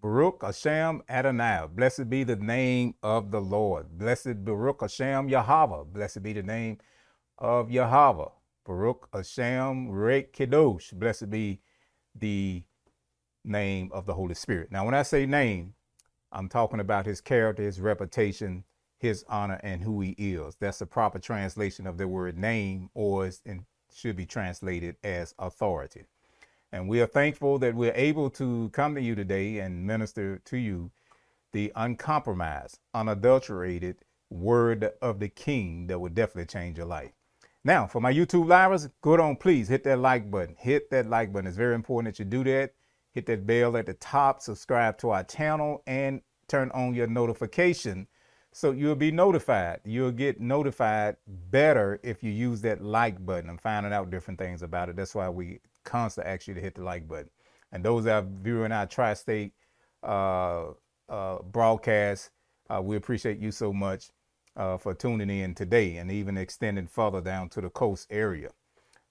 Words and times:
Baruch 0.00 0.42
Hashem 0.42 1.02
Adonai. 1.08 1.66
Blessed 1.74 2.08
be 2.08 2.22
the 2.22 2.36
name 2.36 2.94
of 3.02 3.32
the 3.32 3.40
Lord. 3.40 3.98
Blessed 3.98 4.44
Baruch 4.44 4.82
Hashem 4.82 5.28
Yahweh. 5.28 5.84
Blessed 5.92 6.22
be 6.22 6.32
the 6.32 6.42
name 6.42 6.78
of 7.38 7.70
Yahweh. 7.70 8.28
Baruch 8.64 9.08
Hashem 9.12 9.88
Ruach 9.88 10.30
Kodesh. 10.30 10.92
Blessed 10.92 11.30
be 11.30 11.60
the 12.14 12.62
name 13.44 13.90
of 13.92 14.06
the 14.06 14.14
Holy 14.14 14.34
Spirit. 14.34 14.70
Now, 14.70 14.84
when 14.84 14.94
I 14.94 15.02
say 15.02 15.26
name, 15.26 15.74
I'm 16.30 16.48
talking 16.48 16.80
about 16.80 17.06
his 17.06 17.20
character, 17.20 17.64
his 17.64 17.80
reputation, 17.80 18.62
his 18.98 19.24
honor, 19.28 19.58
and 19.64 19.82
who 19.82 20.00
he 20.00 20.10
is. 20.10 20.56
That's 20.60 20.78
the 20.78 20.86
proper 20.86 21.18
translation 21.18 21.88
of 21.88 21.98
the 21.98 22.06
word 22.06 22.38
name, 22.38 22.90
or 22.94 23.26
it 23.26 23.40
should 23.92 24.16
be 24.16 24.26
translated 24.26 24.96
as 25.02 25.34
authority. 25.40 26.06
And 26.72 26.88
we 26.88 27.00
are 27.00 27.06
thankful 27.06 27.58
that 27.60 27.74
we're 27.74 27.92
able 27.94 28.28
to 28.30 28.68
come 28.72 28.94
to 28.94 29.00
you 29.00 29.14
today 29.14 29.58
and 29.58 29.86
minister 29.86 30.38
to 30.44 30.56
you 30.56 30.90
the 31.52 31.72
uncompromised, 31.76 32.78
unadulterated 32.92 33.96
word 34.30 34.90
of 35.00 35.18
the 35.18 35.28
King 35.28 35.86
that 35.86 35.98
will 35.98 36.10
definitely 36.10 36.46
change 36.46 36.76
your 36.76 36.86
life. 36.86 37.12
Now, 37.64 37.86
for 37.86 38.00
my 38.00 38.12
YouTube 38.12 38.46
livers, 38.46 38.88
go 39.00 39.20
on, 39.20 39.36
please 39.36 39.68
hit 39.68 39.84
that 39.84 39.98
like 39.98 40.30
button. 40.30 40.56
Hit 40.58 40.90
that 40.90 41.08
like 41.08 41.32
button. 41.32 41.46
It's 41.46 41.56
very 41.56 41.74
important 41.74 42.14
that 42.14 42.18
you 42.18 42.24
do 42.24 42.44
that. 42.44 42.74
Hit 43.12 43.26
that 43.26 43.46
bell 43.46 43.76
at 43.76 43.86
the 43.86 43.94
top, 43.94 44.42
subscribe 44.42 44.98
to 44.98 45.10
our 45.10 45.24
channel, 45.24 45.82
and 45.86 46.20
turn 46.48 46.70
on 46.72 46.94
your 46.94 47.06
notification 47.06 48.06
so 48.52 48.72
you'll 48.72 48.94
be 48.96 49.10
notified. 49.10 49.80
You'll 49.84 50.12
get 50.12 50.40
notified 50.40 51.16
better 51.26 52.00
if 52.02 52.22
you 52.22 52.30
use 52.30 52.60
that 52.62 52.82
like 52.82 53.24
button. 53.24 53.50
I'm 53.50 53.58
finding 53.58 53.92
out 53.92 54.10
different 54.10 54.38
things 54.38 54.62
about 54.62 54.88
it. 54.88 54.96
That's 54.96 55.14
why 55.14 55.28
we 55.28 55.60
constantly 55.88 56.32
ask 56.32 56.46
you 56.46 56.54
to 56.54 56.60
hit 56.60 56.74
the 56.74 56.82
like 56.82 57.08
button. 57.08 57.30
And 57.72 57.84
those 57.84 58.04
that 58.04 58.22
are 58.22 58.26
viewing 58.42 58.72
our 58.72 58.86
tri-state 58.86 59.52
uh, 60.02 60.66
uh, 61.08 61.38
broadcast, 61.42 62.30
uh, 62.70 62.80
we 62.82 62.96
appreciate 62.96 63.38
you 63.38 63.50
so 63.50 63.72
much 63.72 64.10
uh, 64.56 64.76
for 64.76 64.94
tuning 64.94 65.30
in 65.30 65.54
today 65.54 65.96
and 65.96 66.10
even 66.10 66.36
extending 66.36 66.86
further 66.86 67.20
down 67.20 67.48
to 67.50 67.60
the 67.60 67.70
coast 67.70 68.06
area. 68.10 68.50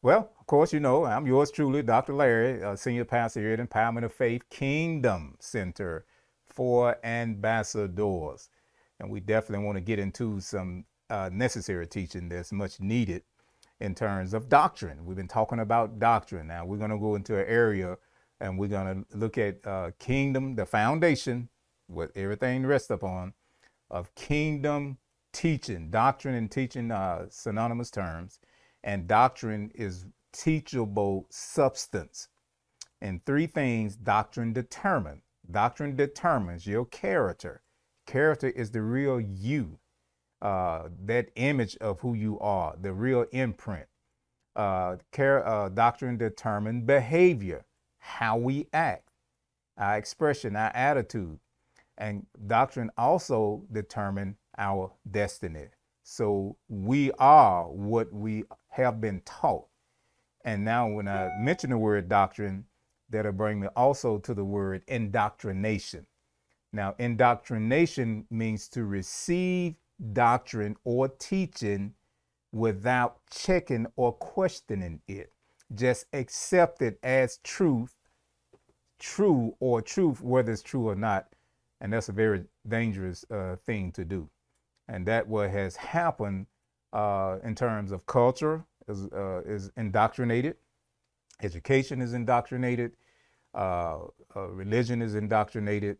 Well, 0.02 0.31
of 0.39 0.45
course, 0.45 0.72
you 0.72 0.80
know, 0.80 1.06
I'm 1.06 1.25
yours 1.25 1.52
truly, 1.52 1.81
Dr. 1.81 2.14
Larry, 2.14 2.78
Senior 2.78 3.06
Pastor 3.06 3.41
here 3.41 3.53
at 3.53 3.59
Empowerment 3.59 4.06
of 4.06 4.14
Faith 4.14 4.47
Kingdom 4.50 5.36
Center 5.39 6.06
for 6.45 6.97
Ambassadors. 7.03 8.50
And 9.00 9.09
we 9.09 9.19
definitely 9.19 9.66
want 9.66 9.78
to 9.78 9.81
get 9.81 10.00
into 10.00 10.39
some 10.39 10.86
uh, 11.09 11.30
necessary 11.31 11.88
teaching 11.88 12.30
that's 12.30 12.52
much 12.52 12.80
needed 12.80 13.23
in 13.80 13.94
terms 13.94 14.33
of 14.33 14.50
doctrine. 14.50 15.06
We've 15.06 15.17
been 15.17 15.28
talking 15.28 15.59
about 15.59 16.00
doctrine. 16.00 16.47
Now 16.47 16.66
we're 16.66 16.78
going 16.78 16.92
to 16.92 16.97
go 16.97 17.16
into 17.16 17.38
an 17.38 17.45
area 17.47 17.97
and 18.39 18.58
we're 18.58 18.67
going 18.67 19.06
to 19.06 19.17
look 19.17 19.38
at 19.38 19.66
uh, 19.66 19.92
kingdom, 20.00 20.56
the 20.56 20.66
foundation, 20.66 21.50
what 21.88 22.11
everything 22.16 22.66
rests 22.66 22.89
upon, 22.89 23.34
of 23.89 24.14
kingdom 24.16 24.97
teaching. 25.34 25.89
Doctrine 25.89 26.36
and 26.36 26.52
teaching 26.52 26.92
are 26.92 27.28
synonymous 27.30 27.89
terms, 27.89 28.39
and 28.84 29.08
doctrine 29.08 29.72
is 29.73 30.06
teachable 30.34 31.28
substance. 31.30 32.28
And 33.02 33.23
three 33.25 33.47
things 33.47 33.95
doctrine 33.95 34.53
determines. 34.53 35.23
Doctrine 35.50 35.95
determines 35.95 36.67
your 36.67 36.86
character. 36.86 37.62
Character 38.06 38.50
is 38.50 38.72
the 38.72 38.81
real 38.81 39.19
you 39.19 39.80
uh, 40.41 40.89
that 41.05 41.30
image 41.35 41.77
of 41.77 41.99
who 41.99 42.13
you 42.13 42.39
are, 42.39 42.75
the 42.80 42.93
real 42.93 43.25
imprint. 43.31 43.88
Uh, 44.55 44.97
care, 45.11 45.47
uh, 45.47 45.69
doctrine 45.69 46.17
determine 46.17 46.81
behavior, 46.81 47.63
how 47.99 48.38
we 48.38 48.67
act, 48.73 49.09
our 49.77 49.97
expression, 49.97 50.55
our 50.55 50.71
attitude. 50.75 51.39
And 51.97 52.25
doctrine 52.47 52.91
also 52.97 53.63
determine 53.71 54.35
our 54.57 54.91
destiny. 55.09 55.66
So 56.03 56.57
we 56.69 57.11
are 57.19 57.66
what 57.67 58.11
we 58.13 58.45
have 58.69 59.01
been 59.01 59.22
taught. 59.25 59.67
And 60.45 60.63
now 60.63 60.88
when 60.88 61.07
I 61.07 61.29
mention 61.39 61.72
the 61.72 61.78
word 61.78 62.07
doctrine, 62.07 62.66
that'll 63.09 63.31
bring 63.31 63.59
me 63.59 63.67
also 63.75 64.17
to 64.19 64.33
the 64.33 64.45
word 64.45 64.83
indoctrination. 64.88 66.06
Now, 66.73 66.95
indoctrination 67.00 68.25
means 68.29 68.67
to 68.69 68.85
receive 68.85 69.75
doctrine 70.13 70.75
or 70.84 71.08
teaching 71.08 71.94
without 72.52 73.19
checking 73.30 73.88
or 73.96 74.13
questioning 74.13 75.02
it. 75.08 75.31
Just 75.74 76.06
accept 76.13 76.81
it 76.81 76.97
as 77.03 77.40
truth, 77.44 77.97
true 79.00 79.56
or 79.59 79.81
truth, 79.81 80.22
whether 80.22 80.52
it's 80.52 80.62
true 80.62 80.88
or 80.88 80.96
not. 80.96 81.28
And 81.81 81.94
that's 81.94 82.09
a 82.09 82.13
very 82.13 82.46
dangerous 82.68 83.25
uh, 83.30 83.57
thing 83.66 83.91
to 83.94 84.06
do. 84.06 84.30
And 84.88 85.06
that 85.07 85.28
what 85.28 85.52
has 85.52 85.75
happened 85.75 86.47
uh, 86.94 87.38
in 87.44 87.53
terms 87.53 87.91
of 87.91 88.06
culture 88.06 88.66
is, 88.88 89.06
uh, 89.07 89.41
is 89.46 89.72
indoctrinated, 89.75 90.56
education 91.41 92.02
is 92.02 92.13
indoctrinated, 92.13 92.94
uh, 93.53 94.00
uh, 94.36 94.47
religion 94.47 95.02
is 95.02 95.16
indoctrinated, 95.16 95.97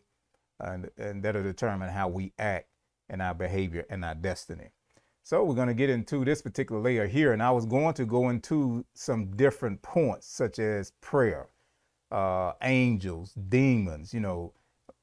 and, 0.60 0.90
and 0.98 1.22
that'll 1.22 1.44
determine 1.44 1.90
how 1.90 2.08
we 2.08 2.32
act 2.40 2.68
and 3.10 3.22
our 3.22 3.34
behavior 3.34 3.86
and 3.90 4.04
our 4.04 4.16
destiny. 4.16 4.72
So 5.24 5.44
we're 5.44 5.56
going 5.56 5.68
to 5.68 5.74
get 5.74 5.90
into 5.90 6.24
this 6.24 6.42
particular 6.42 6.82
layer 6.82 7.06
here, 7.06 7.34
and 7.34 7.44
I 7.44 7.52
was 7.52 7.66
going 7.66 7.94
to 7.96 8.06
go 8.06 8.30
into 8.30 8.86
some 8.94 9.36
different 9.36 9.82
points, 9.82 10.26
such 10.26 10.58
as 10.58 10.92
prayer, 11.02 11.50
uh, 12.12 12.54
angels, 12.62 13.34
demons, 13.50 14.14
you 14.14 14.22
know, 14.22 14.54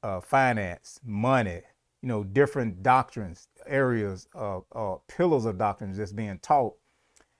uh, 0.01 0.19
finance, 0.19 0.99
money, 1.05 1.61
you 2.01 2.07
know, 2.09 2.23
different 2.23 2.81
doctrines, 2.81 3.49
areas, 3.67 4.27
uh, 4.33 4.61
uh, 4.73 4.95
pillars 5.07 5.45
of 5.45 5.59
doctrines 5.59 5.97
that's 5.97 6.11
being 6.11 6.39
taught, 6.39 6.73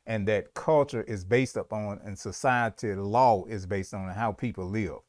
and 0.06 0.28
that 0.28 0.54
culture 0.54 1.02
is 1.04 1.24
based 1.24 1.58
upon, 1.58 2.00
and 2.06 2.20
society 2.20 2.94
law 2.94 3.46
is 3.46 3.66
based 3.66 3.96
on 3.96 4.10
how 4.10 4.32
people 4.32 4.66
live, 4.66 5.00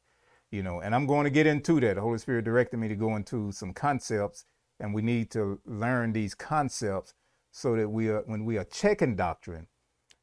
you 0.51 0.63
know. 0.63 0.81
And 0.81 0.95
I'm 0.95 1.07
going 1.07 1.25
to 1.25 1.31
get 1.31 1.47
into 1.47 1.79
that. 1.81 1.97
The 1.97 2.01
Holy 2.01 2.17
Spirit 2.17 2.47
directed 2.47 2.79
me 2.79 2.89
to 2.89 2.97
go 2.97 3.17
into 3.17 3.53
some 3.53 3.75
concepts 3.75 4.47
and 4.81 4.95
we 4.95 5.03
need 5.03 5.31
to 5.33 5.61
learn 5.65 6.13
these 6.13 6.35
concepts 6.35 7.15
so 7.51 7.77
that 7.77 7.89
we 7.89 8.09
are, 8.09 8.23
when 8.27 8.45
we 8.45 8.59
are 8.59 8.65
checking 8.65 9.17
doctrine, 9.17 9.67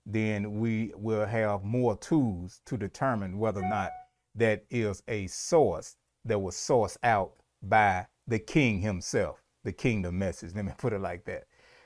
then 0.05 0.59
we 0.59 0.93
will 0.95 1.25
have 1.25 1.63
more 1.63 1.97
tools 1.97 2.61
to 2.65 2.77
determine 2.77 3.39
whether 3.39 3.61
or 3.61 3.69
not 3.69 3.91
that 4.35 4.65
is 4.69 5.01
a 5.07 5.27
source 5.27 5.95
that 6.25 6.39
was 6.39 6.55
sourced 6.55 6.97
out 7.03 7.33
by 7.61 8.05
the 8.27 8.39
king 8.39 8.81
himself, 8.81 9.41
the 9.63 9.71
kingdom 9.71 10.17
message. 10.19 10.53
Let 10.55 10.65
me 10.65 10.71
put 10.77 10.93
it 10.93 10.99
like 10.99 11.25
that. 11.25 11.45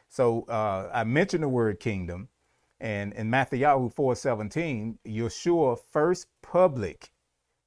So 0.10 0.44
uh, 0.44 0.90
I 0.94 1.04
mentioned 1.04 1.44
the 1.44 1.50
word 1.50 1.80
kingdom, 1.80 2.30
and 2.80 3.14
in 3.14 3.30
Matthew 3.30 3.60
4:17, 3.60 4.98
Yeshua 5.06 5.78
first 5.92 6.28
public, 6.42 7.12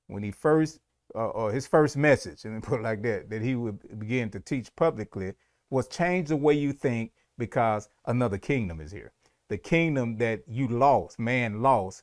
when 0.07 0.23
he 0.23 0.31
first 0.31 0.81
uh, 1.15 1.29
or 1.29 1.53
his 1.53 1.67
first 1.67 1.97
message, 1.97 2.45
and 2.45 2.63
put 2.63 2.81
it 2.81 2.83
like 2.83 3.03
that, 3.03 3.31
that 3.31 3.43
he 3.43 3.55
would 3.55 3.99
begin 3.99 4.31
to 4.31 4.41
teach 4.41 4.75
publicly 4.77 5.35
was 5.71 5.87
change 5.89 6.29
the 6.29 6.37
way 6.37 6.55
you 6.55 6.73
think 6.73 7.13
because 7.39 7.89
another 8.07 8.39
kingdom 8.39 8.81
is 8.81 8.91
here. 8.91 9.13
The 9.49 9.59
kingdom 9.59 10.19
that 10.19 10.43
you 10.47 10.69
lost, 10.69 11.19
man 11.19 11.63
lost, 11.63 12.03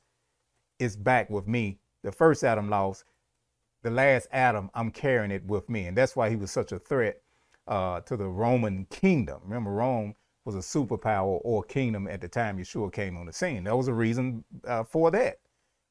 is 0.80 0.96
back 0.96 1.30
with 1.30 1.48
me. 1.48 1.80
The 2.04 2.12
first 2.12 2.44
Adam 2.44 2.70
lost, 2.70 3.04
the 3.84 3.92
last 3.92 4.28
Adam, 4.32 4.70
I'm 4.74 4.92
carrying 4.92 5.32
it 5.32 5.46
with 5.46 5.70
me. 5.70 5.86
And 5.86 5.98
that's 5.98 6.16
why 6.16 6.30
he 6.30 6.36
was 6.36 6.52
such 6.52 6.72
a 6.72 6.80
threat 6.80 7.22
uh, 7.68 8.02
to 8.02 8.18
the 8.18 8.28
Roman 8.28 8.86
kingdom. 8.90 9.42
Remember, 9.44 9.72
Rome 9.72 10.16
was 10.46 10.56
a 10.56 10.60
superpower 10.60 11.40
or 11.44 11.64
kingdom 11.64 12.08
at 12.08 12.22
the 12.22 12.28
time 12.28 12.58
Yeshua 12.58 12.92
came 12.92 13.18
on 13.18 13.26
the 13.26 13.34
scene. 13.34 13.66
That 13.66 13.76
was 13.76 13.88
a 13.88 13.94
reason 13.94 14.44
uh, 14.66 14.84
for 14.84 15.12
that. 15.12 15.40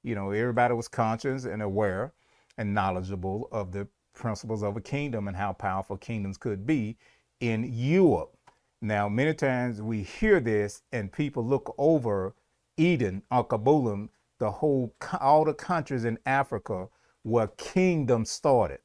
You 0.02 0.14
know, 0.14 0.30
everybody 0.30 0.74
was 0.74 0.88
conscious 0.88 1.44
and 1.44 1.62
aware 1.62 2.12
and 2.58 2.74
knowledgeable 2.74 3.48
of 3.52 3.72
the 3.72 3.86
principles 4.14 4.62
of 4.62 4.76
a 4.76 4.80
kingdom 4.80 5.28
and 5.28 5.36
how 5.36 5.52
powerful 5.52 5.96
kingdoms 5.96 6.38
could 6.38 6.66
be 6.66 6.96
in 7.40 7.70
Europe. 7.72 8.36
Now, 8.80 9.08
many 9.08 9.34
times 9.34 9.82
we 9.82 10.02
hear 10.02 10.40
this 10.40 10.82
and 10.92 11.12
people 11.12 11.44
look 11.44 11.74
over 11.78 12.34
Eden, 12.76 13.22
Alkebulan, 13.30 14.08
the 14.38 14.50
whole, 14.50 14.94
all 15.20 15.44
the 15.44 15.54
countries 15.54 16.04
in 16.04 16.18
Africa 16.26 16.88
where 17.22 17.48
kingdom 17.56 18.24
started. 18.24 18.80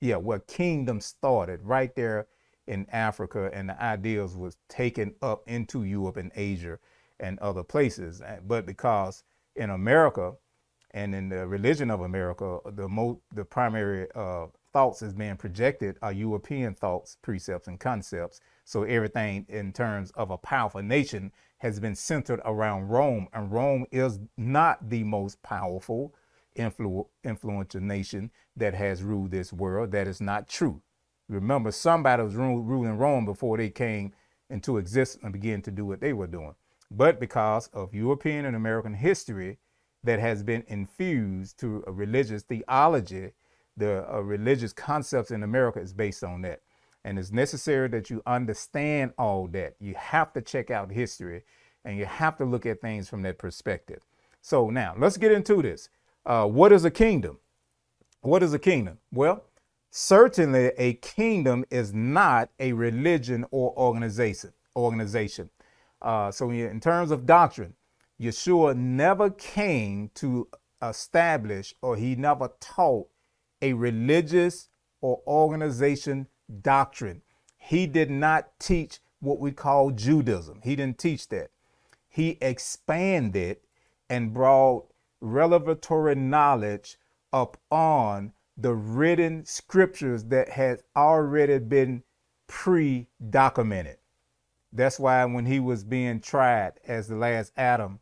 Yeah, 0.00 0.16
where 0.16 0.40
kingdom 0.40 1.00
started, 1.00 1.60
right 1.62 1.94
there 1.94 2.26
in 2.66 2.86
Africa, 2.90 3.50
and 3.52 3.68
the 3.68 3.82
ideas 3.82 4.36
was 4.36 4.56
taken 4.68 5.14
up 5.22 5.42
into 5.46 5.84
Europe 5.84 6.16
and 6.16 6.30
Asia 6.34 6.78
and 7.20 7.38
other 7.38 7.62
places. 7.62 8.22
But 8.46 8.66
because 8.66 9.24
in 9.56 9.70
America, 9.70 10.34
and 10.94 11.14
in 11.14 11.28
the 11.28 11.46
religion 11.46 11.90
of 11.90 12.00
America, 12.02 12.58
the 12.72 12.88
mo- 12.88 13.20
the 13.34 13.44
primary 13.44 14.08
uh, 14.14 14.46
thoughts 14.72 15.02
is 15.02 15.14
being 15.14 15.36
projected 15.36 15.96
are 16.02 16.12
European 16.12 16.74
thoughts, 16.74 17.16
precepts, 17.22 17.68
and 17.68 17.80
concepts. 17.80 18.40
So 18.64 18.84
everything 18.84 19.46
in 19.48 19.72
terms 19.72 20.10
of 20.12 20.30
a 20.30 20.36
powerful 20.38 20.82
nation 20.82 21.32
has 21.58 21.80
been 21.80 21.94
centered 21.94 22.40
around 22.44 22.88
Rome, 22.88 23.28
and 23.32 23.52
Rome 23.52 23.86
is 23.90 24.18
not 24.36 24.88
the 24.90 25.04
most 25.04 25.42
powerful. 25.42 26.14
influ- 26.56 27.06
influential 27.24 27.80
nation 27.80 28.30
that 28.56 28.74
has 28.74 29.02
ruled 29.02 29.30
this 29.30 29.52
world. 29.52 29.90
That 29.92 30.06
is 30.06 30.20
not 30.20 30.48
true. 30.48 30.82
Remember, 31.28 31.70
somebody 31.70 32.22
was 32.22 32.34
ruling 32.36 32.98
Rome 32.98 33.24
before 33.24 33.56
they 33.56 33.70
came 33.70 34.12
into 34.50 34.76
existence 34.76 35.24
and 35.24 35.32
began 35.32 35.62
to 35.62 35.70
do 35.70 35.86
what 35.86 36.00
they 36.00 36.12
were 36.12 36.26
doing. 36.26 36.54
But 36.90 37.18
because 37.18 37.68
of 37.72 37.94
European 37.94 38.44
and 38.44 38.54
American 38.54 38.92
history 38.94 39.58
that 40.04 40.18
has 40.18 40.42
been 40.42 40.64
infused 40.68 41.58
to 41.60 41.84
a 41.86 41.92
religious 41.92 42.42
theology, 42.42 43.32
the 43.76 44.04
uh, 44.12 44.20
religious 44.20 44.72
concepts 44.72 45.30
in 45.30 45.42
America 45.42 45.80
is 45.80 45.92
based 45.92 46.24
on 46.24 46.42
that. 46.42 46.60
And 47.04 47.18
it's 47.18 47.32
necessary 47.32 47.88
that 47.88 48.10
you 48.10 48.22
understand 48.26 49.12
all 49.18 49.48
that. 49.48 49.74
You 49.80 49.94
have 49.96 50.32
to 50.34 50.40
check 50.40 50.70
out 50.70 50.90
history 50.92 51.42
and 51.84 51.98
you 51.98 52.04
have 52.04 52.36
to 52.36 52.44
look 52.44 52.66
at 52.66 52.80
things 52.80 53.08
from 53.08 53.22
that 53.22 53.38
perspective. 53.38 54.00
So 54.40 54.70
now 54.70 54.94
let's 54.96 55.16
get 55.16 55.32
into 55.32 55.62
this. 55.62 55.88
Uh, 56.24 56.46
what 56.46 56.72
is 56.72 56.84
a 56.84 56.90
kingdom? 56.90 57.38
What 58.20 58.42
is 58.42 58.54
a 58.54 58.58
kingdom? 58.58 58.98
Well, 59.12 59.44
certainly 59.90 60.72
a 60.78 60.94
kingdom 60.94 61.64
is 61.70 61.92
not 61.92 62.50
a 62.60 62.72
religion 62.72 63.44
or 63.50 63.76
organization. 63.76 64.52
Organization. 64.76 65.50
Uh, 66.00 66.30
so 66.30 66.50
in 66.50 66.80
terms 66.80 67.10
of 67.10 67.26
doctrine, 67.26 67.74
Yeshua 68.22 68.76
never 68.76 69.30
came 69.30 70.10
to 70.14 70.46
establish 70.80 71.74
or 71.82 71.96
he 71.96 72.14
never 72.14 72.52
taught 72.60 73.08
a 73.60 73.72
religious 73.72 74.68
or 75.00 75.20
organization 75.26 76.28
doctrine. 76.60 77.22
He 77.56 77.88
did 77.88 78.10
not 78.10 78.60
teach 78.60 79.00
what 79.18 79.40
we 79.40 79.50
call 79.50 79.90
Judaism. 79.90 80.60
He 80.62 80.76
didn't 80.76 80.98
teach 80.98 81.28
that. 81.28 81.50
He 82.08 82.38
expanded 82.40 83.56
and 84.08 84.32
brought 84.32 84.86
revelatory 85.20 86.14
knowledge 86.14 86.98
upon 87.32 88.34
the 88.56 88.74
written 88.74 89.44
scriptures 89.46 90.24
that 90.24 90.50
had 90.50 90.82
already 90.94 91.58
been 91.58 92.04
pre-documented. 92.46 93.96
That's 94.72 95.00
why 95.00 95.24
when 95.24 95.46
he 95.46 95.58
was 95.58 95.82
being 95.82 96.20
tried 96.20 96.74
as 96.86 97.08
the 97.08 97.16
last 97.16 97.52
Adam, 97.56 97.98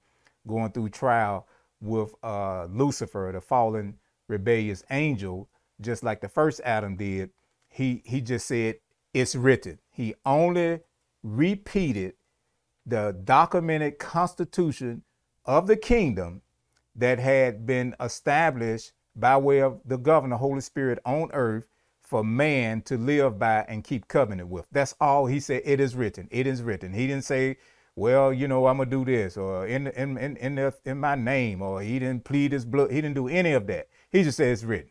going 0.46 0.72
through 0.72 0.90
trial 0.90 1.46
with 1.80 2.14
uh, 2.22 2.66
Lucifer, 2.66 3.30
the 3.32 3.40
fallen 3.40 3.96
rebellious 4.28 4.84
angel, 4.90 5.48
just 5.80 6.02
like 6.02 6.20
the 6.20 6.28
first 6.28 6.60
Adam 6.64 6.96
did, 6.96 7.30
he 7.68 8.02
he 8.04 8.20
just 8.20 8.46
said 8.46 8.76
it's 9.14 9.34
written. 9.34 9.78
He 9.90 10.14
only 10.24 10.80
repeated 11.22 12.14
the 12.86 13.16
documented 13.24 13.98
constitution 13.98 15.02
of 15.44 15.66
the 15.66 15.76
kingdom 15.76 16.42
that 16.96 17.18
had 17.18 17.66
been 17.66 17.94
established 18.00 18.92
by 19.16 19.36
way 19.36 19.60
of 19.60 19.80
the 19.84 19.96
governor, 19.96 20.36
Holy 20.36 20.60
Spirit 20.60 20.98
on 21.04 21.30
earth 21.32 21.68
for 22.00 22.24
man 22.24 22.82
to 22.82 22.96
live 22.96 23.38
by 23.38 23.64
and 23.68 23.84
keep 23.84 24.08
covenant 24.08 24.48
with. 24.48 24.66
That's 24.72 24.94
all 25.00 25.26
he 25.26 25.38
said. 25.38 25.62
It 25.64 25.80
is 25.80 25.94
written. 25.94 26.28
It 26.30 26.46
is 26.46 26.62
written. 26.62 26.92
He 26.92 27.06
didn't 27.06 27.24
say, 27.24 27.56
well, 28.00 28.32
you 28.32 28.48
know, 28.48 28.66
I'm 28.66 28.78
gonna 28.78 28.88
do 28.88 29.04
this 29.04 29.36
or 29.36 29.66
in 29.66 29.88
in 29.88 30.16
in 30.16 30.36
in, 30.38 30.54
the, 30.54 30.74
in 30.86 30.98
my 30.98 31.14
name 31.14 31.60
or 31.60 31.82
he 31.82 31.98
didn't 31.98 32.24
plead 32.24 32.50
his 32.52 32.64
blood. 32.64 32.90
He 32.90 33.02
didn't 33.02 33.14
do 33.14 33.28
any 33.28 33.52
of 33.52 33.66
that. 33.66 33.88
He 34.10 34.22
just 34.22 34.38
said 34.38 34.48
it's 34.48 34.64
written. 34.64 34.90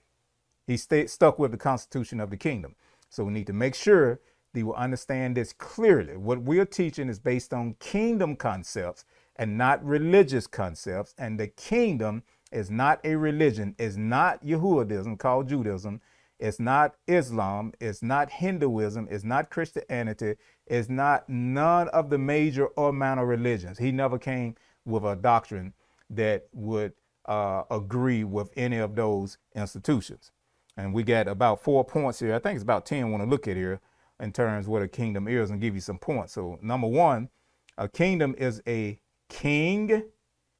He 0.67 0.77
stayed 0.77 1.09
stuck 1.09 1.39
with 1.39 1.49
the 1.49 1.57
constitution 1.57 2.19
of 2.19 2.29
the 2.29 2.37
kingdom. 2.37 2.75
So 3.09 3.23
we 3.23 3.33
need 3.33 3.47
to 3.47 3.53
make 3.53 3.73
sure 3.73 4.21
that 4.53 4.63
we 4.63 4.73
understand 4.75 5.35
this 5.35 5.53
clearly. 5.53 6.17
What 6.17 6.43
we're 6.43 6.65
teaching 6.65 7.09
is 7.09 7.17
based 7.17 7.51
on 7.51 7.77
kingdom 7.79 8.35
concepts 8.35 9.05
and 9.35 9.57
not 9.57 9.83
religious 9.83 10.45
concepts. 10.45 11.15
And 11.17 11.39
the 11.39 11.47
kingdom 11.47 12.21
is 12.51 12.69
not 12.69 12.99
a 13.03 13.15
religion, 13.15 13.75
It's 13.79 13.95
not 13.95 14.45
Yehudism 14.45 15.17
called 15.17 15.49
Judaism. 15.49 16.01
It's 16.39 16.59
not 16.59 16.95
Islam. 17.07 17.73
It's 17.79 18.01
not 18.01 18.29
Hinduism. 18.29 19.07
It's 19.11 19.23
not 19.23 19.49
Christianity. 19.49 20.35
It's 20.69 20.89
not 20.89 21.27
none 21.27 21.87
of 21.89 22.09
the 22.09 22.17
major 22.17 22.67
or 22.67 22.93
minor 22.93 23.25
religions. 23.25 23.79
He 23.79 23.91
never 23.91 24.19
came 24.19 24.55
with 24.85 25.03
a 25.03 25.15
doctrine 25.15 25.73
that 26.11 26.47
would 26.53 26.93
uh, 27.25 27.63
agree 27.71 28.23
with 28.23 28.51
any 28.55 28.77
of 28.77 28.95
those 28.95 29.37
institutions. 29.55 30.31
And 30.77 30.93
we 30.93 31.03
got 31.03 31.27
about 31.27 31.63
four 31.63 31.83
points 31.83 32.19
here. 32.19 32.33
I 32.33 32.39
think 32.39 32.55
it's 32.55 32.63
about 32.63 32.85
10 32.85 33.03
I 33.03 33.09
want 33.09 33.23
to 33.23 33.29
look 33.29 33.47
at 33.47 33.57
here 33.57 33.81
in 34.19 34.31
terms 34.31 34.67
what 34.67 34.81
a 34.81 34.87
kingdom 34.87 35.27
is 35.27 35.49
and 35.49 35.59
give 35.59 35.75
you 35.75 35.81
some 35.81 35.97
points. 35.97 36.33
So 36.33 36.59
number 36.61 36.87
one, 36.87 37.29
a 37.77 37.89
kingdom 37.89 38.35
is 38.37 38.61
a 38.67 38.99
king 39.27 40.03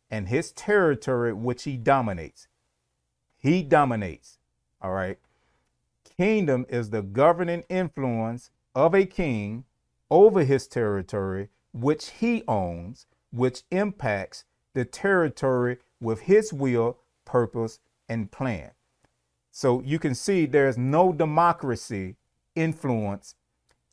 and 0.10 0.28
his 0.28 0.52
territory 0.52 1.34
which 1.34 1.64
he 1.64 1.78
dominates. 1.78 2.48
He 3.38 3.64
dominates. 3.64 4.40
All 4.82 4.92
right. 4.92 5.18
Kingdom 6.18 6.66
is 6.68 6.90
the 6.90 7.02
governing 7.02 7.64
influence 7.70 8.50
of 8.76 8.94
a 8.94 9.06
king 9.06 9.66
over 10.10 10.44
his 10.44 10.68
territory 10.68 11.50
which 11.74 12.10
he 12.10 12.44
owns, 12.48 13.06
which 13.32 13.64
impacts 13.72 14.46
the 14.74 14.86
territory 14.86 15.78
with 16.02 16.22
his 16.22 16.54
will, 16.54 16.98
purpose, 17.26 17.80
and 18.08 18.32
plan. 18.32 18.72
So 19.52 19.82
you 19.82 20.00
can 20.00 20.16
see 20.16 20.46
there's 20.46 20.78
no 20.78 21.12
democracy 21.12 22.16
influence 22.56 23.36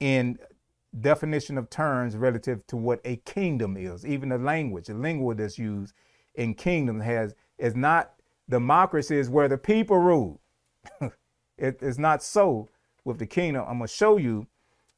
in 0.00 0.38
definition 1.00 1.58
of 1.58 1.68
terms 1.68 2.16
relative 2.16 2.66
to 2.68 2.76
what 2.76 3.00
a 3.04 3.16
kingdom 3.16 3.76
is. 3.76 4.06
Even 4.06 4.30
the 4.30 4.38
language, 4.38 4.86
the 4.86 4.94
language 4.94 5.38
that's 5.38 5.58
used 5.58 5.94
in 6.34 6.54
kingdom 6.54 7.00
has 7.00 7.34
is 7.58 7.74
not 7.74 8.12
democracy 8.48 9.16
is 9.16 9.28
where 9.28 9.48
the 9.48 9.58
people 9.58 9.98
rule. 9.98 10.40
it 11.58 11.82
is 11.82 11.98
not 11.98 12.22
so 12.22 12.68
with 13.04 13.18
the 13.18 13.26
kingdom. 13.26 13.64
I'm 13.66 13.78
gonna 13.78 13.88
show 13.88 14.16
you 14.16 14.46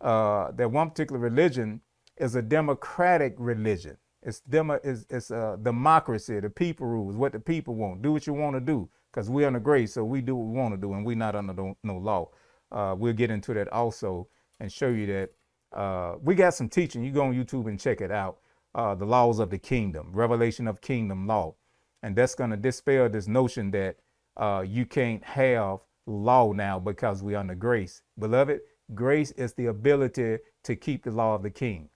uh, 0.01 0.53
that 0.53 0.71
one 0.71 0.91
particular 0.91 1.21
religion 1.21 1.81
is 2.17 2.35
a 2.35 2.43
democratic 2.43 3.35
religion. 3.39 3.97
It's 4.23 4.41
demo, 4.41 4.81
it's, 4.83 5.07
it's 5.11 5.31
a 5.31 5.59
democracy. 5.63 6.41
The 6.41 6.51
people 6.51 6.87
rules 6.87 7.17
what 7.17 7.33
the 7.33 7.41
people 7.41 7.75
want. 7.75 8.03
Do 8.03 8.13
what 8.13 8.27
you 8.27 8.35
want 8.35 8.57
to 8.57 8.61
do 8.61 8.89
because 9.13 9.31
we're 9.31 9.47
under 9.47 9.61
grace, 9.61 9.95
so 9.95 10.05
we 10.05 10.21
do 10.21 10.37
what 10.37 10.53
we 10.53 10.59
want 10.59 10.75
to 10.75 10.81
do, 10.81 10.93
and 10.93 11.07
we're 11.07 11.17
not 11.17 11.35
under 11.35 11.55
no, 11.55 11.77
no 11.83 11.97
law. 11.97 12.29
Uh, 12.71 12.95
we'll 12.99 13.13
get 13.13 13.31
into 13.31 13.55
that 13.55 13.73
also 13.73 14.29
and 14.61 14.71
show 14.71 14.89
you 14.89 15.07
that 15.07 15.31
uh, 15.73 16.17
we 16.23 16.35
got 16.35 16.55
some 16.55 16.69
teaching. 16.69 17.05
You 17.05 17.13
go 17.13 17.23
on 17.23 17.35
YouTube 17.35 17.69
and 17.69 17.79
check 17.79 18.01
it 18.01 18.11
out. 18.11 18.39
Uh, 18.75 18.95
the 18.95 19.05
laws 19.05 19.39
of 19.39 19.51
the 19.51 19.59
kingdom, 19.59 20.11
revelation 20.13 20.69
of 20.69 20.81
kingdom 20.81 21.27
law, 21.27 21.55
and 22.03 22.15
that's 22.15 22.35
going 22.35 22.51
to 22.51 22.57
dispel 22.57 23.09
this 23.09 23.27
notion 23.27 23.71
that 23.71 23.97
uh, 24.37 24.63
you 24.67 24.85
can't 24.85 25.25
have 25.25 25.79
law 26.07 26.53
now 26.53 26.79
because 26.79 27.23
we're 27.23 27.39
under 27.39 27.55
grace. 27.55 28.03
Beloved, 28.19 28.61
grace 28.95 29.31
is 29.33 29.55
the 29.55 29.67
ability 29.67 30.39
to 30.65 30.77
keep 30.77 31.05
the 31.05 31.11
law 31.11 31.35
of 31.35 31.43
the 31.43 31.51
king. 31.51 31.89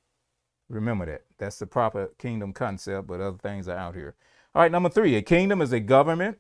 Remember 0.69 1.07
that. 1.07 1.23
That's 1.39 1.59
the 1.59 1.67
proper 1.67 2.11
kingdom 2.19 2.53
concept, 2.53 3.07
but 3.07 3.21
other 3.21 3.39
things 3.39 3.69
are 3.69 3.77
out 3.77 3.95
here. 3.95 4.15
All 4.55 4.63
right, 4.63 4.73
number 4.73 4.89
three, 4.89 5.17
a 5.17 5.23
kingdom 5.23 5.61
is 5.61 5.73
a 5.73 5.81
government 5.81 6.39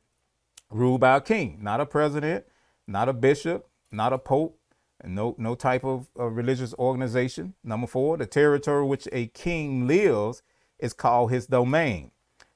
ruled 0.70 1.00
by 1.00 1.16
a 1.16 1.20
king, 1.20 1.58
not 1.60 1.80
a 1.80 1.86
president, 1.86 2.44
not 2.86 3.08
a 3.08 3.12
bishop, 3.12 3.68
not 3.90 4.12
a 4.12 4.18
pope, 4.18 4.58
and 5.00 5.14
no, 5.14 5.34
no 5.38 5.54
type 5.54 5.84
of, 5.84 6.08
of 6.16 6.36
religious 6.36 6.74
organization. 6.74 7.54
Number 7.64 7.86
four, 7.86 8.16
the 8.16 8.26
territory 8.26 8.86
which 8.86 9.08
a 9.12 9.26
king 9.28 9.86
lives 9.86 10.42
is 10.78 10.92
called 10.92 11.30
his 11.30 11.46
domain. 11.46 12.10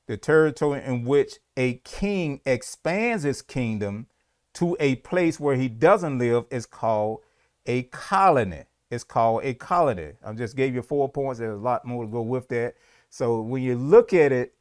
The 0.06 0.16
territory 0.16 0.82
in 0.84 1.04
which 1.04 1.38
a 1.56 1.74
king 1.84 2.40
expands 2.46 3.24
his 3.24 3.42
kingdom 3.42 4.06
to 4.54 4.76
a 4.78 4.96
place 4.96 5.40
where 5.40 5.56
he 5.56 5.68
doesn't 5.68 6.18
live 6.18 6.44
is 6.50 6.64
called 6.64 7.20
a 7.66 7.85
colony. 7.85 8.64
It's 8.90 9.04
called 9.04 9.44
a 9.44 9.54
colony. 9.54 10.12
I 10.25 10.32
just 10.32 10.56
gave 10.56 10.75
you 10.75 10.82
four 10.82 11.08
points. 11.08 11.40
There's 11.40 11.58
a 11.58 11.62
lot 11.62 11.85
more 11.85 12.04
to 12.04 12.11
go 12.11 12.23
with 12.23 12.49
that. 12.49 12.75
So 13.11 13.40
when 13.40 13.62
you 13.62 13.75
look 13.76 14.12
at 14.12 14.32
it 14.32 14.54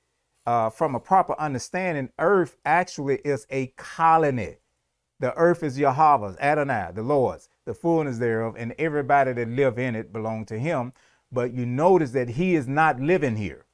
uh, 0.46 0.70
from 0.70 0.96
a 0.96 1.00
proper 1.00 1.36
understanding, 1.40 2.10
earth 2.20 2.58
actually 2.66 3.18
is 3.18 3.46
a 3.50 3.68
colony. 3.78 4.58
The 5.20 5.34
earth 5.36 5.64
is 5.64 5.80
Yahweh's, 5.80 6.38
Adonai, 6.40 6.90
the 6.94 7.02
Lord's, 7.02 7.50
the 7.66 7.74
fullness 7.74 8.18
thereof, 8.18 8.56
and 8.58 8.76
everybody 8.78 9.34
that 9.34 9.48
live 9.48 9.80
in 9.80 9.96
it 9.96 10.12
belong 10.12 10.46
to 10.48 10.60
him. 10.60 10.94
But 11.32 11.54
you 11.54 11.66
notice 11.66 12.12
that 12.12 12.30
he 12.30 12.56
is 12.56 12.68
not 12.68 13.00
living 13.00 13.38
here. 13.38 13.66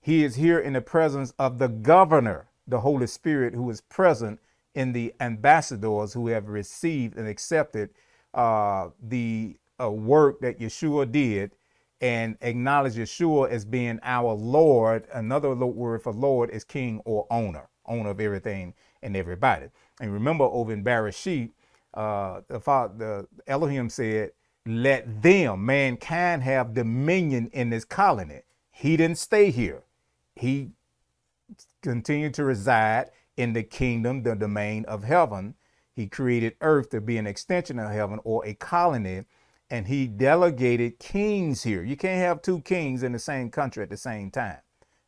He 0.00 0.24
is 0.24 0.36
here 0.36 0.58
in 0.58 0.72
the 0.72 0.80
presence 0.80 1.32
of 1.38 1.58
the 1.58 1.68
governor, 1.68 2.48
the 2.66 2.80
Holy 2.80 3.06
Spirit, 3.06 3.54
who 3.54 3.68
is 3.70 3.80
present 3.80 4.40
in 4.74 4.92
the 4.92 5.12
ambassadors 5.20 6.14
who 6.14 6.28
have 6.28 6.48
received 6.48 7.16
and 7.16 7.28
accepted 7.28 7.90
uh, 8.34 8.90
the 9.02 9.56
uh, 9.80 9.90
work 9.90 10.40
that 10.40 10.58
Yeshua 10.58 11.10
did 11.10 11.52
and 12.00 12.36
acknowledge 12.40 12.94
Yeshua 12.94 13.50
as 13.50 13.64
being 13.64 13.98
our 14.02 14.32
Lord. 14.32 15.06
Another 15.12 15.54
word 15.54 16.02
for 16.02 16.12
Lord 16.12 16.50
is 16.50 16.64
king 16.64 17.00
or 17.04 17.26
owner, 17.30 17.68
owner 17.86 18.10
of 18.10 18.20
everything 18.20 18.74
and 19.02 19.16
everybody. 19.16 19.66
And 20.00 20.12
remember 20.12 20.44
over 20.44 20.72
in 20.72 20.82
Bereshit, 20.82 21.50
uh, 21.94 22.40
the, 22.48 22.60
father, 22.60 22.94
the 22.96 23.50
Elohim 23.50 23.90
said, 23.90 24.32
let 24.66 25.22
them, 25.22 25.64
mankind, 25.64 26.42
have 26.42 26.74
dominion 26.74 27.50
in 27.52 27.70
this 27.70 27.84
colony. 27.84 28.42
He 28.70 28.96
didn't 28.96 29.18
stay 29.18 29.50
here. 29.50 29.82
He 30.36 30.70
continued 31.82 32.34
to 32.34 32.44
reside 32.44 33.10
in 33.36 33.52
the 33.52 33.62
kingdom, 33.62 34.22
the 34.22 34.34
domain 34.34 34.84
of 34.84 35.04
heaven. 35.04 35.54
He 35.94 36.06
created 36.06 36.56
earth 36.60 36.90
to 36.90 37.00
be 37.00 37.18
an 37.18 37.26
extension 37.26 37.78
of 37.78 37.90
heaven 37.90 38.20
or 38.24 38.44
a 38.46 38.54
colony, 38.54 39.24
and 39.70 39.86
he 39.86 40.06
delegated 40.06 40.98
kings 40.98 41.62
here. 41.62 41.82
You 41.82 41.96
can't 41.96 42.20
have 42.20 42.42
two 42.42 42.60
kings 42.60 43.02
in 43.02 43.12
the 43.12 43.18
same 43.18 43.50
country 43.50 43.82
at 43.82 43.90
the 43.90 43.96
same 43.96 44.30
time. 44.30 44.58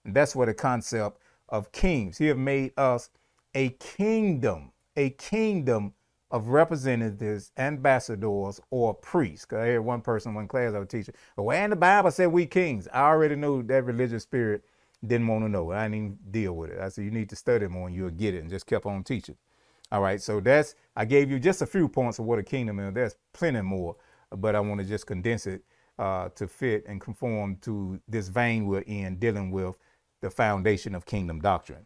And 0.04 0.14
that's 0.14 0.36
what 0.36 0.46
the 0.46 0.54
concept 0.54 1.18
of 1.48 1.72
kings. 1.72 2.18
He 2.18 2.26
have 2.26 2.38
made 2.38 2.72
us 2.76 3.10
a 3.54 3.70
kingdom, 3.70 4.72
a 4.96 5.10
kingdom 5.10 5.94
of 6.30 6.48
representatives, 6.48 7.52
ambassadors, 7.58 8.60
or 8.70 8.94
priests. 8.94 9.44
Because 9.44 9.58
I 9.58 9.66
heard 9.66 9.80
one 9.80 10.00
person, 10.00 10.34
one 10.34 10.48
class 10.48 10.74
I 10.74 10.78
was 10.78 10.88
teaching, 10.88 11.14
well, 11.36 11.56
and 11.56 11.72
the 11.72 11.76
Bible 11.76 12.10
said 12.10 12.28
we 12.28 12.46
kings. 12.46 12.88
I 12.92 13.02
already 13.02 13.36
knew 13.36 13.62
that 13.64 13.84
religious 13.84 14.22
spirit 14.22 14.64
didn't 15.06 15.26
want 15.26 15.44
to 15.44 15.48
know. 15.48 15.72
I 15.72 15.84
didn't 15.84 15.94
even 15.94 16.18
deal 16.30 16.54
with 16.54 16.70
it. 16.70 16.80
I 16.80 16.88
said, 16.88 17.04
you 17.04 17.10
need 17.10 17.28
to 17.30 17.36
study 17.36 17.66
more 17.66 17.88
and 17.88 17.96
you'll 17.96 18.10
get 18.10 18.34
it, 18.34 18.38
and 18.38 18.50
just 18.50 18.66
kept 18.66 18.86
on 18.86 19.04
teaching. 19.04 19.36
All 19.92 20.00
right, 20.00 20.22
so 20.22 20.40
that's, 20.40 20.74
I 20.96 21.04
gave 21.04 21.30
you 21.30 21.38
just 21.38 21.60
a 21.60 21.66
few 21.66 21.86
points 21.86 22.18
of 22.18 22.24
what 22.24 22.38
a 22.38 22.42
kingdom 22.42 22.80
is. 22.80 22.94
There's 22.94 23.16
plenty 23.34 23.60
more, 23.60 23.94
but 24.30 24.56
I 24.56 24.60
want 24.60 24.80
to 24.80 24.86
just 24.86 25.06
condense 25.06 25.46
it 25.46 25.62
uh, 25.98 26.30
to 26.30 26.48
fit 26.48 26.84
and 26.88 26.98
conform 26.98 27.56
to 27.56 28.00
this 28.08 28.28
vein 28.28 28.66
we're 28.66 28.80
in 28.86 29.18
dealing 29.18 29.50
with 29.50 29.76
the 30.22 30.30
foundation 30.30 30.94
of 30.94 31.04
kingdom 31.04 31.40
doctrine. 31.40 31.84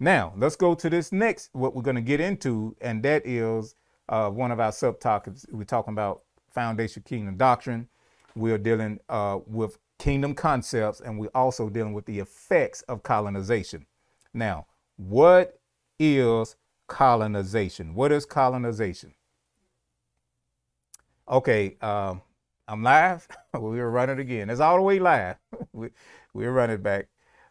Now, 0.00 0.32
let's 0.34 0.56
go 0.56 0.74
to 0.74 0.88
this 0.88 1.12
next, 1.12 1.50
what 1.52 1.76
we're 1.76 1.82
going 1.82 1.96
to 1.96 2.00
get 2.00 2.20
into, 2.20 2.74
and 2.80 3.02
that 3.02 3.26
is 3.26 3.74
uh, 4.08 4.30
one 4.30 4.50
of 4.50 4.58
our 4.58 4.70
subtopics. 4.70 5.44
We're 5.52 5.64
talking 5.64 5.92
about 5.92 6.22
foundation 6.50 7.02
kingdom 7.02 7.36
doctrine. 7.36 7.86
We're 8.34 8.56
dealing 8.56 8.98
uh, 9.10 9.40
with 9.46 9.76
kingdom 9.98 10.34
concepts, 10.34 11.02
and 11.02 11.18
we're 11.18 11.28
also 11.34 11.68
dealing 11.68 11.92
with 11.92 12.06
the 12.06 12.18
effects 12.18 12.80
of 12.88 13.02
colonization. 13.02 13.84
Now, 14.32 14.68
what 14.96 15.60
is 15.98 16.56
colonization? 16.92 17.94
What 17.94 18.12
is 18.12 18.26
colonization? 18.26 19.14
Okay, 21.26 21.78
um, 21.80 22.20
I'm 22.68 22.82
live. 22.82 23.26
we're 23.54 23.88
running 23.88 24.18
again. 24.18 24.50
It's 24.50 24.60
all 24.60 24.76
the 24.76 24.82
way 24.82 24.98
live. 24.98 25.36
we, 25.72 25.88
we're 26.34 26.52
running 26.52 26.82
back. 26.82 27.08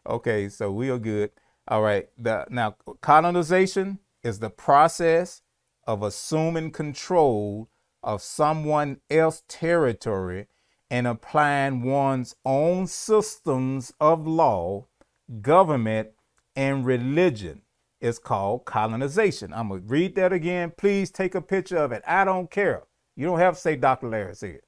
Okay, 0.08 0.48
so 0.48 0.70
we 0.70 0.90
are 0.90 0.98
good. 0.98 1.32
All 1.66 1.82
right. 1.82 2.08
The, 2.16 2.46
now, 2.50 2.76
colonization 3.00 3.98
is 4.22 4.38
the 4.38 4.48
process 4.48 5.42
of 5.88 6.04
assuming 6.04 6.70
control 6.70 7.68
of 8.00 8.22
someone 8.22 9.00
else's 9.10 9.42
territory 9.48 10.46
and 10.88 11.08
applying 11.08 11.82
one's 11.82 12.36
own 12.44 12.86
systems 12.86 13.92
of 14.00 14.24
law, 14.24 14.86
government, 15.40 16.10
and 16.54 16.86
religion 16.86 17.62
is 18.02 18.18
called 18.18 18.64
colonization. 18.64 19.52
I'm 19.54 19.68
going 19.68 19.82
to 19.82 19.86
read 19.86 20.16
that 20.16 20.32
again. 20.32 20.72
Please 20.76 21.10
take 21.10 21.34
a 21.34 21.40
picture 21.40 21.78
of 21.78 21.92
it. 21.92 22.02
I 22.06 22.24
don't 22.24 22.50
care. 22.50 22.82
You 23.16 23.26
don't 23.26 23.38
have 23.38 23.54
to 23.54 23.60
say 23.60 23.76
Dr. 23.76 24.08
Larry 24.08 24.34
said. 24.34 24.60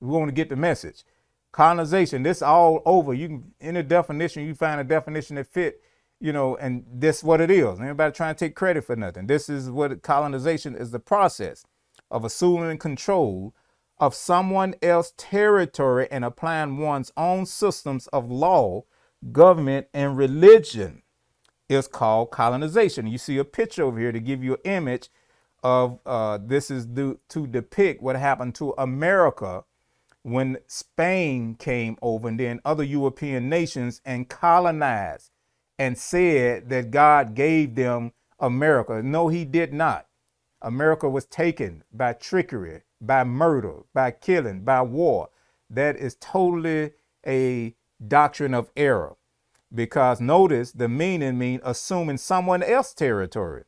We 0.00 0.08
want 0.08 0.28
to 0.28 0.34
get 0.34 0.50
the 0.50 0.56
message. 0.56 1.04
Colonization, 1.52 2.22
this 2.22 2.42
all 2.42 2.82
over. 2.84 3.14
You 3.14 3.28
can, 3.28 3.54
in 3.60 3.76
a 3.76 3.82
definition, 3.82 4.46
you 4.46 4.54
find 4.54 4.78
a 4.80 4.84
definition 4.84 5.36
that 5.36 5.46
fit, 5.46 5.80
you 6.20 6.32
know, 6.32 6.56
and 6.56 6.84
this 6.92 7.24
what 7.24 7.40
it 7.40 7.50
is. 7.50 7.80
Anybody 7.80 8.12
trying 8.12 8.34
to 8.34 8.38
take 8.38 8.54
credit 8.54 8.84
for 8.84 8.94
nothing. 8.94 9.26
This 9.26 9.48
is 9.48 9.70
what 9.70 10.02
colonization 10.02 10.76
is 10.76 10.90
the 10.90 10.98
process 10.98 11.64
of 12.10 12.24
assuming 12.24 12.78
control 12.78 13.54
of 13.98 14.14
someone 14.14 14.74
else's 14.82 15.14
territory 15.16 16.06
and 16.10 16.24
applying 16.24 16.76
one's 16.76 17.10
own 17.16 17.46
systems 17.46 18.06
of 18.08 18.30
law, 18.30 18.84
government, 19.32 19.86
and 19.94 20.18
religion 20.18 21.02
is 21.68 21.88
called 21.88 22.30
colonization. 22.30 23.06
You 23.06 23.18
see 23.18 23.38
a 23.38 23.44
picture 23.44 23.84
over 23.84 23.98
here 23.98 24.12
to 24.12 24.20
give 24.20 24.42
you 24.42 24.54
an 24.54 24.60
image 24.64 25.10
of 25.62 25.98
uh, 26.06 26.38
this 26.40 26.70
is 26.70 26.86
to 26.86 27.46
depict 27.46 28.02
what 28.02 28.16
happened 28.16 28.54
to 28.56 28.74
America 28.78 29.64
when 30.22 30.58
Spain 30.66 31.54
came 31.54 31.96
over 32.02 32.28
and 32.28 32.38
then 32.38 32.60
other 32.64 32.84
European 32.84 33.48
nations 33.48 34.00
and 34.04 34.28
colonized 34.28 35.30
and 35.78 35.96
said 35.96 36.68
that 36.68 36.90
God 36.90 37.34
gave 37.34 37.74
them 37.74 38.12
America. 38.38 39.02
No, 39.02 39.28
he 39.28 39.44
did 39.44 39.72
not. 39.72 40.06
America 40.62 41.08
was 41.08 41.26
taken 41.26 41.84
by 41.92 42.12
trickery, 42.12 42.82
by 43.00 43.24
murder, 43.24 43.82
by 43.94 44.10
killing, 44.10 44.64
by 44.64 44.82
war. 44.82 45.28
That 45.70 45.96
is 45.96 46.16
totally 46.16 46.92
a 47.26 47.74
doctrine 48.06 48.54
of 48.54 48.70
error. 48.76 49.16
Because 49.74 50.20
notice 50.20 50.72
the 50.72 50.88
meaning 50.88 51.38
mean 51.38 51.60
assuming 51.64 52.18
someone 52.18 52.62
else's 52.62 52.94
territory 52.94 53.64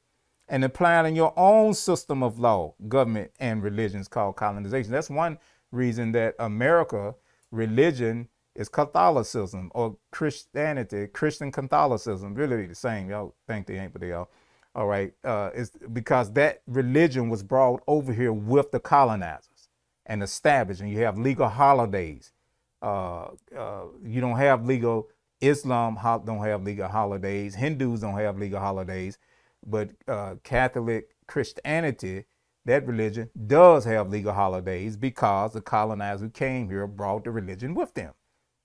and 0.48 0.64
applying 0.64 1.14
your 1.14 1.32
own 1.36 1.74
system 1.74 2.22
of 2.22 2.38
law, 2.38 2.74
government, 2.88 3.30
and 3.38 3.62
religions 3.62 4.08
called 4.08 4.36
colonization. 4.36 4.92
That's 4.92 5.10
one 5.10 5.38
reason 5.70 6.12
that 6.12 6.34
America 6.38 7.14
religion 7.50 8.28
is 8.54 8.68
Catholicism 8.68 9.70
or 9.74 9.96
Christianity, 10.10 11.06
Christian 11.06 11.52
Catholicism, 11.52 12.34
really 12.34 12.66
the 12.66 12.74
same. 12.74 13.08
Y'all 13.10 13.34
think 13.46 13.66
they 13.66 13.78
ain't, 13.78 13.92
but 13.92 14.00
they 14.00 14.12
are. 14.12 14.28
All 14.74 14.86
right, 14.86 15.12
uh, 15.24 15.50
it's 15.54 15.70
because 15.92 16.32
that 16.32 16.62
religion 16.66 17.28
was 17.28 17.42
brought 17.42 17.82
over 17.86 18.12
here 18.12 18.32
with 18.32 18.70
the 18.70 18.80
colonizers 18.80 19.68
and 20.06 20.22
established, 20.22 20.80
and 20.80 20.90
you 20.90 20.98
have 21.00 21.18
legal 21.18 21.48
holidays. 21.48 22.32
Uh, 22.80 23.28
uh, 23.56 23.84
you 24.04 24.20
don't 24.20 24.36
have 24.36 24.66
legal 24.66 25.08
Islam 25.40 25.99
don't 26.25 26.45
have 26.45 26.62
legal 26.62 26.88
holidays. 26.88 27.54
Hindus 27.54 28.00
don't 28.00 28.18
have 28.18 28.38
legal 28.38 28.61
holidays, 28.61 29.18
but 29.66 29.90
uh, 30.07 30.37
Catholic 30.42 31.14
Christianity, 31.26 32.25
that 32.64 32.87
religion, 32.87 33.30
does 33.47 33.85
have 33.85 34.11
legal 34.11 34.33
holidays 34.33 34.97
because 34.97 35.52
the 35.52 35.61
colonizers 35.61 36.21
who 36.23 36.30
came 36.30 36.68
here 36.68 36.87
brought 36.87 37.25
the 37.25 37.30
religion 37.30 37.75
with 37.75 37.95
them. 37.95 38.12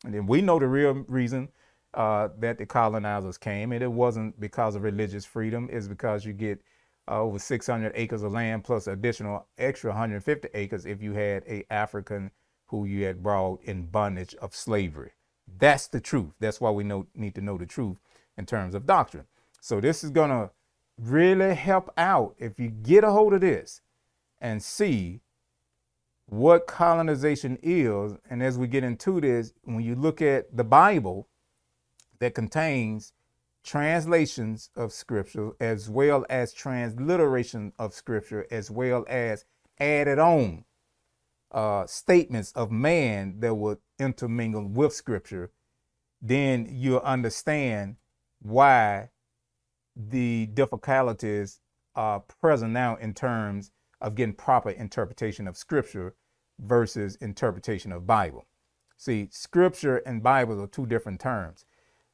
And 0.03 0.13
then 0.13 0.25
we 0.25 0.41
know 0.41 0.59
the 0.59 0.67
real 0.67 0.93
reason 1.07 1.49
uh, 1.93 2.29
that 2.39 2.57
the 2.57 2.65
colonizers 2.65 3.37
came, 3.37 3.71
and 3.71 3.83
it 3.83 3.91
wasn't 3.91 4.39
because 4.39 4.75
of 4.75 4.83
religious 4.83 5.25
freedom. 5.25 5.69
It's 5.71 5.87
because 5.87 6.25
you 6.25 6.33
get 6.33 6.59
uh, 7.07 7.21
over 7.21 7.37
600 7.37 7.91
acres 7.95 8.23
of 8.23 8.31
land 8.31 8.63
plus 8.63 8.87
additional 8.87 9.47
extra 9.57 9.91
150 9.91 10.47
acres 10.53 10.85
if 10.85 11.01
you 11.01 11.13
had 11.13 11.43
a 11.47 11.63
African 11.71 12.31
who 12.67 12.85
you 12.85 13.05
had 13.05 13.21
brought 13.21 13.61
in 13.63 13.85
bondage 13.85 14.33
of 14.35 14.55
slavery. 14.55 15.11
That's 15.59 15.87
the 15.87 16.01
truth. 16.01 16.33
That's 16.39 16.59
why 16.59 16.71
we 16.71 16.83
know, 16.83 17.07
need 17.15 17.35
to 17.35 17.41
know 17.41 17.57
the 17.57 17.65
truth 17.65 17.97
in 18.37 18.45
terms 18.45 18.75
of 18.75 18.85
doctrine. 18.85 19.25
So 19.61 19.79
this 19.79 20.03
is 20.03 20.09
going 20.09 20.29
to 20.29 20.49
really 20.97 21.55
help 21.55 21.91
out 21.97 22.35
if 22.37 22.59
you 22.59 22.69
get 22.69 23.03
a 23.03 23.11
hold 23.11 23.33
of 23.33 23.41
this 23.41 23.81
and 24.41 24.61
see 24.61 25.21
what 26.25 26.67
colonization 26.67 27.57
is. 27.61 28.15
And 28.29 28.41
as 28.43 28.57
we 28.57 28.67
get 28.67 28.83
into 28.83 29.21
this, 29.21 29.53
when 29.63 29.81
you 29.81 29.95
look 29.95 30.21
at 30.21 30.55
the 30.55 30.63
Bible 30.63 31.27
that 32.19 32.35
contains 32.35 33.13
translations 33.63 34.69
of 34.75 34.91
scripture 34.91 35.51
as 35.59 35.89
well 35.89 36.25
as 36.29 36.53
transliteration 36.53 37.71
of 37.79 37.93
scripture 37.93 38.45
as 38.51 38.69
well 38.69 39.05
as 39.07 39.45
added 39.79 40.19
on 40.19 40.65
uh, 41.53 41.85
statements 41.85 42.51
of 42.53 42.71
man 42.71 43.39
that 43.39 43.55
would 43.55 43.77
intermingle 43.99 44.67
with 44.67 44.93
scripture, 44.93 45.51
then 46.21 46.67
you'll 46.69 46.99
understand 46.99 47.97
why 48.41 49.09
the 49.95 50.47
difficulties 50.47 51.59
are 51.95 52.21
present 52.41 52.71
now 52.71 52.95
in 52.95 53.13
terms 53.13 53.71
of 54.01 54.15
getting 54.15 54.33
proper 54.33 54.71
interpretation 54.71 55.47
of 55.47 55.55
scripture 55.55 56.15
versus 56.59 57.15
interpretation 57.17 57.91
of 57.91 58.07
Bible. 58.07 58.45
See, 58.97 59.27
scripture 59.31 59.97
and 59.97 60.23
Bible 60.23 60.61
are 60.61 60.67
two 60.67 60.85
different 60.85 61.19
terms. 61.19 61.65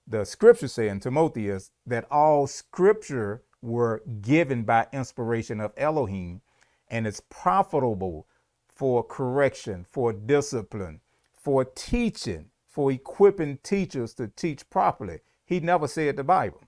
The 0.07 0.25
scripture 0.25 0.67
say 0.67 0.89
in 0.89 0.99
Timotheus 0.99 1.71
that 1.85 2.05
all 2.11 2.47
scripture 2.47 3.43
were 3.61 4.01
given 4.21 4.63
by 4.63 4.87
inspiration 4.91 5.59
of 5.59 5.73
Elohim 5.77 6.41
and 6.89 7.05
it's 7.05 7.21
profitable 7.29 8.27
for 8.79 9.03
correction, 9.03 9.85
for 9.91 10.13
discipline, 10.13 11.01
for 11.33 11.65
teaching, 11.65 12.45
for 12.65 12.93
equipping 12.93 13.57
teachers 13.61 14.13
to 14.13 14.25
teach 14.37 14.69
properly. 14.69 15.19
He 15.45 15.59
never 15.59 15.85
said 15.85 16.15
the 16.15 16.23
Bible. 16.23 16.61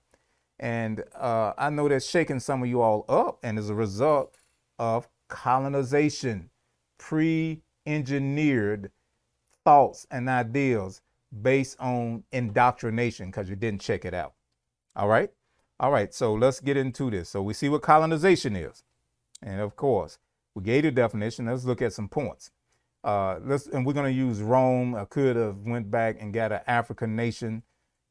And 0.58 1.04
uh, 1.18 1.54
I 1.56 1.70
know 1.70 1.88
that's 1.88 2.06
shaking 2.06 2.38
some 2.38 2.62
of 2.62 2.68
you 2.68 2.82
all 2.82 3.06
up, 3.08 3.38
and 3.42 3.58
as 3.58 3.70
a 3.70 3.74
result 3.74 4.36
of 4.78 5.08
colonization, 5.28 6.50
pre 6.98 7.62
engineered 7.86 8.90
thoughts 9.64 10.06
and 10.10 10.28
ideas 10.28 11.00
based 11.40 11.80
on 11.80 12.24
indoctrination 12.30 13.30
because 13.30 13.48
you 13.48 13.56
didn't 13.56 13.80
check 13.80 14.04
it 14.04 14.12
out. 14.12 14.34
All 14.94 15.08
right? 15.08 15.30
All 15.80 15.90
right, 15.90 16.12
so 16.12 16.34
let's 16.34 16.60
get 16.60 16.76
into 16.76 17.10
this. 17.10 17.30
So 17.30 17.40
we 17.40 17.54
see 17.54 17.70
what 17.70 17.80
colonization 17.80 18.54
is. 18.54 18.82
And 19.42 19.62
of 19.62 19.76
course, 19.76 20.18
we 20.54 20.62
gave 20.62 20.82
the 20.82 20.90
definition. 20.90 21.46
Let's 21.46 21.64
look 21.64 21.82
at 21.82 21.92
some 21.92 22.08
points. 22.08 22.50
Uh, 23.04 23.38
let's 23.42 23.66
and 23.66 23.84
we're 23.84 23.94
going 23.94 24.12
to 24.12 24.16
use 24.16 24.40
Rome. 24.40 24.94
I 24.94 25.04
could 25.04 25.36
have 25.36 25.58
went 25.58 25.90
back 25.90 26.18
and 26.20 26.32
got 26.32 26.52
an 26.52 26.60
African 26.66 27.16
nation, 27.16 27.62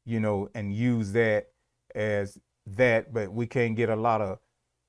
you 0.04 0.20
know, 0.20 0.50
and 0.54 0.74
use 0.74 1.12
that 1.12 1.48
as 1.94 2.38
that, 2.66 3.12
but 3.12 3.32
we 3.32 3.46
can't 3.46 3.76
get 3.76 3.88
a 3.88 3.96
lot 3.96 4.20
of 4.20 4.38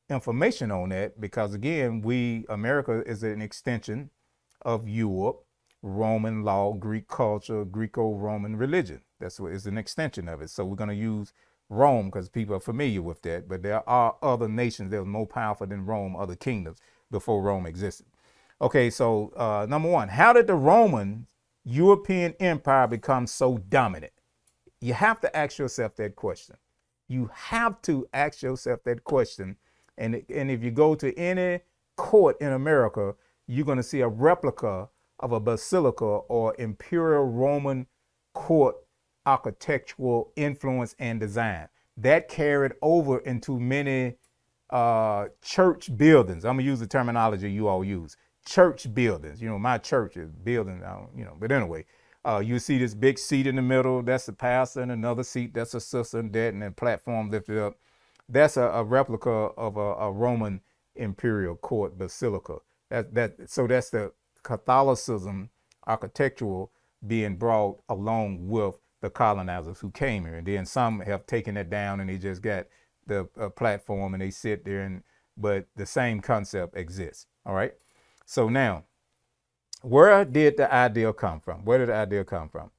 information 0.10 0.72
on 0.72 0.89
that 0.89 1.19
because 1.22 1.53
again, 1.53 2.01
we 2.01 2.45
America 2.50 3.01
is 3.05 3.24
an 3.24 3.41
extension 3.41 4.10
of 4.63 4.88
Europe, 4.88 5.45
Roman 5.81 6.43
law, 6.43 6.74
Greek 6.74 7.07
culture, 7.07 7.63
Greco-Roman 7.63 8.57
religion. 8.57 9.01
That's 9.19 9.39
what 9.39 9.53
is 9.53 9.65
an 9.65 9.77
extension 9.77 10.27
of 10.27 10.41
it. 10.41 10.50
So 10.50 10.65
we're 10.65 10.75
going 10.75 10.89
to 10.89 10.95
use 10.95 11.33
Rome 11.69 12.07
because 12.07 12.29
people 12.29 12.55
are 12.55 12.62
familiar 12.62 13.01
with 13.01 13.22
that. 13.22 13.48
But 13.48 13.63
there 13.63 13.88
are 13.88 14.15
other 14.22 14.50
nations 14.50 14.91
that 14.91 15.00
are 15.00 15.05
more 15.05 15.27
powerful 15.27 15.67
than 15.67 15.86
Rome, 15.86 16.15
other 16.15 16.36
kingdoms 16.36 16.79
before 17.13 17.41
Rome 17.41 17.65
existed. 17.65 18.08
Okay, 18.60 18.89
so 18.89 19.32
uh, 19.38 19.65
number 19.70 19.89
one, 19.89 20.10
how 20.10 20.34
did 20.34 20.48
the 20.48 20.55
Roman 20.55 21.27
European 21.63 22.34
Empire 22.41 22.88
become 22.88 23.25
so 23.25 23.58
dominant? 23.70 24.12
You 24.82 24.93
have 24.93 25.22
to 25.22 25.34
ask 25.36 25.58
yourself 25.58 25.96
that 25.96 26.17
question. 26.17 26.58
You 27.08 27.29
have 27.34 27.82
to 27.84 28.05
ask 28.13 28.41
yourself 28.41 28.84
that 28.84 29.03
question. 29.05 29.55
And, 29.98 30.24
and 30.27 30.51
if 30.51 30.63
you 30.63 30.72
go 30.72 30.96
to 30.96 31.17
any 31.17 31.62
court 31.96 32.41
in 32.41 32.51
America, 32.51 33.15
you're 33.48 33.65
going 33.65 33.77
to 33.77 33.84
see 33.84 34.01
a 34.01 34.08
replica 34.08 34.89
of 35.20 35.32
a 35.32 35.39
basilica 35.39 36.03
or 36.05 36.55
imperial 36.58 37.25
Roman 37.25 37.88
court 38.34 38.75
architectural 39.25 40.32
influence 40.36 40.96
and 41.00 41.20
design. 41.20 41.67
That 41.96 42.27
carried 42.27 42.74
over 42.82 43.20
into 43.20 43.60
many 43.60 44.15
uh, 44.74 45.27
church 45.44 45.96
buildings. 45.96 46.44
I'm 46.44 46.58
gonna 46.58 46.63
use 46.63 46.80
the 46.80 46.88
terminology 46.88 47.50
you 47.50 47.68
all 47.68 47.84
use. 47.84 48.18
Church 48.44 48.92
buildings. 48.94 49.39
You 49.42 49.50
know, 49.50 49.60
my 49.60 49.77
church 49.77 50.18
is 50.18 50.32
building. 50.32 50.82
You 51.15 51.25
know, 51.25 51.38
but 51.39 51.51
anyway, 51.51 51.86
uh, 52.25 52.42
you 52.44 52.58
see 52.58 52.80
this 52.80 52.96
big 52.96 53.20
seat 53.20 53.46
in 53.46 53.56
the 53.56 53.62
middle. 53.62 54.01
That's 54.01 54.25
the 54.25 54.34
pastor, 54.34 54.82
and 54.82 54.92
another 54.92 55.24
seat. 55.24 55.53
That's 55.53 55.75
a 55.75 55.80
sister, 55.80 56.20
and 56.20 56.34
that, 56.34 56.53
and 56.53 56.63
then 56.63 56.74
platform 56.74 57.30
lifted 57.30 57.60
up. 57.60 57.75
That's 58.27 58.58
a, 58.58 58.63
a 58.63 58.84
replica 58.84 59.30
of 59.30 59.77
a, 59.77 59.94
a, 59.94 60.12
Roman 60.12 60.62
imperial 60.96 61.56
court 61.56 61.98
basilica. 61.98 62.58
That 62.89 63.13
that 63.13 63.36
so 63.51 63.68
that's 63.68 63.92
the 63.92 64.12
Catholicism 64.42 65.51
architectural 65.86 66.72
being 67.06 67.36
brought 67.36 67.77
along 67.89 68.48
with 68.48 68.80
the 69.01 69.10
colonizers 69.12 69.80
who 69.80 69.92
came 69.92 70.25
here. 70.25 70.36
And 70.36 70.48
then 70.48 70.65
some 70.65 71.01
have 71.01 71.27
taken 71.27 71.58
it 71.58 71.70
down 71.70 72.00
and 72.00 72.10
they 72.10 72.18
just 72.18 72.42
got 72.42 72.65
the 73.07 73.27
uh, 73.39 73.50
platform 73.50 74.13
and 74.13 74.22
they 74.22 74.31
sit 74.31 74.65
there 74.65 74.81
and 74.81 75.03
but 75.38 75.65
the 75.75 75.86
same 75.86 76.22
concept 76.22 76.77
exists. 76.77 77.25
All 77.45 77.55
right. 77.55 77.74
So 78.25 78.50
now, 78.50 78.86
where 79.81 80.24
did 80.24 80.57
the 80.57 80.74
idea 80.74 81.12
come 81.13 81.39
from? 81.39 81.65
Where 81.65 81.79
did 81.79 81.89
the 81.89 81.95
idea 81.95 82.24
come 82.24 82.50
from? 82.50 82.72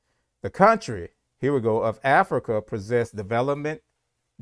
The 0.42 0.50
country, 0.50 1.10
here 1.38 1.52
we 1.52 1.60
go, 1.60 1.82
of 1.82 2.00
Africa 2.04 2.62
possessed 2.62 3.16
development, 3.16 3.82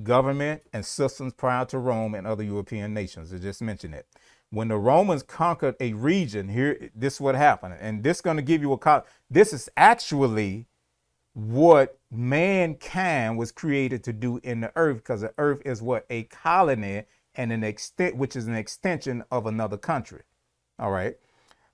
government, 0.02 0.62
and 0.72 0.84
systems 0.84 1.32
prior 1.32 1.64
to 1.66 1.78
Rome 1.78 2.14
and 2.14 2.26
other 2.26 2.44
European 2.44 2.94
nations. 2.94 3.32
I 3.32 3.38
just 3.38 3.62
mentioned 3.62 3.94
it. 3.94 4.06
When 4.50 4.68
the 4.68 4.76
Romans 4.76 5.22
conquered 5.22 5.76
a 5.80 5.94
region, 5.94 6.48
here 6.50 6.90
this 6.94 7.14
is 7.14 7.20
what 7.20 7.34
happened. 7.34 7.76
And 7.80 8.04
this 8.04 8.18
is 8.18 8.20
going 8.20 8.36
to 8.36 8.42
give 8.42 8.60
you 8.60 8.72
a 8.74 9.04
this 9.30 9.52
is 9.52 9.68
actually 9.76 10.66
what 11.34 11.98
mankind 12.10 13.38
was 13.38 13.52
created 13.52 14.04
to 14.04 14.12
do 14.12 14.38
in 14.42 14.60
the 14.60 14.72
earth 14.76 14.98
because 14.98 15.22
the 15.22 15.32
earth 15.38 15.62
is 15.64 15.80
what? 15.80 16.04
A 16.10 16.24
colony 16.24 17.04
and 17.34 17.52
an 17.52 17.64
extent 17.64 18.16
which 18.16 18.36
is 18.36 18.46
an 18.46 18.54
extension 18.54 19.24
of 19.30 19.46
another 19.46 19.78
country. 19.78 20.22
All 20.78 20.90
right? 20.90 21.16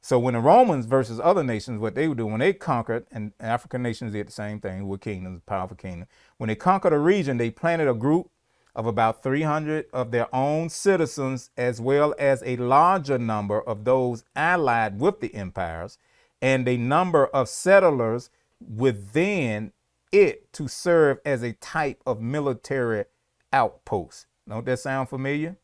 So 0.01 0.19
when 0.19 0.35
the 0.35 0.41
romans 0.41 0.87
versus 0.87 1.19
other 1.19 1.43
nations 1.43 1.81
what 1.81 1.97
they 1.97 2.07
would 2.07 2.19
do 2.19 2.27
when 2.27 2.39
they 2.39 2.53
conquered 2.53 3.07
and 3.11 3.33
african 3.41 3.83
nations 3.83 4.13
did 4.13 4.29
the 4.29 4.33
same 4.33 4.61
thing 4.61 4.87
with 4.87 5.01
kingdoms 5.01 5.41
powerful 5.45 5.77
kingdom. 5.77 6.07
When 6.37 6.49
they 6.49 6.55
conquered 6.55 6.93
a 6.93 6.99
region 6.99 7.37
they 7.37 7.51
planted 7.51 7.89
a 7.89 7.95
group 7.95 8.31
of 8.77 8.87
about 8.87 9.25
300 9.25 9.87
of 9.93 10.13
their 10.13 10.33
own 10.33 10.69
citizens 10.69 11.51
as 11.57 11.81
well 11.81 12.15
as 12.17 12.45
a 12.47 12.57
larger 12.57 13.19
number 13.19 13.61
of 13.61 13.85
those 13.85 14.23
allied 14.37 15.01
with 15.01 15.19
the 15.19 15.35
empires 15.35 15.99
and 16.41 16.69
a 16.69 16.77
number 16.77 17.27
of 17.27 17.49
settlers 17.49 18.31
within 18.61 19.73
it 20.13 20.53
to 20.55 20.69
serve 20.69 21.19
as 21.25 21.43
a 21.43 21.53
type 21.55 22.03
of 22.07 22.21
military 22.21 23.05
outpost. 23.53 24.27
Don't 24.49 24.65
that 24.67 24.79
sound 24.79 25.09
familiar? 25.09 25.57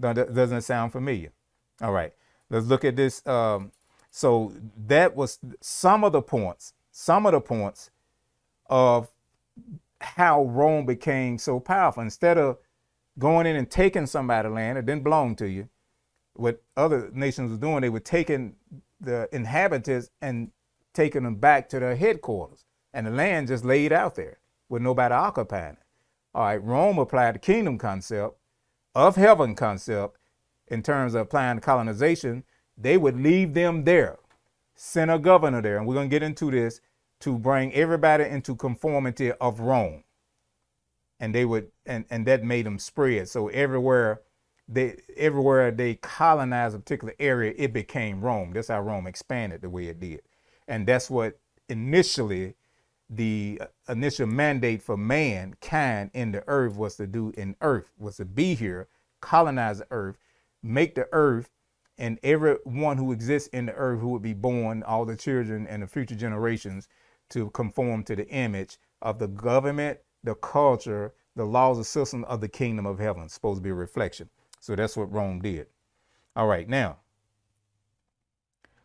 Doesn't 0.00 0.58
it 0.58 0.64
sound 0.64 0.92
familiar? 0.92 1.32
All 1.82 1.92
right, 1.92 2.12
let's 2.50 2.66
look 2.66 2.84
at 2.84 2.96
this. 2.96 3.26
Um, 3.26 3.72
so 4.10 4.52
that 4.86 5.14
was 5.14 5.38
some 5.60 6.04
of 6.04 6.12
the 6.12 6.22
points, 6.22 6.72
some 6.90 7.26
of 7.26 7.32
the 7.32 7.40
points 7.40 7.90
of 8.66 9.08
how 10.00 10.44
Rome 10.44 10.86
became 10.86 11.38
so 11.38 11.60
powerful. 11.60 12.02
Instead 12.02 12.38
of 12.38 12.58
going 13.18 13.46
in 13.46 13.56
and 13.56 13.70
taking 13.70 14.06
somebody's 14.06 14.52
land, 14.52 14.78
it 14.78 14.86
didn't 14.86 15.04
belong 15.04 15.36
to 15.36 15.48
you. 15.48 15.68
What 16.34 16.62
other 16.76 17.10
nations 17.12 17.50
were 17.50 17.56
doing, 17.56 17.80
they 17.80 17.88
were 17.88 18.00
taking 18.00 18.54
the 19.00 19.28
inhabitants 19.32 20.10
and 20.22 20.50
taking 20.98 21.22
them 21.22 21.36
back 21.36 21.68
to 21.68 21.78
their 21.78 21.94
headquarters. 21.94 22.64
And 22.92 23.06
the 23.06 23.12
land 23.12 23.46
just 23.46 23.64
laid 23.64 23.92
out 23.92 24.16
there 24.16 24.38
with 24.68 24.82
nobody 24.82 25.14
occupying 25.14 25.74
it. 25.74 25.82
All 26.34 26.42
right, 26.42 26.62
Rome 26.62 26.98
applied 26.98 27.36
the 27.36 27.38
kingdom 27.38 27.78
concept 27.78 28.36
of 28.96 29.14
heaven 29.14 29.54
concept 29.54 30.16
in 30.66 30.82
terms 30.82 31.14
of 31.14 31.20
applying 31.20 31.60
colonization. 31.60 32.42
They 32.76 32.96
would 32.96 33.16
leave 33.16 33.54
them 33.54 33.84
there, 33.84 34.18
send 34.74 35.12
a 35.12 35.20
governor 35.20 35.62
there, 35.62 35.78
and 35.78 35.86
we're 35.86 35.94
going 35.94 36.10
to 36.10 36.14
get 36.14 36.24
into 36.24 36.50
this 36.50 36.80
to 37.20 37.38
bring 37.38 37.72
everybody 37.74 38.24
into 38.24 38.56
conformity 38.56 39.30
of 39.32 39.60
Rome. 39.60 40.02
And 41.20 41.32
they 41.32 41.44
would, 41.44 41.70
and, 41.86 42.06
and 42.10 42.26
that 42.26 42.42
made 42.42 42.66
them 42.66 42.80
spread. 42.80 43.28
So 43.28 43.48
everywhere 43.48 44.22
they 44.68 44.96
everywhere 45.16 45.70
they 45.70 45.94
colonized 45.94 46.74
a 46.74 46.78
particular 46.78 47.14
area, 47.20 47.54
it 47.56 47.72
became 47.72 48.20
Rome. 48.20 48.52
That's 48.52 48.68
how 48.68 48.80
Rome 48.80 49.06
expanded 49.06 49.62
the 49.62 49.70
way 49.70 49.86
it 49.86 50.00
did. 50.00 50.22
And 50.68 50.86
that's 50.86 51.10
what 51.10 51.40
initially 51.68 52.54
the 53.10 53.60
initial 53.88 54.26
mandate 54.26 54.82
for 54.82 54.96
mankind 54.96 56.10
in 56.12 56.30
the 56.32 56.44
earth 56.46 56.76
was 56.76 56.96
to 56.96 57.06
do 57.06 57.32
in 57.36 57.56
earth, 57.62 57.90
was 57.98 58.18
to 58.18 58.26
be 58.26 58.54
here, 58.54 58.86
colonize 59.20 59.78
the 59.78 59.86
earth, 59.90 60.18
make 60.62 60.94
the 60.94 61.08
earth 61.12 61.50
and 61.96 62.18
everyone 62.22 62.96
who 62.96 63.10
exists 63.10 63.48
in 63.48 63.66
the 63.66 63.72
earth 63.72 64.00
who 64.00 64.10
would 64.10 64.22
be 64.22 64.34
born, 64.34 64.82
all 64.84 65.04
the 65.04 65.16
children 65.16 65.66
and 65.66 65.82
the 65.82 65.86
future 65.86 66.14
generations, 66.14 66.86
to 67.30 67.50
conform 67.50 68.04
to 68.04 68.14
the 68.14 68.28
image 68.28 68.78
of 69.02 69.18
the 69.18 69.26
government, 69.26 69.98
the 70.22 70.34
culture, 70.36 71.14
the 71.34 71.44
laws 71.44 71.76
and 71.76 71.86
systems 71.86 72.24
of 72.28 72.40
the 72.40 72.48
kingdom 72.48 72.86
of 72.86 72.98
heaven. 72.98 73.28
Supposed 73.28 73.58
to 73.58 73.62
be 73.62 73.70
a 73.70 73.74
reflection. 73.74 74.28
So 74.60 74.76
that's 74.76 74.96
what 74.96 75.12
Rome 75.12 75.40
did. 75.40 75.66
All 76.36 76.46
right, 76.46 76.68
now 76.68 76.98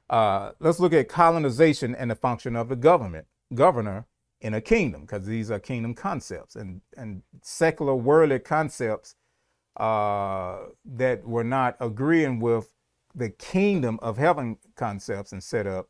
uh, 0.09 0.51
let's 0.59 0.79
look 0.79 0.93
at 0.93 1.07
colonization 1.09 1.95
and 1.95 2.11
the 2.11 2.15
function 2.15 2.55
of 2.55 2.69
the 2.69 2.75
government 2.75 3.27
governor 3.53 4.05
in 4.41 4.53
a 4.53 4.61
kingdom, 4.61 5.01
because 5.01 5.25
these 5.25 5.49
are 5.49 5.59
kingdom 5.59 5.93
concepts 5.93 6.55
and, 6.55 6.81
and 6.97 7.23
secular 7.41 7.95
worldly 7.95 8.39
concepts 8.39 9.15
uh, 9.77 10.57
that 10.85 11.25
were 11.25 11.43
not 11.43 11.77
agreeing 11.79 12.39
with 12.39 12.73
the 13.15 13.29
kingdom 13.29 13.99
of 14.01 14.17
heaven 14.17 14.57
concepts 14.75 15.31
and 15.31 15.43
setup 15.43 15.87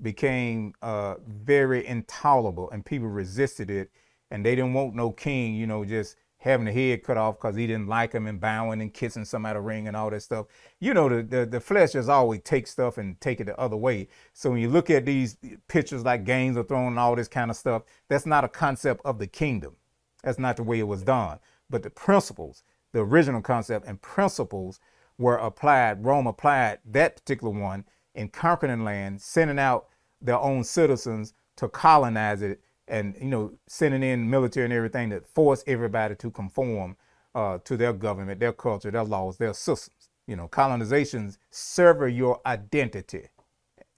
became 0.00 0.72
uh, 0.82 1.16
very 1.26 1.84
intolerable 1.86 2.70
and 2.70 2.84
people 2.86 3.08
resisted 3.08 3.70
it 3.70 3.90
and 4.30 4.44
they 4.44 4.54
didn't 4.54 4.74
want 4.74 4.94
no 4.94 5.10
king, 5.10 5.54
you 5.54 5.66
know, 5.66 5.84
just 5.84 6.16
having 6.38 6.66
the 6.66 6.72
head 6.72 7.02
cut 7.02 7.16
off 7.16 7.36
because 7.36 7.56
he 7.56 7.66
didn't 7.66 7.88
like 7.88 8.12
him 8.12 8.26
and 8.26 8.40
bowing 8.40 8.80
and 8.80 8.94
kissing 8.94 9.24
somebody 9.24 9.58
ring 9.58 9.88
and 9.88 9.96
all 9.96 10.08
that 10.08 10.22
stuff. 10.22 10.46
You 10.78 10.94
know, 10.94 11.08
the, 11.08 11.22
the, 11.22 11.46
the 11.46 11.60
flesh 11.60 11.92
just 11.92 12.08
always 12.08 12.40
take 12.42 12.68
stuff 12.68 12.96
and 12.96 13.20
take 13.20 13.40
it 13.40 13.44
the 13.44 13.58
other 13.58 13.76
way. 13.76 14.08
So 14.34 14.50
when 14.50 14.60
you 14.60 14.68
look 14.68 14.88
at 14.88 15.04
these 15.04 15.36
pictures 15.66 16.04
like 16.04 16.24
Games 16.24 16.56
of 16.56 16.68
Thrones 16.68 16.90
and 16.92 16.98
all 16.98 17.16
this 17.16 17.28
kind 17.28 17.50
of 17.50 17.56
stuff, 17.56 17.82
that's 18.08 18.26
not 18.26 18.44
a 18.44 18.48
concept 18.48 19.02
of 19.04 19.18
the 19.18 19.26
kingdom. 19.26 19.74
That's 20.22 20.38
not 20.38 20.56
the 20.56 20.62
way 20.62 20.78
it 20.78 20.86
was 20.86 21.02
done. 21.02 21.40
But 21.68 21.82
the 21.82 21.90
principles, 21.90 22.62
the 22.92 23.00
original 23.00 23.42
concept 23.42 23.86
and 23.86 24.00
principles 24.00 24.78
were 25.18 25.36
applied. 25.36 26.04
Rome 26.04 26.28
applied 26.28 26.78
that 26.84 27.16
particular 27.16 27.52
one 27.52 27.84
in 28.14 28.28
conquering 28.28 28.84
land, 28.84 29.20
sending 29.20 29.58
out 29.58 29.88
their 30.20 30.38
own 30.38 30.62
citizens 30.62 31.34
to 31.56 31.68
colonize 31.68 32.42
it 32.42 32.60
and 32.88 33.16
you 33.20 33.28
know 33.28 33.52
sending 33.66 34.02
in 34.02 34.28
military 34.28 34.64
and 34.64 34.72
everything 34.72 35.10
to 35.10 35.20
force 35.20 35.62
everybody 35.66 36.14
to 36.16 36.30
conform 36.30 36.96
uh, 37.34 37.58
to 37.64 37.76
their 37.76 37.92
government, 37.92 38.40
their 38.40 38.52
culture, 38.52 38.90
their 38.90 39.04
laws, 39.04 39.36
their 39.38 39.54
systems. 39.54 40.10
You 40.26 40.36
know, 40.36 40.48
colonizations 40.48 41.38
sever 41.50 42.08
your 42.08 42.40
identity, 42.44 43.28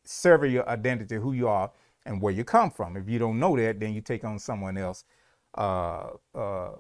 sever 0.05 0.47
your 0.47 0.69
identity, 0.69 1.17
who 1.17 1.33
you 1.33 1.49
are 1.49 1.71
and 2.07 2.21
where 2.21 2.33
you 2.33 2.45
come 2.45 2.71
from. 2.71 2.97
If 2.97 3.09
you 3.09 3.19
don't 3.19 3.39
know 3.39 3.57
that, 3.57 3.81
then 3.81 3.95
you 3.95 4.01
take 4.01 4.25
on 4.25 4.39
someone 4.39 4.79
else 4.79 5.05
uh, 5.57 6.11
uh, 6.35 6.71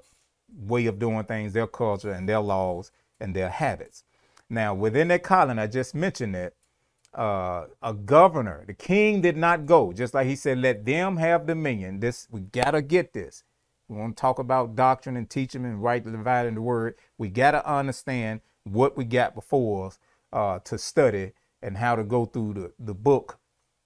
way 0.55 0.87
of 0.87 0.99
doing 0.99 1.25
things, 1.25 1.53
their 1.53 1.66
culture 1.66 2.12
and 2.12 2.29
their 2.29 2.40
laws 2.40 2.90
and 3.20 3.35
their 3.35 3.51
habits. 3.51 4.05
Now, 4.49 4.75
within 4.75 5.09
that 5.09 5.23
colony, 5.23 5.61
I 5.61 5.66
just 5.66 5.94
mentioned 5.94 6.35
that 6.35 6.55
uh, 7.14 7.66
a 7.83 7.94
governor. 7.94 8.64
The 8.66 8.75
king 8.75 9.20
did 9.20 9.37
not 9.37 9.66
go, 9.66 9.92
just 9.92 10.14
like 10.14 10.27
he 10.27 10.37
said, 10.37 10.59
let 10.59 10.85
them 10.85 11.16
have 11.16 11.46
dominion. 11.46 12.01
This 12.01 12.29
we 12.31 12.40
gotta 12.40 12.83
get 12.83 13.12
this. 13.12 13.44
We 13.90 13.96
want 13.96 14.16
to 14.16 14.20
talk 14.20 14.38
about 14.38 14.77
doctrine 14.77 15.16
and 15.16 15.29
teaching 15.29 15.64
and 15.64 15.83
rightly 15.83 16.12
dividing 16.12 16.55
the 16.55 16.62
word. 16.62 16.94
We 17.18 17.29
got 17.29 17.51
to 17.51 17.68
understand 17.68 18.40
what 18.62 18.96
we 18.96 19.05
got 19.05 19.35
before 19.35 19.88
us 19.88 19.99
uh, 20.33 20.61
to 20.61 20.79
study 20.79 21.33
and 21.61 21.77
how 21.77 21.96
to 21.96 22.05
go 22.05 22.25
through 22.25 22.55
the, 22.55 22.73
the 22.79 22.94
book, 22.94 23.40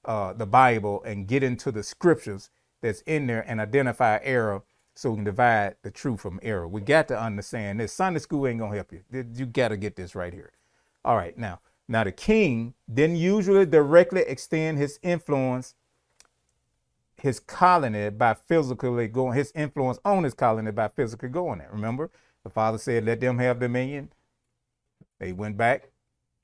uh, 0.04 0.34
the 0.34 0.44
Bible, 0.44 1.02
and 1.04 1.26
get 1.26 1.42
into 1.42 1.72
the 1.72 1.82
scriptures 1.82 2.50
that's 2.82 3.00
in 3.02 3.26
there 3.26 3.44
and 3.48 3.62
identify 3.62 4.18
error 4.22 4.62
so 4.94 5.10
we 5.10 5.16
can 5.16 5.24
divide 5.24 5.76
the 5.82 5.90
truth 5.90 6.20
from 6.20 6.38
error. 6.42 6.68
We 6.68 6.82
got 6.82 7.08
to 7.08 7.18
understand 7.18 7.80
this. 7.80 7.94
Sunday 7.94 8.20
school 8.20 8.46
ain't 8.46 8.60
gonna 8.60 8.74
help 8.74 8.92
you. 8.92 9.02
You 9.10 9.46
got 9.46 9.68
to 9.68 9.78
get 9.78 9.96
this 9.96 10.14
right 10.14 10.34
here. 10.34 10.52
All 11.02 11.16
right, 11.16 11.37
now, 11.38 11.60
now 11.88 12.05
the 12.05 12.12
king 12.12 12.75
didn't 12.92 13.16
usually 13.16 13.66
directly 13.66 14.23
extend 14.23 14.79
his 14.79 14.99
influence, 15.03 15.75
his 17.16 17.40
colony 17.40 18.11
by 18.11 18.35
physically 18.35 19.09
going, 19.09 19.37
his 19.37 19.53
influence 19.55 19.99
on 20.05 20.25
his 20.25 20.35
colony 20.35 20.70
by 20.70 20.88
physically 20.88 21.29
going 21.29 21.59
there. 21.59 21.70
Remember, 21.73 22.11
the 22.42 22.51
father 22.51 22.79
said, 22.79 23.05
"Let 23.05 23.20
them 23.20 23.38
have 23.38 23.61
dominion." 23.61 24.12
They 25.18 25.33
went 25.33 25.57
back 25.57 25.90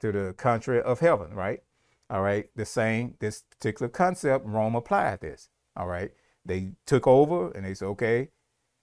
to 0.00 0.12
the 0.12 0.33
country 0.33 0.81
of 0.81 1.00
heaven, 1.00 1.35
right? 1.35 1.62
All 2.09 2.22
right, 2.22 2.50
the 2.57 2.64
same, 2.64 3.14
this 3.20 3.42
particular 3.42 3.88
concept, 3.88 4.44
Rome 4.46 4.74
applied 4.74 5.20
this. 5.20 5.48
All 5.76 5.87
right, 5.87 6.11
they 6.44 6.72
took 6.85 7.07
over 7.07 7.50
and 7.53 7.64
they 7.64 7.74
said, 7.74 7.87
okay, 7.87 8.31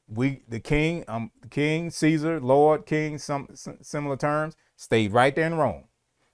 we 0.08 0.44
the 0.48 0.62
king, 0.62 1.04
um, 1.10 1.32
king, 1.50 1.90
Caesar, 1.90 2.40
Lord, 2.40 2.86
king, 2.86 3.18
some, 3.18 3.50
some 3.54 3.80
similar 3.82 4.16
terms, 4.16 4.56
stayed 4.78 5.12
right 5.12 5.36
there 5.36 5.48
in 5.48 5.56
Rome. 5.56 5.84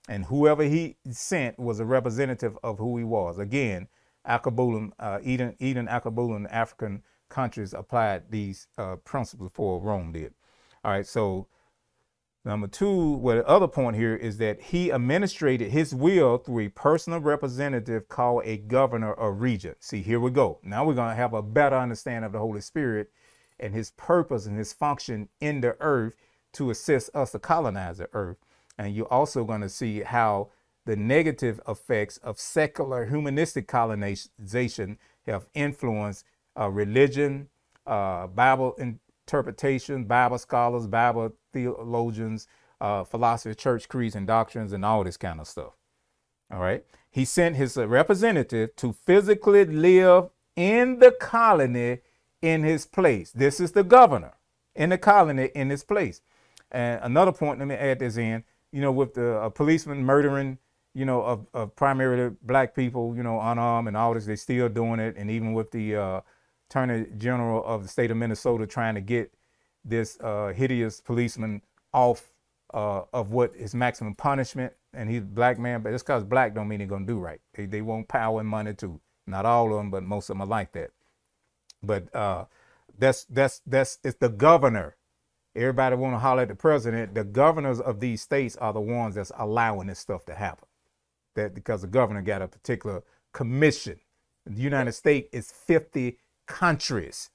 And 0.08 0.26
whoever 0.26 0.64
he 0.64 0.96
sent 1.10 1.58
was 1.58 1.80
a 1.80 1.84
representative 1.84 2.58
of 2.62 2.78
who 2.78 2.98
he 2.98 3.04
was. 3.04 3.38
Again, 3.38 3.88
Alkebulan, 4.26 4.92
uh, 4.98 5.18
Eden, 5.22 5.56
Eden, 5.58 5.86
Alkebulan, 5.86 6.46
African 6.50 7.02
countries 7.28 7.74
applied 7.74 8.30
these 8.30 8.66
uh, 8.78 8.96
principles 8.96 9.50
before 9.50 9.80
Rome 9.80 10.12
did. 10.12 10.34
All 10.84 10.92
right, 10.92 11.06
so 11.06 11.46
number 12.44 12.66
two, 12.66 13.14
well, 13.16 13.36
the 13.36 13.46
other 13.46 13.68
point 13.68 13.96
here 13.96 14.14
is 14.14 14.36
that 14.38 14.60
he 14.60 14.90
administrated 14.90 15.70
his 15.70 15.94
will 15.94 16.38
through 16.38 16.66
a 16.66 16.68
personal 16.68 17.20
representative 17.20 18.08
called 18.08 18.42
a 18.44 18.58
governor 18.58 19.12
or 19.12 19.32
regent. 19.32 19.78
See, 19.80 20.02
here 20.02 20.20
we 20.20 20.30
go. 20.30 20.58
Now 20.62 20.84
we're 20.84 20.94
going 20.94 21.10
to 21.10 21.16
have 21.16 21.32
a 21.32 21.42
better 21.42 21.76
understanding 21.76 22.26
of 22.26 22.32
the 22.32 22.38
Holy 22.38 22.60
Spirit 22.60 23.10
and 23.58 23.74
his 23.74 23.90
purpose 23.92 24.46
and 24.46 24.58
his 24.58 24.72
function 24.72 25.28
in 25.40 25.60
the 25.60 25.76
earth 25.80 26.16
to 26.52 26.70
assist 26.70 27.10
us 27.14 27.32
to 27.32 27.38
colonize 27.38 27.98
the 27.98 28.08
earth. 28.12 28.38
And 28.78 28.94
you're 28.94 29.12
also 29.12 29.44
going 29.44 29.60
to 29.60 29.68
see 29.68 30.00
how 30.00 30.50
the 30.86 30.96
negative 30.96 31.60
effects 31.66 32.18
of 32.18 32.38
secular 32.38 33.06
humanistic 33.06 33.66
colonization 33.66 34.98
have 35.26 35.48
influenced 35.54 36.24
uh, 36.58 36.68
religion, 36.68 37.48
uh, 37.86 38.26
Bible 38.26 38.76
interpretation, 38.78 40.04
Bible 40.04 40.38
scholars, 40.38 40.86
Bible 40.86 41.32
theologians, 41.52 42.46
uh, 42.80 43.04
philosophy, 43.04 43.54
church 43.54 43.88
creeds 43.88 44.14
and 44.14 44.26
doctrines, 44.26 44.72
and 44.72 44.84
all 44.84 45.04
this 45.04 45.16
kind 45.16 45.40
of 45.40 45.48
stuff. 45.48 45.72
All 46.52 46.60
right. 46.60 46.84
He 47.10 47.24
sent 47.24 47.56
his 47.56 47.76
representative 47.76 48.76
to 48.76 48.92
physically 48.92 49.64
live 49.64 50.30
in 50.56 50.98
the 50.98 51.12
colony 51.12 52.00
in 52.42 52.62
his 52.62 52.86
place. 52.86 53.32
This 53.32 53.60
is 53.60 53.72
the 53.72 53.84
governor 53.84 54.34
in 54.74 54.90
the 54.90 54.98
colony 54.98 55.50
in 55.54 55.70
his 55.70 55.84
place. 55.84 56.20
And 56.70 57.00
another 57.02 57.32
point, 57.32 57.58
let 57.58 57.68
me 57.68 57.74
add 57.74 58.00
this 58.00 58.16
in, 58.16 58.44
you 58.74 58.80
know, 58.80 58.90
with 58.90 59.14
the 59.14 59.52
policeman 59.54 60.04
murdering, 60.04 60.58
you 60.94 61.04
know, 61.04 61.22
of, 61.22 61.46
of, 61.54 61.76
primarily 61.76 62.34
black 62.42 62.74
people, 62.74 63.14
you 63.16 63.22
know, 63.22 63.40
unarmed 63.40 63.86
and 63.86 63.96
all 63.96 64.12
this, 64.12 64.26
they 64.26 64.34
still 64.34 64.68
doing 64.68 64.98
it. 64.98 65.14
And 65.16 65.30
even 65.30 65.52
with 65.52 65.70
the 65.70 65.94
uh, 65.94 66.20
attorney 66.68 67.06
general 67.16 67.64
of 67.64 67.84
the 67.84 67.88
state 67.88 68.10
of 68.10 68.16
Minnesota 68.16 68.66
trying 68.66 68.96
to 68.96 69.00
get 69.00 69.32
this 69.84 70.18
uh, 70.20 70.48
hideous 70.48 71.00
policeman 71.00 71.62
off 71.92 72.32
uh, 72.74 73.02
of 73.12 73.30
what 73.30 73.54
is 73.54 73.76
maximum 73.76 74.12
punishment. 74.16 74.72
And 74.92 75.08
he's 75.08 75.22
black 75.22 75.56
man, 75.56 75.80
but 75.80 75.92
just 75.92 76.04
because 76.04 76.24
black 76.24 76.52
don't 76.52 76.66
mean 76.66 76.84
going 76.88 77.06
to 77.06 77.12
do 77.12 77.20
right. 77.20 77.40
They, 77.54 77.66
they 77.66 77.80
want 77.80 78.08
power 78.08 78.40
and 78.40 78.48
money 78.48 78.74
too. 78.74 79.00
Not 79.28 79.46
all 79.46 79.70
of 79.70 79.76
them, 79.76 79.92
but 79.92 80.02
most 80.02 80.30
of 80.30 80.34
them 80.34 80.42
are 80.42 80.48
like 80.48 80.72
that. 80.72 80.90
But 81.80 82.12
uh, 82.12 82.46
that's 82.98 83.24
that's 83.26 83.62
that's 83.66 84.00
it's 84.02 84.18
the 84.18 84.28
governor. 84.28 84.96
Everybody 85.56 85.94
want 85.96 86.14
to 86.14 86.18
holler 86.18 86.42
at 86.42 86.48
the 86.48 86.54
president. 86.54 87.14
The 87.14 87.24
governors 87.24 87.80
of 87.80 88.00
these 88.00 88.22
states 88.22 88.56
are 88.56 88.72
the 88.72 88.80
ones 88.80 89.14
that's 89.14 89.32
allowing 89.38 89.86
this 89.86 90.00
stuff 90.00 90.24
to 90.26 90.34
happen. 90.34 90.66
That 91.36 91.54
because 91.54 91.82
the 91.82 91.86
governor 91.86 92.22
got 92.22 92.42
a 92.42 92.48
particular 92.48 93.02
commission. 93.32 94.00
The 94.46 94.60
United 94.60 94.92
States 94.92 95.28
is 95.32 95.50
50 95.50 96.18
countries 96.46 97.30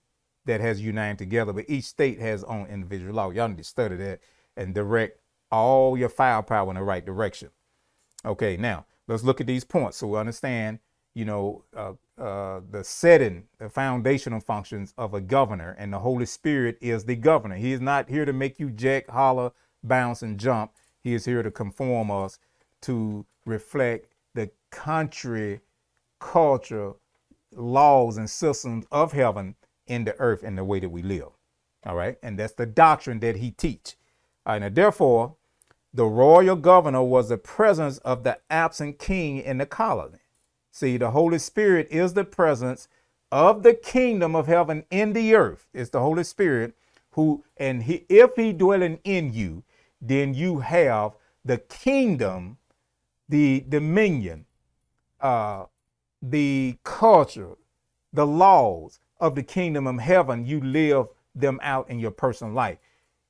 that 0.46 0.62
has 0.62 0.82
united 0.82 1.18
together, 1.18 1.54
but 1.54 1.66
each 1.68 1.86
state 1.86 2.20
has 2.20 2.44
own 2.44 2.68
individual 2.68 3.14
law. 3.14 3.30
Y'all 3.30 3.48
need 3.48 3.58
to 3.58 3.64
study 3.64 3.96
that 3.98 4.20
and 4.58 4.74
direct 4.74 5.20
all 5.52 5.98
your 5.98 6.10
firepower 6.10 6.70
in 6.70 6.76
the 6.76 6.84
right 6.84 7.06
direction. 7.06 7.50
Okay, 8.26 8.58
now 8.58 8.86
let's 9.08 9.24
look 9.24 9.42
at 9.42 9.48
these 9.48 9.64
points 9.64 9.98
so 9.98 10.08
we 10.08 10.18
understand, 10.18 10.80
you 11.14 11.26
know, 11.26 11.64
uh, 11.76 11.94
uh, 12.20 12.62
the 12.70 12.84
setting, 12.84 13.46
the 13.60 13.70
foundational 13.70 14.40
functions 14.40 14.94
of 14.98 15.14
a 15.14 15.22
governor, 15.22 15.76
and 15.80 15.94
the 15.94 16.00
Holy 16.00 16.26
Spirit 16.26 16.78
is 16.82 17.06
the 17.06 17.16
governor. 17.16 17.56
He 17.56 17.72
is 17.72 17.82
not 17.82 18.10
here 18.10 18.26
to 18.26 18.34
make 18.34 18.60
you 18.60 18.70
jack, 18.70 19.10
holler, 19.10 19.52
bounce, 19.84 20.22
and 20.22 20.38
jump. 20.38 20.74
He 21.02 21.14
is 21.14 21.26
here 21.26 21.44
to 21.44 21.52
conform 21.52 22.12
us 22.12 22.38
to 22.82 23.26
reflect 23.46 24.08
the 24.34 24.52
country, 24.70 25.62
culture, 26.20 26.94
laws, 27.52 28.18
and 28.18 28.30
systems 28.30 28.86
of 28.92 29.14
heaven 29.14 29.56
in 29.88 30.04
the 30.04 30.20
earth 30.20 30.44
in 30.44 30.56
the 30.56 30.64
way 30.64 30.80
that 30.80 30.90
we 30.90 31.02
live. 31.02 31.30
All 31.86 31.96
right, 31.96 32.18
and 32.22 32.38
that's 32.38 32.54
the 32.54 32.66
doctrine 32.66 33.20
that 33.22 33.38
he 33.38 33.52
teach. 33.52 33.96
All 34.46 34.54
right, 34.54 34.60
now 34.60 34.70
therefore, 34.70 35.36
the 35.94 36.06
royal 36.06 36.56
governor 36.56 37.02
was 37.02 37.30
the 37.30 37.38
presence 37.38 37.98
of 38.00 38.24
the 38.24 38.40
absent 38.50 39.00
king 39.00 39.38
in 39.38 39.58
the 39.58 39.66
colony. 39.66 40.19
See, 40.72 40.98
the 40.98 41.12
Holy 41.12 41.40
Spirit 41.40 41.88
is 41.90 42.14
the 42.14 42.24
presence 42.24 42.88
of 43.32 43.64
the 43.64 43.74
kingdom 43.74 44.36
of 44.36 44.48
heaven 44.48 44.86
in 44.90 45.14
the 45.14 45.36
earth. 45.36 45.68
It's 45.74 45.90
the 45.90 46.00
Holy 46.00 46.24
Spirit 46.24 46.76
who, 47.12 47.44
and 47.58 47.84
he, 47.84 48.06
if 48.10 48.36
he 48.36 48.54
dwelling 48.54 49.00
in 49.04 49.34
you, 49.34 49.64
then 50.02 50.34
you 50.34 50.60
have 50.60 51.14
the 51.44 51.58
kingdom, 51.58 52.58
the 53.28 53.66
dominion, 53.68 54.46
uh, 55.20 55.66
the 56.22 56.78
culture, 56.84 57.56
the 58.14 58.26
laws 58.26 59.00
of 59.20 59.36
the 59.36 59.44
kingdom 59.44 59.88
of 59.88 60.00
heaven. 60.00 60.46
You 60.46 60.62
live 60.62 61.08
them 61.36 61.60
out 61.62 61.90
in 61.90 62.00
your 62.00 62.12
personal 62.12 62.54
life. 62.54 62.78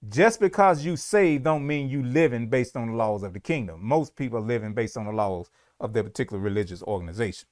Just 0.08 0.40
because 0.40 0.86
you 0.86 0.96
saved 0.96 1.44
don't 1.44 1.68
mean 1.68 1.90
you 1.90 2.04
living 2.04 2.48
based 2.48 2.78
on 2.78 2.88
the 2.88 2.96
laws 2.96 3.24
of 3.24 3.34
the 3.34 3.40
kingdom. 3.40 3.80
Most 3.84 4.16
people 4.16 4.40
living 4.40 4.74
based 4.74 4.96
on 4.96 5.06
the 5.06 5.12
laws 5.12 5.50
of 5.80 5.94
their 5.94 6.04
particular 6.04 6.42
religious 6.42 6.84
organization. 6.84 7.48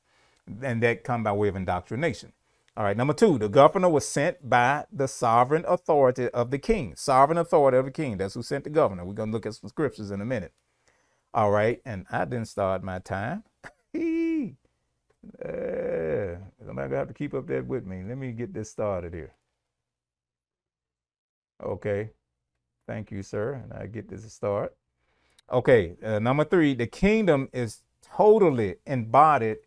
And 0.62 0.82
that 0.84 1.04
come 1.04 1.24
by 1.24 1.34
way 1.34 1.48
of 1.48 1.56
indoctrination. 1.56 2.34
All 2.76 2.84
right, 2.84 2.96
number 2.96 3.14
two, 3.14 3.38
the 3.38 3.50
governor 3.50 3.90
was 3.90 4.08
sent 4.08 4.48
by 4.48 4.86
the 4.92 5.08
sovereign 5.08 5.66
authority 5.68 6.30
of 6.30 6.52
the 6.52 6.60
king. 6.60 6.96
Sovereign 6.96 7.40
authority 7.40 7.78
of 7.78 7.86
the 7.86 7.92
king. 7.92 8.18
That's 8.18 8.36
who 8.36 8.44
sent 8.44 8.66
the 8.66 8.70
governor. 8.70 9.04
We're 9.04 9.14
going 9.14 9.30
to 9.30 9.34
look 9.34 9.48
at 9.48 9.56
some 9.56 9.70
scriptures 9.70 10.12
in 10.12 10.22
a 10.22 10.26
minute. 10.26 10.54
All 11.34 11.52
right, 11.52 11.82
and 11.86 12.06
I 12.12 12.26
didn't 12.26 12.48
start 12.48 12.84
my 12.84 13.00
time. 13.00 13.44
uh, 13.66 13.70
somebody 16.66 16.96
have 16.96 17.08
to 17.08 17.14
keep 17.16 17.34
up 17.34 17.48
that 17.48 17.66
with 17.66 17.86
me. 17.86 18.04
Let 18.08 18.18
me 18.18 18.32
get 18.32 18.54
this 18.54 18.70
started 18.70 19.14
here. 19.14 19.34
Okay. 21.64 22.12
Thank 22.88 23.12
you, 23.12 23.22
sir. 23.22 23.62
And 23.64 23.74
I 23.74 23.88
get 23.88 24.10
this 24.10 24.32
start. 24.32 24.76
Okay, 25.52 25.96
uh, 26.04 26.20
number 26.20 26.44
three, 26.44 26.74
the 26.74 26.88
kingdom 26.88 27.48
is 27.54 27.82
totally 28.04 28.76
embodied 28.86 29.58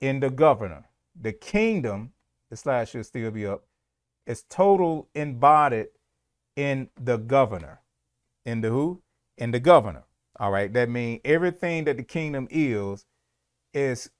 in 0.00 0.20
the 0.20 0.30
governor. 0.30 0.84
The 1.20 1.32
kingdom, 1.32 2.12
the 2.50 2.56
slide 2.56 2.88
should 2.88 3.06
still 3.06 3.30
be 3.30 3.46
up, 3.46 3.64
is 4.26 4.44
total 4.48 5.08
embodied 5.14 5.88
in 6.56 6.88
the 7.00 7.16
governor. 7.16 7.80
In 8.44 8.60
the 8.60 8.70
who? 8.70 9.02
In 9.38 9.50
the 9.50 9.60
governor. 9.60 10.04
All 10.38 10.50
right. 10.50 10.72
That 10.72 10.88
means 10.88 11.20
everything 11.24 11.84
that 11.84 11.96
the 11.96 12.02
kingdom 12.02 12.48
is, 12.50 13.06
is 13.72 14.10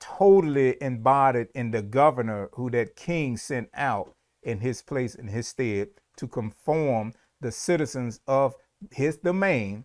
totally 0.00 0.76
embodied 0.82 1.48
in 1.54 1.70
the 1.70 1.82
governor 1.82 2.48
who 2.52 2.70
that 2.70 2.96
king 2.96 3.36
sent 3.36 3.68
out 3.74 4.14
in 4.42 4.60
his 4.60 4.82
place, 4.82 5.14
in 5.14 5.28
his 5.28 5.48
stead, 5.48 5.88
to 6.16 6.28
conform 6.28 7.12
the 7.40 7.52
citizens 7.52 8.20
of 8.26 8.54
his 8.90 9.16
domain 9.18 9.84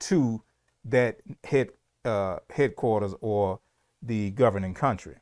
to 0.00 0.42
that 0.84 1.20
head 1.44 1.70
uh, 2.08 2.38
headquarters 2.50 3.14
or 3.20 3.60
the 4.02 4.30
governing 4.30 4.74
country. 4.74 5.16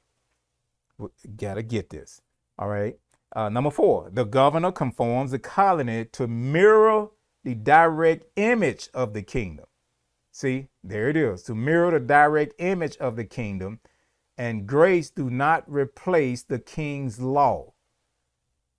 Gotta 1.37 1.63
get 1.63 1.91
this. 1.91 2.23
All 2.59 2.69
right. 2.69 2.97
Uh, 3.35 3.49
number 3.49 3.71
four, 3.71 4.11
the 4.11 4.25
governor 4.25 4.73
conforms 4.73 5.31
the 5.33 5.39
colony 5.39 6.07
to 6.13 6.27
mirror 6.27 7.09
the 7.45 7.55
direct 7.55 8.25
image 8.37 8.89
of 8.95 9.13
the 9.13 9.23
kingdom. 9.23 9.67
See, 10.33 10.69
there 10.83 11.09
it 11.09 11.17
is 11.17 11.43
to 11.45 11.55
mirror 11.55 11.91
the 11.91 12.01
direct 12.01 12.55
image 12.59 12.97
of 12.99 13.17
the 13.17 13.25
kingdom, 13.25 13.81
and 14.39 14.67
grace 14.67 15.11
do 15.11 15.31
not 15.31 15.65
replace 15.71 16.43
the 16.43 16.59
king's 16.59 17.21
law. 17.21 17.73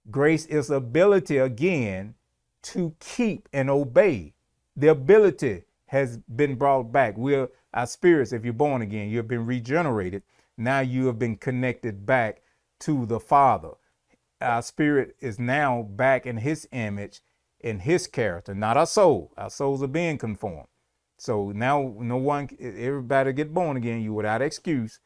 Grace 0.10 0.46
is 0.46 0.70
ability 0.70 1.38
again 1.38 2.16
to 2.64 2.96
keep 3.00 3.50
and 3.52 3.70
obey. 3.70 4.34
The 4.76 4.88
ability 4.88 5.64
has 5.88 6.18
been 6.18 6.56
brought 6.56 6.92
back. 6.92 7.18
We're 7.18 7.50
our 7.78 7.86
spirits, 7.86 8.34
if 8.34 8.44
you're 8.44 8.54
born 8.54 8.82
again, 8.82 9.08
you 9.08 9.18
have 9.18 9.28
been 9.28 9.46
regenerated. 9.46 10.24
Now 10.58 10.80
you 10.80 11.06
have 11.06 11.20
been 11.20 11.38
connected 11.38 12.08
back 12.08 12.42
to 12.80 13.06
the 13.06 13.20
Father. 13.20 13.74
Our 14.42 14.64
spirit 14.64 15.16
is 15.20 15.38
now 15.38 15.84
back 15.84 16.26
in 16.26 16.38
his 16.38 16.68
image, 16.72 17.22
in 17.62 17.82
his 17.82 18.08
character, 18.08 18.56
not 18.56 18.78
our 18.78 18.88
soul. 18.88 19.32
Our 19.38 19.52
souls 19.52 19.84
are 19.84 19.88
being 19.88 20.18
conformed. 20.18 20.70
So 21.20 21.52
now 21.52 21.94
no 22.00 22.18
one 22.18 22.50
everybody 22.60 23.32
get 23.32 23.54
born 23.54 23.78
again, 23.78 24.02
you 24.02 24.12
without 24.12 24.42
excuse. 24.42 25.00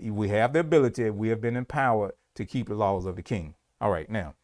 We 0.00 0.28
have 0.28 0.54
the 0.54 0.60
ability, 0.60 1.10
we 1.10 1.28
have 1.28 1.42
been 1.42 1.56
empowered 1.56 2.12
to 2.36 2.46
keep 2.46 2.68
the 2.68 2.74
laws 2.74 3.04
of 3.04 3.16
the 3.16 3.22
king. 3.22 3.54
All 3.82 3.90
right, 3.90 4.08
now. 4.08 4.34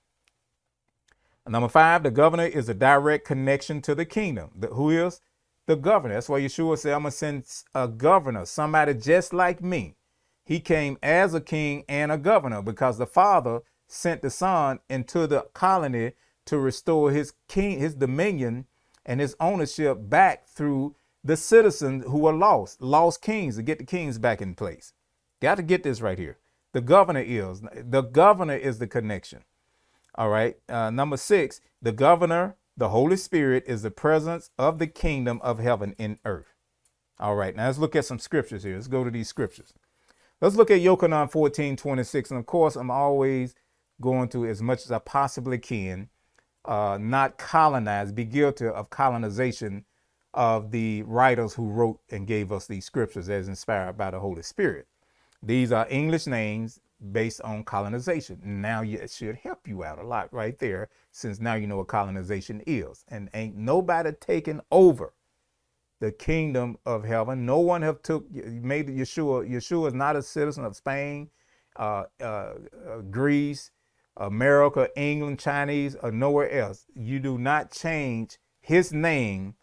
Number 1.49 1.69
five, 1.69 2.03
the 2.03 2.11
governor 2.11 2.45
is 2.45 2.69
a 2.69 2.75
direct 2.75 3.27
connection 3.27 3.81
to 3.83 3.95
the 3.95 4.05
kingdom. 4.05 4.51
The, 4.55 4.67
who 4.67 4.91
is? 4.91 5.23
The 5.67 5.77
governor. 5.77 6.15
That's 6.15 6.29
why 6.29 6.41
Yeshua 6.41 6.79
said, 6.79 6.93
I'm 6.93 7.03
going 7.03 7.11
to 7.11 7.17
send 7.17 7.45
a 7.75 7.89
governor, 7.89 8.45
somebody 8.45 8.95
just 8.95 9.33
like 9.33 9.63
me. 9.63 9.97
He 10.45 10.61
came 10.61 10.99
as 11.03 11.33
a 11.33 11.41
king 11.41 11.85
and 11.89 12.13
a 12.13 12.19
governor 12.19 12.61
because 12.61 12.99
the 12.99 13.07
father 13.07 13.61
sent 13.89 14.21
the 14.21 14.31
son 14.31 14.81
into 14.91 15.27
the 15.27 15.47
colony 15.55 16.13
to 16.47 16.59
restore 16.59 17.11
his 17.11 17.33
king, 17.49 17.79
his 17.79 17.95
dominion 17.95 18.67
and 19.07 19.21
his 19.21 19.37
ownership 19.41 19.99
back 20.01 20.47
through 20.47 20.95
the 21.23 21.37
citizens 21.37 22.05
who 22.07 22.19
were 22.19 22.33
lost, 22.33 22.83
lost 22.83 23.23
kings 23.23 23.57
to 23.57 23.63
get 23.63 23.79
the 23.79 23.85
kings 23.85 24.19
back 24.19 24.43
in 24.43 24.55
place. 24.55 24.93
Got 25.41 25.57
to 25.57 25.63
get 25.63 25.83
this 25.83 26.03
right 26.03 26.19
here. 26.19 26.39
The 26.73 26.81
governor 26.81 27.21
is 27.21 27.63
the 27.75 28.03
governor 28.03 28.57
is 28.57 28.79
the 28.79 28.87
connection. 28.87 29.45
All 30.17 30.29
right. 30.29 30.57
Uh, 30.69 30.91
number 30.91 31.17
six, 31.17 31.61
the 31.81 31.93
governor, 31.93 32.57
the 32.77 32.89
Holy 32.89 33.17
Spirit, 33.17 33.65
is 33.67 33.83
the 33.83 33.91
presence 33.91 34.51
of 34.59 34.79
the 34.79 34.87
kingdom 34.87 35.41
of 35.43 35.59
heaven 35.59 35.95
in 35.99 36.19
earth. 36.25 36.55
All 37.19 37.37
right. 37.37 37.55
Now 37.55 37.67
let's 37.67 37.79
look 37.79 37.95
at 37.95 38.05
some 38.05 38.19
scriptures 38.19 38.65
here. 38.65 38.75
Let's 38.75 38.89
go 38.89 39.05
to 39.05 39.11
these 39.11 39.29
scriptures. 39.29 39.73
Let's 40.41 40.57
look 40.57 40.71
at 40.71 40.81
Yochanan 40.81 41.31
14, 41.31 41.77
26. 41.77 42.31
And 42.31 42.41
of 42.41 42.47
course, 42.47 42.77
I'm 42.77 42.91
always 42.91 43.55
going 44.01 44.29
to, 44.31 44.47
as 44.47 44.61
much 44.61 44.85
as 44.85 44.91
I 44.91 44.99
possibly 44.99 45.59
can, 45.59 46.09
uh, 46.65 46.99
not 47.01 47.39
colonize, 47.39 48.11
be 48.13 48.25
guilty 48.25 48.67
of 48.67 48.91
colonization 48.91 49.85
of 50.33 50.73
the 50.73 51.03
writers 51.03 51.55
who 51.55 51.69
wrote 51.69 52.01
and 52.11 52.27
gave 52.27 52.51
us 52.51 52.67
these 52.67 52.85
scriptures 52.85 53.29
as 53.29 53.47
inspired 53.47 53.97
by 53.97 54.11
the 54.11 54.19
Holy 54.19 54.43
Spirit. 54.43 54.89
These 55.43 55.71
are 55.71 55.87
English 55.89 56.27
names 56.27 56.81
based 57.13 57.41
on 57.43 57.65
colonization. 57.65 58.41
Now 58.45 58.83
it 58.83 59.11
should 59.11 59.37
help 59.37 59.67
you 59.67 59.85
out 59.85 59.99
a 59.99 60.07
lot 60.07 60.33
right 60.33 60.59
there, 60.59 60.89
since 61.13 61.41
now 61.41 61.55
you 61.55 61.67
know 61.67 61.79
what 61.79 61.89
colonization 61.89 62.63
is. 62.67 63.05
And 63.09 63.29
ain't 63.35 63.57
nobody 63.57 64.13
taken 64.13 64.61
over 64.71 65.13
the 66.01 66.13
kingdom 66.13 66.77
of 66.85 67.05
heaven. 67.05 67.47
No 67.47 67.61
one 67.61 67.83
have 67.83 68.03
took 68.03 68.31
made 68.31 68.89
Yeshua. 68.89 69.49
Yeshua 69.49 69.89
is 69.89 69.95
not 69.95 70.17
a 70.17 70.23
citizen 70.23 70.65
of 70.65 70.77
Spain, 70.77 71.31
uh, 71.77 72.05
uh, 72.21 72.25
uh, 72.25 72.55
Greece, 73.11 73.71
America, 74.17 74.89
England, 74.97 75.41
Chinese, 75.41 75.97
or 75.97 76.11
nowhere 76.11 76.51
else. 76.51 76.87
You 76.95 77.21
do 77.21 77.39
not 77.39 77.71
change 77.71 78.39
his 78.61 78.93
name 78.93 79.55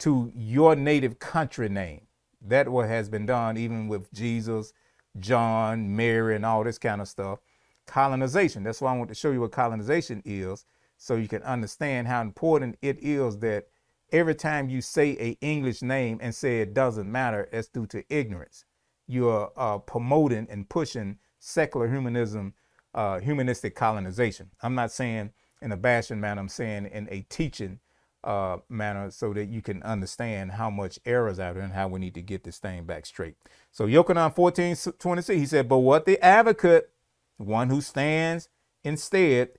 to 0.00 0.32
your 0.34 0.76
native 0.76 1.18
country 1.18 1.68
name. 1.68 2.06
That 2.40 2.68
what 2.68 2.88
has 2.88 3.08
been 3.08 3.26
done 3.26 3.56
even 3.56 3.88
with 3.88 4.12
Jesus 4.12 4.72
John, 5.18 5.96
Mary, 5.96 6.36
and 6.36 6.44
all 6.44 6.64
this 6.64 6.78
kind 6.78 7.00
of 7.00 7.08
stuff. 7.08 7.40
Colonization. 7.86 8.62
That's 8.62 8.80
why 8.80 8.92
I 8.92 8.96
want 8.96 9.08
to 9.08 9.14
show 9.14 9.30
you 9.30 9.40
what 9.40 9.52
colonization 9.52 10.22
is 10.24 10.64
so 10.96 11.16
you 11.16 11.28
can 11.28 11.42
understand 11.42 12.08
how 12.08 12.20
important 12.20 12.76
it 12.82 12.98
is 13.02 13.38
that 13.38 13.68
every 14.12 14.34
time 14.34 14.68
you 14.68 14.80
say 14.80 15.16
a 15.20 15.38
English 15.40 15.82
name 15.82 16.18
and 16.20 16.34
say 16.34 16.60
it 16.60 16.74
doesn't 16.74 17.10
matter, 17.10 17.48
it's 17.52 17.68
due 17.68 17.86
to 17.86 18.04
ignorance. 18.08 18.64
You're 19.06 19.50
uh, 19.56 19.78
promoting 19.78 20.46
and 20.50 20.68
pushing 20.68 21.18
secular 21.38 21.88
humanism, 21.88 22.54
uh, 22.94 23.20
humanistic 23.20 23.74
colonization. 23.74 24.50
I'm 24.62 24.74
not 24.74 24.90
saying 24.92 25.30
in 25.62 25.72
a 25.72 25.76
bashing 25.76 26.20
manner, 26.20 26.40
I'm 26.40 26.48
saying 26.48 26.86
in 26.86 27.08
a 27.10 27.22
teaching 27.22 27.80
uh, 28.24 28.58
manner 28.68 29.10
so 29.10 29.32
that 29.32 29.48
you 29.48 29.62
can 29.62 29.82
understand 29.82 30.52
how 30.52 30.70
much 30.70 30.98
errors 31.06 31.38
out 31.38 31.54
there 31.54 31.62
and 31.62 31.72
how 31.72 31.88
we 31.88 32.00
need 32.00 32.14
to 32.14 32.22
get 32.22 32.44
this 32.44 32.58
thing 32.58 32.84
back 32.84 33.06
straight. 33.06 33.36
So 33.70 33.86
Yochanan 33.86 34.34
14, 34.34 34.76
26, 34.98 35.38
he 35.38 35.46
said, 35.46 35.68
but 35.68 35.78
what 35.78 36.04
the 36.04 36.22
advocate, 36.24 36.90
one 37.36 37.70
who 37.70 37.80
stands 37.80 38.48
instead, 38.82 39.50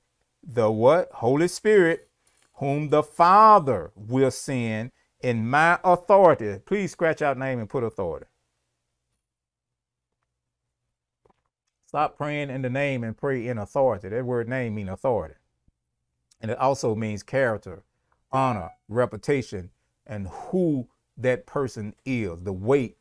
the 0.44 0.70
what? 0.70 1.10
Holy 1.14 1.48
Spirit, 1.48 2.10
whom 2.56 2.90
the 2.90 3.04
Father 3.04 3.92
will 3.96 4.32
send 4.32 4.92
in 5.22 5.50
my 5.50 5.80
authority. 5.84 6.60
Please 6.66 6.92
scratch 6.92 7.22
out 7.22 7.38
name 7.38 7.60
and 7.60 7.70
put 7.70 7.84
authority. 7.84 8.26
Stop 11.88 12.18
praying 12.18 12.50
in 12.50 12.62
the 12.62 12.70
name 12.70 13.04
and 13.04 13.18
pray 13.18 13.48
in 13.48 13.58
authority. 13.58 14.10
That 14.10 14.26
word 14.26 14.48
name 14.48 14.76
means 14.76 14.90
authority. 14.90 15.36
And 16.40 16.52
it 16.52 16.58
also 16.58 16.96
means 16.96 17.24
character 17.24 17.84
honor, 18.32 18.72
reputation, 18.88 19.70
and 20.06 20.28
who 20.28 20.88
that 21.18 21.46
person 21.46 21.94
is, 22.06 22.42
the 22.44 22.54
weight 22.54 22.98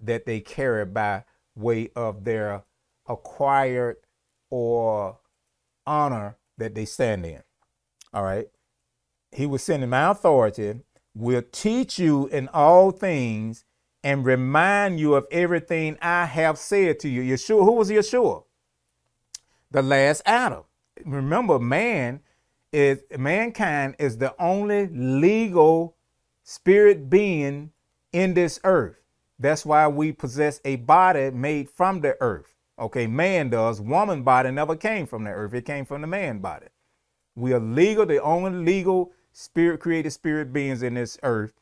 that 0.00 0.26
they 0.26 0.40
carry 0.40 0.84
by 0.84 1.24
way 1.54 1.90
of 1.94 2.24
their 2.24 2.64
acquired 3.08 3.96
or 4.50 5.18
honor 5.86 6.36
that 6.58 6.74
they 6.74 6.84
stand 6.84 7.24
in. 7.24 7.42
All 8.12 8.24
right. 8.24 8.48
He 9.32 9.46
was 9.46 9.62
sending 9.62 9.90
my 9.90 10.10
authority, 10.10 10.80
will 11.14 11.42
teach 11.52 11.98
you 11.98 12.26
in 12.28 12.48
all 12.48 12.90
things 12.90 13.64
and 14.02 14.24
remind 14.24 14.98
you 14.98 15.14
of 15.14 15.26
everything 15.30 15.98
I 16.00 16.24
have 16.24 16.58
said 16.58 16.98
to 17.00 17.08
you. 17.08 17.22
Yeshua, 17.22 17.64
who 17.64 17.72
was 17.72 17.90
Yeshua? 17.90 18.44
The 19.70 19.82
last 19.82 20.22
Adam. 20.26 20.64
Remember, 21.04 21.58
man 21.58 22.20
is 22.72 23.02
mankind 23.16 23.96
is 23.98 24.18
the 24.18 24.34
only 24.40 24.88
legal 24.88 25.96
spirit 26.42 27.10
being 27.10 27.72
in 28.12 28.34
this 28.34 28.60
earth. 28.64 28.96
That's 29.38 29.64
why 29.64 29.88
we 29.88 30.12
possess 30.12 30.60
a 30.64 30.76
body 30.76 31.30
made 31.30 31.70
from 31.70 32.00
the 32.00 32.16
earth. 32.20 32.54
Okay, 32.78 33.06
man 33.06 33.50
does. 33.50 33.80
Woman 33.80 34.22
body 34.22 34.50
never 34.50 34.76
came 34.76 35.06
from 35.06 35.24
the 35.24 35.30
earth. 35.30 35.54
It 35.54 35.64
came 35.64 35.84
from 35.84 36.00
the 36.00 36.06
man 36.06 36.38
body. 36.38 36.66
We 37.34 37.52
are 37.52 37.60
legal, 37.60 38.06
the 38.06 38.22
only 38.22 38.50
legal 38.50 39.12
spirit 39.32 39.80
created 39.80 40.10
spirit 40.10 40.52
beings 40.52 40.82
in 40.82 40.94
this 40.94 41.18
earth. 41.22 41.52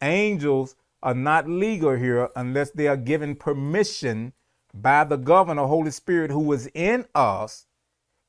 Angels 0.00 0.76
are 1.02 1.14
not 1.14 1.48
legal 1.48 1.96
here 1.96 2.28
unless 2.36 2.70
they 2.70 2.88
are 2.88 2.96
given 2.96 3.36
permission 3.36 4.32
by 4.74 5.04
the 5.04 5.16
governor, 5.16 5.66
Holy 5.66 5.90
Spirit, 5.90 6.30
who 6.30 6.40
was 6.40 6.66
in 6.74 7.06
us 7.14 7.66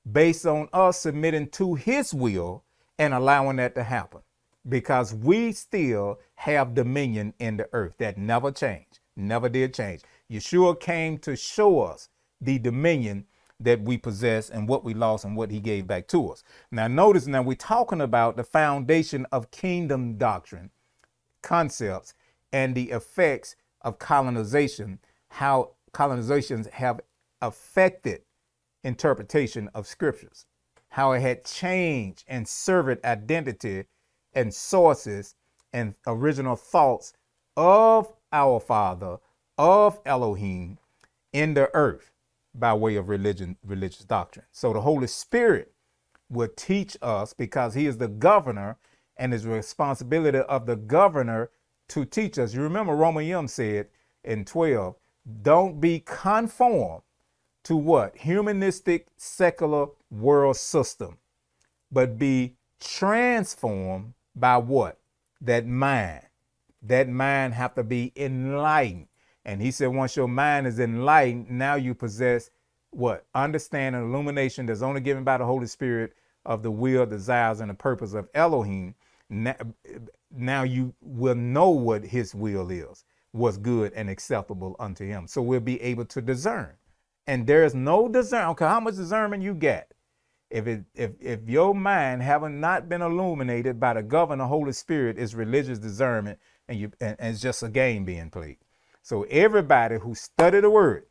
based 0.10 0.46
on 0.46 0.68
us 0.74 1.00
submitting 1.00 1.48
to 1.48 1.76
his 1.76 2.14
will 2.14 2.64
and 3.00 3.14
allowing 3.14 3.58
that 3.58 3.76
to 3.76 3.84
happen 3.84 4.22
because 4.68 5.14
we 5.14 5.52
still 5.52 6.20
have 6.36 6.74
dominion 6.74 7.34
in 7.40 7.58
the 7.58 7.68
earth 7.74 7.96
that 7.98 8.18
never 8.18 8.52
changed, 8.52 9.00
never 9.16 9.50
did 9.50 9.74
change. 9.74 10.02
Yeshua 10.32 10.80
came 10.80 11.18
to 11.20 11.36
show 11.36 11.82
us 11.82 12.10
the 12.40 12.60
dominion 12.60 13.26
that 13.60 13.82
we 13.82 13.98
possess 13.98 14.50
and 14.50 14.68
what 14.68 14.84
we 14.84 14.94
lost 14.94 15.26
and 15.26 15.38
what 15.38 15.52
he 15.52 15.60
gave 15.60 15.88
back 15.88 16.08
to 16.08 16.30
us. 16.30 16.44
Now, 16.72 16.88
notice 16.88 17.28
now 17.28 17.42
we're 17.42 17.56
talking 17.56 18.02
about 18.02 18.36
the 18.36 18.44
foundation 18.44 19.26
of 19.32 19.52
kingdom 19.52 20.18
doctrine, 20.18 20.72
concepts, 21.42 22.14
and 22.52 22.76
the 22.76 22.92
effects 22.92 23.56
of 23.82 24.00
colonization, 24.00 25.00
how 25.30 25.72
colonizations 25.94 26.70
have 26.72 27.02
affected 27.42 28.22
interpretation 28.84 29.70
of 29.74 29.88
scriptures, 29.88 30.46
how 30.90 31.12
it 31.14 31.22
had 31.22 31.46
changed 31.46 32.24
and 32.28 32.48
served 32.48 33.04
identity 33.06 33.86
and 34.34 34.54
sources 34.54 35.36
and 35.72 35.96
original 36.08 36.56
thoughts 36.56 37.14
of 37.56 38.14
our 38.32 38.60
Father, 38.60 39.18
of 39.58 40.00
Elohim 40.06 40.78
in 41.32 41.54
the 41.54 41.70
earth 41.76 42.12
by 42.56 42.74
way 42.74 42.96
of 42.96 43.10
religion, 43.10 43.58
religious 43.66 44.06
doctrine. 44.06 44.46
So 44.52 44.74
the 44.74 44.82
Holy 44.82 45.08
Spirit 45.08 45.72
will 46.30 46.50
teach 46.56 46.98
us 47.02 47.34
because 47.34 47.74
he 47.74 47.86
is 47.86 47.98
the 47.98 48.08
governor 48.08 48.78
and 49.18 49.32
his 49.32 49.46
responsibility 49.46 50.40
of 50.40 50.66
the 50.66 50.76
governor 50.76 51.52
to 51.90 52.06
teach 52.06 52.40
us. 52.40 52.54
You 52.54 52.62
remember 52.62 52.94
Romiyim 52.94 53.50
said 53.50 53.88
in 54.24 54.46
12, 54.46 54.96
don't 55.42 55.80
be 55.80 56.00
conformed 56.00 57.04
to 57.64 57.76
what? 57.76 58.18
Humanistic 58.18 59.08
secular 59.18 59.88
world 60.12 60.58
system, 60.58 61.18
but 61.92 62.18
be 62.18 62.56
transformed 62.80 64.14
by 64.36 64.58
what? 64.58 65.00
That 65.42 65.66
mind. 65.66 66.22
That 66.82 67.08
mind 67.08 67.54
have 67.54 67.76
to 67.76 67.84
be 67.84 68.12
enlightened. 68.16 69.08
And 69.46 69.62
he 69.62 69.72
said, 69.72 69.88
once 69.88 70.16
your 70.16 70.28
mind 70.28 70.68
is 70.68 70.80
enlightened, 70.80 71.50
now 71.50 71.76
you 71.76 71.94
possess 71.94 72.50
what? 72.92 73.26
Understanding, 73.36 74.02
illumination 74.02 74.66
that's 74.66 74.82
only 74.82 75.02
given 75.02 75.24
by 75.24 75.38
the 75.38 75.46
Holy 75.46 75.68
Spirit 75.68 76.14
of 76.46 76.64
the 76.64 76.72
will, 76.72 77.06
desires, 77.06 77.60
and 77.60 77.70
the 77.70 77.74
purpose 77.74 78.14
of 78.14 78.30
Elohim, 78.34 78.96
now, 79.30 79.56
now 80.36 80.64
you 80.64 80.94
will 81.02 81.36
know 81.36 81.70
what 81.70 82.04
his 82.04 82.36
will 82.36 82.70
is, 82.70 83.06
what's 83.32 83.58
good 83.58 83.94
and 83.94 84.10
acceptable 84.10 84.76
unto 84.80 85.06
him. 85.06 85.28
So 85.28 85.42
we'll 85.42 85.60
be 85.60 85.82
able 85.82 86.06
to 86.06 86.22
discern. 86.22 86.72
And 87.28 87.48
there 87.48 87.64
is 87.64 87.74
no 87.74 88.08
discern, 88.08 88.50
okay, 88.50 88.66
how 88.66 88.80
much 88.80 88.96
discernment 88.96 89.44
you 89.44 89.54
get. 89.54 89.94
If 90.50 90.68
it 90.68 90.84
if 90.94 91.12
if 91.20 91.50
your 91.50 91.74
mind 91.74 92.22
haven't 92.22 92.60
not 92.60 92.88
been 92.88 93.02
illuminated 93.02 93.80
by 93.80 93.94
the 93.94 94.04
governor 94.04 94.46
Holy 94.46 94.74
Spirit 94.74 95.18
is 95.18 95.34
religious 95.34 95.80
discernment 95.80 96.38
and 96.68 96.80
you 96.80 96.92
and, 97.02 97.16
and 97.18 97.34
it's 97.34 97.42
just 97.42 97.64
a 97.64 97.70
game 97.70 98.06
being 98.06 98.30
played. 98.30 98.58
So 99.02 99.24
everybody 99.24 99.98
who 99.98 100.14
study 100.14 100.60
the 100.60 100.70
word, 100.70 101.08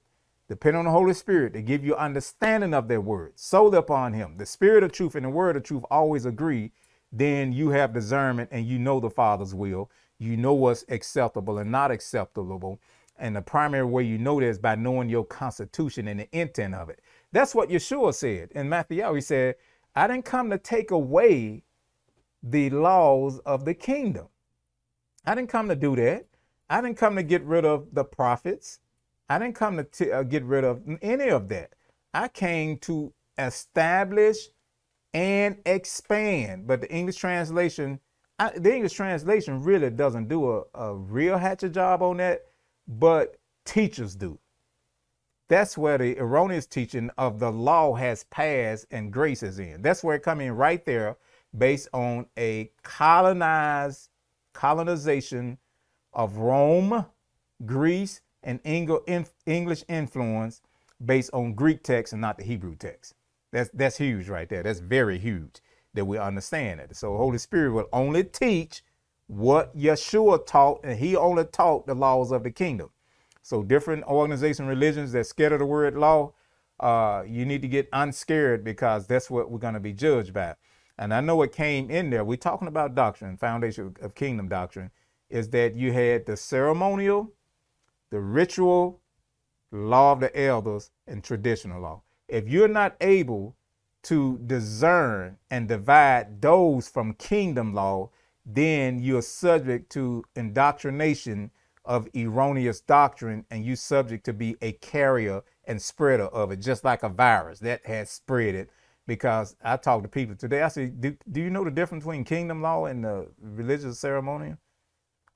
depend 0.48 0.77
on 0.77 0.85
the 0.85 0.92
Holy 0.92 1.14
Spirit 1.14 1.55
to 1.55 1.62
give 1.62 1.85
you 1.85 1.96
understanding 1.96 2.72
of 2.72 2.87
their 2.87 3.01
word, 3.01 3.33
sold 3.35 3.75
upon 3.75 4.12
him. 4.12 4.37
The 4.37 4.46
spirit 4.46 4.85
of 4.85 4.92
truth 4.92 5.16
and 5.16 5.25
the 5.25 5.31
word 5.31 5.57
of 5.57 5.64
truth 5.64 5.85
always 5.90 6.25
agree 6.25 6.70
then 7.12 7.53
you 7.53 7.70
have 7.70 7.92
discernment 7.92 8.48
and 8.51 8.66
you 8.66 8.79
know 8.79 8.98
the 8.98 9.11
Father's 9.11 9.55
will. 9.55 9.90
You 10.18 10.37
know 10.37 10.55
what's 10.55 10.85
acceptable 10.88 11.59
and 11.59 11.70
not 11.70 11.90
acceptable. 11.90 12.81
And 13.23 13.37
the 13.37 13.41
primary 13.41 13.85
way 13.85 14.03
you 14.03 14.19
know 14.19 14.41
that 14.41 14.47
is 14.47 14.59
by 14.59 14.75
knowing 14.75 15.09
your 15.09 15.25
constitution 15.25 16.09
and 16.09 16.21
the 16.21 16.39
intent 16.39 16.75
of 16.75 16.91
it. 16.91 17.01
That's 17.31 17.55
what 17.55 17.71
Yeshua 17.71 18.15
said 18.15 18.51
in 18.51 18.69
Matthew. 18.69 19.15
He 19.15 19.21
said, 19.21 19.55
I 19.95 20.09
didn't 20.09 20.25
come 20.25 20.51
to 20.51 20.59
take 20.59 20.91
away 20.91 21.63
the 22.43 22.69
laws 22.71 23.39
of 23.47 23.65
the 23.65 23.75
kingdom. 23.75 24.27
I 25.25 25.37
didn't 25.37 25.51
come 25.51 25.69
to 25.69 25.77
do 25.77 25.95
that. 25.95 26.27
I 26.69 26.81
didn't 26.81 26.99
come 26.99 27.15
to 27.15 27.23
get 27.23 27.45
rid 27.45 27.65
of 27.65 27.95
the 27.95 28.03
prophets. 28.03 28.81
I 29.29 29.39
didn't 29.39 29.55
come 29.55 29.77
to 29.77 29.85
t- 29.85 30.11
uh, 30.11 30.25
get 30.25 30.43
rid 30.43 30.65
of 30.65 30.83
any 31.01 31.29
of 31.29 31.49
that. 31.51 31.75
I 32.13 32.27
came 32.27 32.77
to 32.79 33.13
establish 33.39 34.49
and 35.15 35.59
expand. 35.65 36.67
But 36.67 36.81
the 36.81 36.93
English 36.93 37.19
translation, 37.19 38.01
I, 38.41 38.51
the 38.59 38.75
English 38.75 38.95
translation 38.95 39.63
really 39.63 39.91
doesn't 39.91 40.29
do 40.29 40.51
a, 40.51 40.65
a 40.75 40.97
real 40.97 41.39
hatchet 41.39 41.71
job 41.71 42.03
on 42.03 42.17
that, 42.17 42.43
but 42.87 43.37
teachers 43.64 44.14
do. 44.14 44.38
That's 45.49 45.77
where 45.77 45.99
the 45.99 46.18
erroneous 46.18 46.66
teaching 46.66 47.11
of 47.18 47.38
the 47.38 47.51
law 47.51 47.95
has 47.95 48.25
passed 48.25 48.87
and 48.90 49.12
grace 49.12 49.42
is 49.42 49.59
in. 49.59 49.83
That's 49.83 50.03
where 50.03 50.16
it 50.16 50.23
comes 50.23 50.42
in 50.42 50.53
right 50.53 50.85
there 50.85 51.16
based 51.57 51.88
on 51.92 52.27
a 52.38 52.71
colonized 52.83 54.09
colonization 54.55 55.59
of 56.14 56.37
Rome, 56.37 57.05
Greece, 57.66 58.21
and 58.42 58.61
English 58.64 59.85
influence 59.88 60.62
based 61.05 61.31
on 61.33 61.55
Greek 61.55 61.83
text 61.83 62.12
and 62.12 62.23
not 62.23 62.38
the 62.38 62.45
Hebrew 62.45 62.77
text. 62.77 63.14
That's 63.53 63.71
that's 63.75 63.99
huge 63.99 64.29
right 64.29 64.49
there. 64.49 64.62
That's 64.62 64.81
very 64.81 65.18
huge 65.18 65.61
that 65.95 66.05
we 66.07 66.18
understand 66.18 66.81
it. 66.81 66.97
So 66.97 67.16
Holy 67.16 67.38
Spirit 67.38 67.73
will 67.73 67.88
only 67.92 68.25
teach 68.25 68.83
what 69.33 69.75
Yeshua 69.75 70.45
taught, 70.45 70.81
and 70.85 70.99
he 70.99 71.16
only 71.16 71.47
taught 71.47 71.87
the 71.87 71.95
laws 71.95 72.33
of 72.33 72.42
the 72.42 72.51
kingdom. 72.51 72.90
So 73.40 73.62
different 73.62 74.05
organization 74.05 74.66
religions 74.66 75.12
that 75.12 75.27
scared 75.27 75.53
of 75.53 75.59
the 75.59 75.64
word 75.64 75.97
law, 75.97 76.35
uh, 76.79 77.23
you 77.27 77.47
need 77.47 77.62
to 77.62 77.68
get 77.68 77.88
unscared 77.95 78.62
because 78.62 79.07
that's 79.07 79.31
what 79.31 79.51
we're 79.51 79.59
going 79.59 79.73
to 79.73 79.81
be 79.81 79.95
judged 79.95 80.35
by. 80.35 80.57
And 80.99 81.14
I 81.14 81.23
know 81.23 81.40
it 81.40 81.53
came 81.53 81.90
in 81.90 82.11
there. 82.11 82.25
We're 82.25 82.37
talking 82.37 82.68
about 82.68 82.95
doctrine, 82.95 83.38
foundation 83.38 83.97
of 84.03 84.14
kingdom 84.14 84.49
doctrine, 84.49 84.90
is 85.31 85.49
that 85.49 85.75
you 85.77 85.95
had 85.95 86.27
the 86.27 86.37
ceremonial, 86.37 87.33
the 88.11 88.21
ritual, 88.21 89.01
law 89.71 90.12
of 90.12 90.21
the 90.21 90.38
elders, 90.38 90.90
and 91.07 91.25
traditional 91.25 91.81
law. 91.81 92.03
If 92.29 92.51
you're 92.51 92.68
not 92.68 92.97
able 93.01 93.57
to 94.03 94.38
discern 94.45 95.38
and 95.51 95.68
divide 95.68 96.42
those 96.42 96.90
from 96.90 97.14
kingdom 97.14 97.73
law, 97.73 98.11
then 98.45 98.99
you're 98.99 99.23
subject 99.23 99.91
to 99.93 100.25
indoctrination 100.37 101.51
of 101.85 102.09
erroneous 102.17 102.81
doctrine 102.81 103.45
and 103.51 103.65
you're 103.65 103.77
subject 103.77 104.25
to 104.25 104.33
be 104.33 104.57
a 104.63 104.73
carrier 104.73 105.43
and 105.65 105.81
spreader 105.81 106.27
of 106.27 106.53
it, 106.53 106.57
just 106.61 106.85
like 106.85 107.03
a 107.03 107.09
virus 107.09 107.59
that 107.61 107.85
has 107.87 108.11
spread 108.11 108.55
it. 108.55 108.71
Because 109.07 109.57
I 109.65 109.77
talk 109.77 110.03
to 110.03 110.09
people 110.09 110.37
today, 110.37 110.63
I 110.63 110.69
say, 110.69 110.87
do, 110.87 111.17
do 111.31 111.41
you 111.41 111.51
know 111.51 111.65
the 111.65 111.73
difference 111.73 112.05
between 112.05 112.25
kingdom 112.25 112.63
law 112.63 112.87
and 112.87 113.05
the 113.05 113.29
religious 113.41 113.99
ceremonial? 113.99 114.59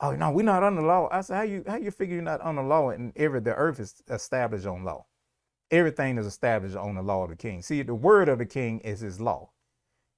Oh 0.01 0.15
no, 0.15 0.31
we're 0.31 0.45
not 0.45 0.63
under 0.63 0.83
law. 0.83 1.09
I 1.11 1.23
said, 1.23 1.37
how 1.37 1.43
you 1.43 1.65
how 1.67 1.77
you 1.77 1.91
figure 1.91 2.15
you're 2.15 2.23
not 2.23 2.41
under 2.45 2.63
law 2.63 2.91
and 2.91 3.13
every 3.17 3.41
the 3.41 3.55
earth 3.55 3.81
is 3.81 4.03
established 4.09 4.67
on 4.67 4.85
law? 4.85 5.07
everything 5.71 6.19
is 6.19 6.27
established 6.27 6.77
on 6.77 6.95
the 6.95 7.03
law 7.03 7.25
of 7.25 7.31
the 7.31 7.37
king. 7.37 7.63
See, 7.63 7.83
the 7.83 7.95
word 7.95 8.29
of 8.29 8.39
the 8.39 8.47
king 8.47 8.81
is 8.81 9.01
his 9.01 9.21
law. 9.21 9.51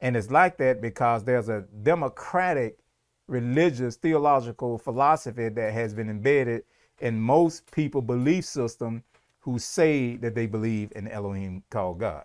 And 0.00 0.16
it's 0.16 0.30
like 0.30 0.58
that 0.58 0.80
because 0.80 1.24
there's 1.24 1.48
a 1.48 1.64
democratic, 1.82 2.78
religious, 3.26 3.96
theological 3.96 4.78
philosophy 4.78 5.48
that 5.48 5.72
has 5.72 5.92
been 5.94 6.08
embedded 6.08 6.64
in 7.00 7.20
most 7.20 7.70
people' 7.70 8.02
belief 8.02 8.44
system 8.44 9.02
who 9.40 9.58
say 9.58 10.16
that 10.16 10.34
they 10.34 10.46
believe 10.46 10.92
in 10.94 11.08
Elohim 11.08 11.62
called 11.70 12.00
God. 12.00 12.24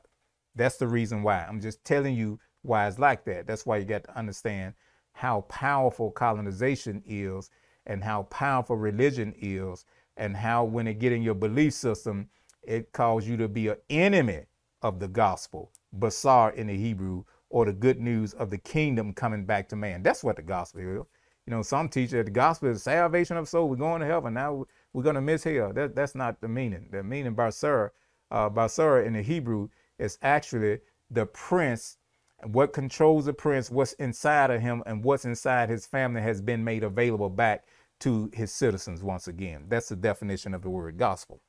That's 0.56 0.78
the 0.78 0.88
reason 0.88 1.24
why. 1.24 1.46
I'm 1.48 1.62
just 1.62 1.84
telling 1.84 2.16
you 2.16 2.40
why 2.62 2.88
it's 2.88 3.00
like 3.00 3.26
that. 3.26 3.48
That's 3.48 3.66
why 3.66 3.78
you 3.78 3.86
got 3.86 4.04
to 4.06 4.18
understand 4.18 4.74
how 5.14 5.42
powerful 5.42 6.12
colonization 6.12 7.04
is 7.06 7.50
and 7.86 8.04
how 8.04 8.24
powerful 8.24 8.76
religion 8.76 9.34
is 9.38 9.86
and 10.18 10.36
how 10.36 10.64
when 10.64 10.88
it 10.88 11.00
get 11.00 11.12
in 11.12 11.24
your 11.24 11.36
belief 11.36 11.74
system, 11.74 12.30
it 12.62 12.92
calls 12.92 13.28
you 13.28 13.38
to 13.38 13.48
be 13.48 13.68
an 13.68 13.78
enemy 13.90 14.46
of 14.82 15.00
the 15.00 15.08
gospel, 15.08 15.72
basar 15.98 16.54
in 16.56 16.68
the 16.68 16.78
Hebrew, 16.78 17.24
or 17.54 17.66
the 17.66 17.72
good 17.72 18.00
news 18.00 18.34
of 18.34 18.50
the 18.50 18.58
kingdom 18.58 19.14
coming 19.14 19.46
back 19.46 19.70
to 19.70 19.76
man. 19.76 20.02
That's 20.02 20.24
what 20.24 20.38
the 20.38 20.42
gospel 20.42 20.82
is. 20.82 20.88
You 20.88 21.52
know, 21.52 21.62
some 21.62 21.88
teach 21.88 22.10
that 22.10 22.26
the 22.26 22.32
gospel 22.32 22.70
is 22.70 22.82
salvation 22.82 23.38
of 23.38 23.48
soul. 23.48 23.70
We're 23.70 23.76
going 23.76 24.02
to 24.02 24.08
heaven. 24.08 24.34
Now 24.34 24.66
we're 24.92 25.04
going 25.04 25.14
to 25.14 25.22
miss 25.22 25.44
hell. 25.44 25.72
That, 25.72 25.96
that's 25.96 26.16
not 26.16 26.42
the 26.42 26.48
meaning. 26.48 26.88
The 26.90 27.04
meaning 27.04 27.36
basar, 27.36 27.92
uh, 28.32 28.50
basar 28.50 29.06
in 29.06 29.14
the 29.14 29.22
Hebrew 29.22 29.70
is 30.00 30.18
actually 30.24 30.80
the 31.12 31.28
prince. 31.28 31.98
What 32.42 32.74
controls 32.74 33.26
the 33.26 33.34
prince, 33.34 33.70
what's 33.70 33.94
inside 33.94 34.50
of 34.50 34.60
him, 34.60 34.82
and 34.88 35.04
what's 35.04 35.24
inside 35.24 35.70
his 35.70 35.86
family 35.86 36.22
has 36.22 36.42
been 36.42 36.64
made 36.64 36.84
available 36.84 37.30
back 37.30 37.68
to 38.00 38.32
his 38.34 38.52
citizens 38.52 39.04
once 39.04 39.28
again. 39.28 39.66
That's 39.70 39.90
the 39.90 39.96
definition 39.96 40.56
of 40.56 40.64
the 40.64 40.72
word 40.72 40.98
gospel. 40.98 41.40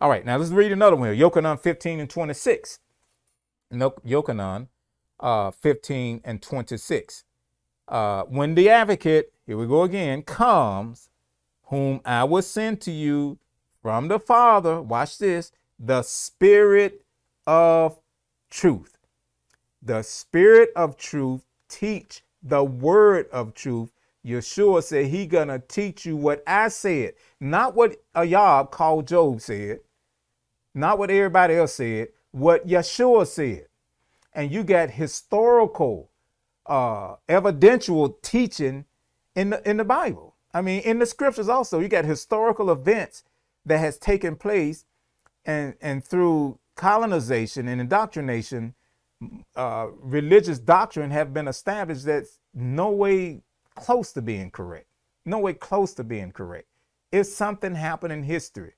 All 0.00 0.10
right, 0.10 0.26
now 0.26 0.38
let's 0.38 0.50
read 0.50 0.72
another 0.72 0.96
one. 0.96 1.16
Yochanan 1.16 1.60
15 1.60 2.00
and 2.00 2.10
26. 2.10 2.80
Yochanan 3.72 4.66
uh, 5.22 5.50
15 5.52 6.20
and 6.24 6.42
26. 6.42 7.24
Uh, 7.88 8.24
when 8.24 8.54
the 8.54 8.68
advocate, 8.68 9.32
here 9.46 9.56
we 9.56 9.66
go 9.66 9.82
again, 9.82 10.22
comes, 10.22 11.08
whom 11.64 12.00
I 12.04 12.24
will 12.24 12.42
send 12.42 12.80
to 12.82 12.90
you 12.90 13.38
from 13.80 14.08
the 14.08 14.18
Father, 14.18 14.80
watch 14.82 15.18
this, 15.18 15.52
the 15.78 16.02
Spirit 16.02 17.04
of 17.46 17.98
truth. 18.50 18.98
The 19.82 20.02
Spirit 20.02 20.70
of 20.76 20.96
truth 20.96 21.44
teach 21.68 22.22
the 22.42 22.62
word 22.62 23.28
of 23.32 23.54
truth. 23.54 23.90
Yeshua 24.24 24.82
said 24.84 25.06
he 25.06 25.26
gonna 25.26 25.58
teach 25.58 26.06
you 26.06 26.16
what 26.16 26.44
I 26.46 26.68
said, 26.68 27.14
not 27.40 27.74
what 27.74 27.96
Ayab 28.14 28.70
called 28.70 29.08
Job 29.08 29.40
said, 29.40 29.80
not 30.74 30.98
what 30.98 31.10
everybody 31.10 31.54
else 31.54 31.74
said, 31.74 32.08
what 32.30 32.66
Yeshua 32.66 33.26
said. 33.26 33.66
And 34.34 34.50
you 34.50 34.64
got 34.64 34.90
historical, 34.90 36.10
uh, 36.66 37.16
evidential 37.28 38.18
teaching 38.22 38.86
in 39.34 39.50
the 39.50 39.68
in 39.68 39.76
the 39.76 39.84
Bible. 39.84 40.36
I 40.54 40.62
mean, 40.62 40.80
in 40.82 40.98
the 40.98 41.06
scriptures 41.06 41.48
also, 41.48 41.80
you 41.80 41.88
got 41.88 42.04
historical 42.04 42.70
events 42.70 43.24
that 43.66 43.78
has 43.78 43.98
taken 43.98 44.36
place, 44.36 44.84
and 45.44 45.74
and 45.80 46.04
through 46.04 46.58
colonization 46.74 47.68
and 47.68 47.80
indoctrination, 47.80 48.74
uh, 49.56 49.88
religious 50.00 50.58
doctrine 50.58 51.10
have 51.10 51.34
been 51.34 51.48
established 51.48 52.04
that's 52.04 52.38
no 52.54 52.90
way 52.90 53.42
close 53.74 54.12
to 54.12 54.22
being 54.22 54.50
correct. 54.50 54.86
No 55.24 55.38
way 55.38 55.54
close 55.54 55.94
to 55.94 56.04
being 56.04 56.32
correct. 56.32 56.66
If 57.10 57.26
something 57.26 57.74
happened 57.74 58.12
in 58.12 58.22
history 58.22 58.72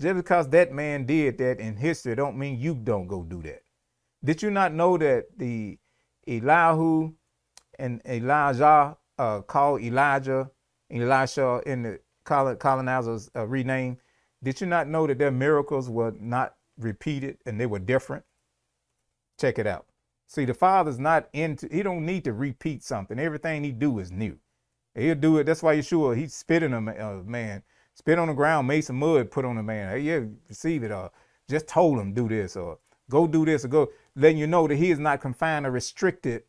just 0.00 0.16
because 0.16 0.48
that 0.50 0.72
man 0.72 1.06
did 1.06 1.38
that 1.38 1.58
in 1.58 1.76
history 1.76 2.14
don't 2.14 2.38
mean 2.38 2.58
you 2.58 2.74
don't 2.74 3.06
go 3.08 3.22
do 3.22 3.42
that. 3.42 3.62
Did 4.28 4.42
you 4.42 4.50
not 4.50 4.74
know 4.74 4.98
that 4.98 5.38
the 5.38 5.78
Elihu 6.26 7.14
and 7.78 8.02
Elijah 8.06 8.94
uh, 9.18 9.40
called 9.40 9.80
Elijah 9.80 10.50
Elisha 10.92 11.62
in 11.64 11.82
the 11.82 12.00
colonizers 12.58 13.30
uh, 13.34 13.46
rename? 13.46 13.96
Did 14.42 14.60
you 14.60 14.66
not 14.66 14.86
know 14.86 15.06
that 15.06 15.16
their 15.16 15.30
miracles 15.30 15.88
were 15.88 16.12
not 16.20 16.56
repeated 16.78 17.38
and 17.46 17.58
they 17.58 17.64
were 17.64 17.78
different? 17.78 18.22
Check 19.40 19.58
it 19.58 19.66
out. 19.66 19.86
See, 20.26 20.44
the 20.44 20.52
Father's 20.52 20.98
not 20.98 21.30
into, 21.32 21.66
he 21.72 21.82
don't 21.82 22.04
need 22.04 22.24
to 22.24 22.34
repeat 22.34 22.84
something. 22.84 23.18
Everything 23.18 23.64
he 23.64 23.72
do 23.72 23.98
is 23.98 24.12
new. 24.12 24.36
He'll 24.94 25.14
do 25.14 25.38
it. 25.38 25.44
That's 25.44 25.62
why 25.62 25.78
Yeshua, 25.78 26.14
he's 26.18 26.34
spitting 26.34 26.74
a 26.74 26.76
uh, 26.76 27.22
man 27.24 27.62
spit 27.94 28.18
on 28.18 28.28
the 28.28 28.34
ground, 28.34 28.68
made 28.68 28.82
some 28.82 28.98
mud, 28.98 29.30
put 29.30 29.46
on 29.46 29.56
the 29.56 29.62
man. 29.62 29.88
Hey, 29.88 30.00
yeah, 30.00 30.20
receive 30.50 30.82
it. 30.82 30.90
Or 30.90 31.10
just 31.48 31.66
told 31.66 31.98
him 31.98 32.12
do 32.12 32.28
this 32.28 32.56
or 32.56 32.78
go 33.10 33.26
do 33.26 33.44
this 33.44 33.64
or 33.64 33.68
go. 33.68 33.88
Letting 34.18 34.38
you 34.38 34.46
know 34.46 34.66
that 34.66 34.76
he 34.76 34.90
is 34.90 34.98
not 34.98 35.20
confined 35.20 35.66
or 35.66 35.70
restricted 35.70 36.42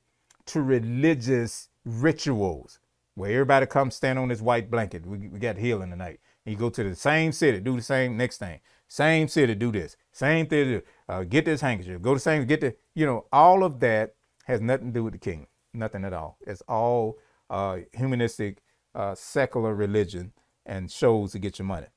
to 0.48 0.62
religious 0.62 1.70
rituals 1.86 2.80
where 3.14 3.32
everybody 3.32 3.66
comes 3.66 3.96
stand 3.96 4.18
on 4.18 4.30
this 4.30 4.42
white 4.42 4.72
blanket. 4.72 5.06
We, 5.06 5.28
we 5.28 5.40
got 5.40 5.58
healing 5.58 5.90
tonight. 5.90 6.20
And 6.46 6.54
you 6.54 6.60
go 6.60 6.70
to 6.70 6.84
the 6.84 6.96
same 6.96 7.32
city, 7.32 7.60
do 7.60 7.76
the 7.76 7.82
same 7.82 8.18
next 8.18 8.38
thing. 8.38 8.60
Same 8.88 9.28
city, 9.28 9.54
do 9.56 9.72
this. 9.72 9.98
Same 10.12 10.48
thing, 10.48 10.82
uh, 11.08 11.24
get 11.24 11.46
this 11.46 11.62
handkerchief. 11.62 12.02
Go 12.02 12.14
to 12.14 12.20
same, 12.20 12.46
get 12.46 12.62
the, 12.62 12.76
you 12.96 13.06
know, 13.06 13.26
all 13.32 13.64
of 13.64 13.80
that 13.82 14.16
has 14.46 14.62
nothing 14.62 14.88
to 14.88 14.94
do 14.94 15.04
with 15.04 15.14
the 15.14 15.20
king. 15.20 15.48
Nothing 15.74 16.06
at 16.06 16.14
all. 16.14 16.38
It's 16.48 16.64
all 16.68 17.20
uh, 17.50 17.80
humanistic, 17.94 18.64
uh, 18.96 19.14
secular 19.14 19.76
religion 19.76 20.32
and 20.66 20.90
shows 20.90 21.34
to 21.34 21.40
get 21.40 21.60
your 21.60 21.68
money. 21.68 21.88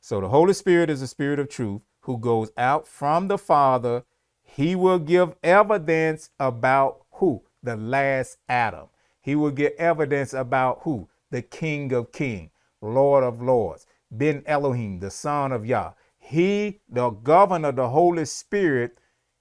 So 0.00 0.20
the 0.20 0.28
Holy 0.28 0.52
Spirit 0.52 0.88
is 0.88 1.00
the 1.00 1.08
Spirit 1.08 1.40
of 1.40 1.48
truth 1.48 1.82
who 2.02 2.18
goes 2.18 2.52
out 2.56 2.86
from 2.86 3.26
the 3.26 3.38
Father. 3.38 4.04
He 4.46 4.74
will 4.74 4.98
give 4.98 5.34
evidence 5.42 6.30
about 6.40 7.02
who? 7.12 7.42
The 7.62 7.76
last 7.76 8.38
Adam. 8.48 8.86
He 9.20 9.34
will 9.34 9.50
give 9.50 9.72
evidence 9.76 10.32
about 10.32 10.80
who? 10.82 11.08
The 11.30 11.42
King 11.42 11.92
of 11.92 12.12
Kings, 12.12 12.50
Lord 12.80 13.24
of 13.24 13.42
Lords, 13.42 13.86
Ben 14.10 14.42
Elohim, 14.46 15.00
the 15.00 15.10
Son 15.10 15.52
of 15.52 15.66
Yah. 15.66 15.92
He, 16.18 16.80
the 16.88 17.10
governor, 17.10 17.72
the 17.72 17.88
Holy 17.90 18.24
Spirit, 18.24 18.98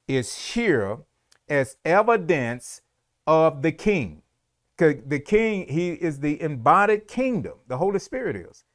is 0.08 0.53
here 0.53 0.97
as 1.47 1.78
evidence 1.86 2.82
of 3.26 3.62
the 3.62 3.72
King. 3.72 4.24
The 4.78 5.22
King, 5.26 5.68
he 5.70 5.93
is 5.93 6.20
the 6.20 6.41
embodied 6.41 7.08
kingdom. 7.08 7.60
The 7.68 7.78
Holy 7.78 7.99
Spirit 7.99 8.36
is. 8.36 8.66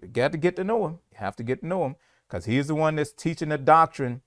You 0.00 0.08
got 0.08 0.32
to 0.32 0.38
get 0.38 0.56
to 0.56 0.64
know 0.64 0.86
him. 0.86 0.98
You 1.10 1.18
have 1.18 1.36
to 1.36 1.42
get 1.42 1.60
to 1.60 1.66
know 1.66 1.84
him 1.84 1.96
because 2.28 2.46
he's 2.46 2.68
the 2.68 2.74
one 2.74 2.96
that's 2.96 3.12
teaching 3.12 3.50
the 3.50 3.58
doctrine 3.58 4.22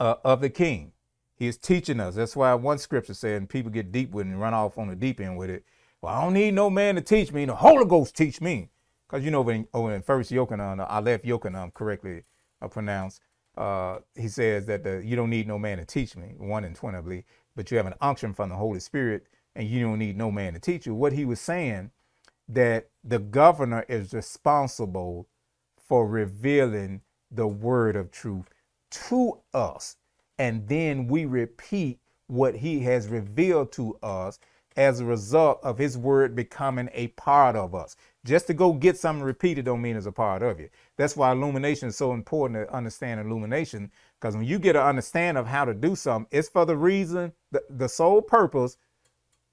uh, 0.00 0.16
of 0.24 0.40
the 0.40 0.50
King. 0.50 0.92
He 1.34 1.46
is 1.46 1.56
teaching 1.56 2.00
us. 2.00 2.14
That's 2.14 2.36
why 2.36 2.54
one 2.54 2.78
scripture 2.78 3.14
said, 3.14 3.48
people 3.48 3.70
get 3.70 3.90
deep 3.92 4.12
with 4.12 4.26
it 4.26 4.30
and 4.30 4.40
run 4.40 4.54
off 4.54 4.78
on 4.78 4.88
the 4.88 4.96
deep 4.96 5.20
end 5.20 5.36
with 5.36 5.50
it. 5.50 5.64
Well, 6.00 6.14
I 6.14 6.22
don't 6.22 6.34
need 6.34 6.54
no 6.54 6.70
man 6.70 6.94
to 6.96 7.00
teach 7.00 7.32
me. 7.32 7.44
The 7.44 7.54
Holy 7.54 7.84
Ghost 7.84 8.16
teach 8.16 8.40
me. 8.40 8.68
Because 9.08 9.24
you 9.24 9.30
know, 9.30 9.42
when, 9.42 9.66
oh, 9.74 9.88
in 9.88 10.02
First 10.02 10.30
Yochanan, 10.30 10.86
I 10.88 11.00
left 11.00 11.24
Yochanan 11.24 11.74
correctly 11.74 12.22
uh, 12.62 12.68
pronounced, 12.68 13.20
uh, 13.56 13.98
he 14.14 14.28
says 14.28 14.66
that 14.66 14.84
the, 14.84 15.02
you 15.04 15.16
don't 15.16 15.30
need 15.30 15.46
no 15.46 15.58
man 15.58 15.78
to 15.78 15.84
teach 15.84 16.16
me, 16.16 16.34
1 16.38 16.64
and 16.64 16.74
20, 16.74 16.96
I 16.96 17.00
believe, 17.00 17.24
but 17.54 17.70
you 17.70 17.76
have 17.76 17.86
an 17.86 17.94
unction 18.00 18.32
from 18.32 18.48
the 18.48 18.56
Holy 18.56 18.80
Spirit 18.80 19.26
and 19.54 19.68
you 19.68 19.82
don't 19.82 19.98
need 19.98 20.16
no 20.16 20.30
man 20.30 20.54
to 20.54 20.58
teach 20.58 20.86
you. 20.86 20.94
What 20.94 21.12
he 21.12 21.24
was 21.24 21.40
saying, 21.40 21.90
that 22.48 22.88
the 23.04 23.18
governor 23.18 23.84
is 23.88 24.14
responsible 24.14 25.28
for 25.76 26.06
revealing 26.06 27.02
the 27.30 27.46
word 27.46 27.96
of 27.96 28.10
truth 28.10 28.46
to 29.08 29.38
us 29.52 29.96
and 30.38 30.66
then 30.66 31.06
we 31.06 31.24
repeat 31.24 31.98
what 32.26 32.56
he 32.56 32.80
has 32.80 33.08
revealed 33.08 33.72
to 33.72 33.96
us 34.02 34.38
as 34.76 35.00
a 35.00 35.04
result 35.04 35.60
of 35.62 35.76
his 35.76 35.98
word 35.98 36.34
becoming 36.34 36.88
a 36.94 37.08
part 37.08 37.56
of 37.56 37.74
us. 37.74 37.94
Just 38.24 38.46
to 38.46 38.54
go 38.54 38.72
get 38.72 38.96
something 38.96 39.22
repeated 39.22 39.66
don't 39.66 39.82
mean 39.82 39.96
it's 39.96 40.06
a 40.06 40.12
part 40.12 40.42
of 40.42 40.58
you. 40.58 40.68
That's 40.96 41.16
why 41.16 41.32
illumination 41.32 41.88
is 41.88 41.96
so 41.96 42.12
important 42.12 42.66
to 42.66 42.74
understand 42.74 43.20
illumination. 43.20 43.90
Because 44.18 44.34
when 44.34 44.46
you 44.46 44.58
get 44.58 44.76
an 44.76 44.82
understanding 44.82 45.38
of 45.38 45.46
how 45.46 45.64
to 45.64 45.74
do 45.74 45.94
something, 45.94 46.28
it's 46.30 46.48
for 46.48 46.64
the 46.64 46.76
reason, 46.76 47.32
the, 47.50 47.62
the 47.68 47.88
sole 47.88 48.22
purpose 48.22 48.78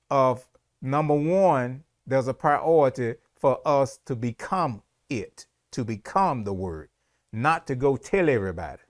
of 0.09 0.47
number 0.81 1.15
one, 1.15 1.83
there's 2.07 2.27
a 2.27 2.33
priority 2.33 3.15
for 3.35 3.59
us 3.65 3.99
to 4.05 4.15
become 4.15 4.81
it, 5.09 5.47
to 5.71 5.83
become 5.83 6.43
the 6.43 6.53
word, 6.53 6.89
not 7.33 7.67
to 7.67 7.75
go 7.75 7.97
tell 7.97 8.29
everybody. 8.29 8.81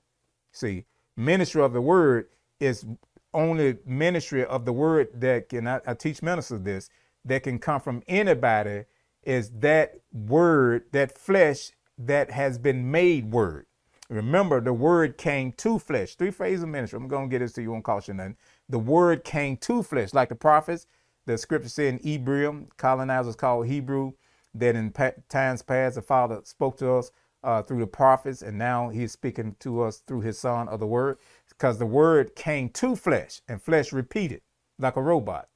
See, 0.59 0.83
ministry 1.15 1.61
of 1.61 1.71
the 1.71 1.79
word 1.81 2.27
is 2.59 2.85
only 3.33 3.77
ministry 3.85 4.43
of 4.43 4.65
the 4.65 4.73
word 4.73 5.07
that 5.13 5.47
can 5.47 5.67
I, 5.67 5.79
I 5.87 5.93
teach 5.93 6.21
ministers 6.21 6.61
this 6.61 6.89
that 7.23 7.43
can 7.43 7.59
come 7.59 7.79
from 7.79 8.03
anybody 8.09 8.83
is 9.23 9.51
that 9.59 10.01
word, 10.11 10.83
that 10.91 11.17
flesh 11.17 11.71
that 11.97 12.31
has 12.31 12.57
been 12.57 12.91
made 12.91 13.31
word. 13.31 13.67
Remember, 14.09 14.59
the 14.59 14.73
word 14.73 15.17
came 15.17 15.53
to 15.53 15.79
flesh. 15.79 16.15
Three 16.15 16.31
phases 16.31 16.63
of 16.63 16.69
ministry. 16.69 16.97
I'm 16.97 17.07
going 17.07 17.29
to 17.29 17.31
get 17.31 17.39
this 17.39 17.53
to 17.53 17.61
you 17.61 17.73
on 17.75 17.81
caution 17.81 18.17
nothing. 18.17 18.35
The 18.67 18.79
word 18.79 19.23
came 19.23 19.55
to 19.57 19.81
flesh, 19.81 20.13
like 20.13 20.27
the 20.27 20.35
prophets. 20.35 20.87
The 21.25 21.37
scripture 21.37 21.69
said 21.69 21.93
in 21.93 21.99
Hebrew, 21.99 22.65
colonizers 22.75 23.35
called 23.35 23.67
Hebrew, 23.67 24.13
that 24.55 24.75
in 24.75 24.91
times 25.29 25.61
past 25.61 25.95
the 25.95 26.01
Father 26.01 26.41
spoke 26.43 26.77
to 26.79 26.91
us 26.93 27.11
uh, 27.43 27.61
through 27.61 27.79
the 27.79 27.87
prophets, 27.87 28.41
and 28.41 28.57
now 28.57 28.89
he's 28.89 29.11
speaking 29.11 29.55
to 29.59 29.81
us 29.81 29.97
through 29.99 30.21
his 30.21 30.39
son 30.39 30.67
of 30.67 30.79
the 30.79 30.87
word, 30.87 31.17
because 31.49 31.79
the 31.79 31.85
word 31.85 32.35
came 32.35 32.69
to 32.69 32.95
flesh, 32.95 33.41
and 33.47 33.61
flesh 33.61 33.91
repeated 33.91 34.41
like 34.77 34.95
a 34.95 35.01
robot. 35.01 35.49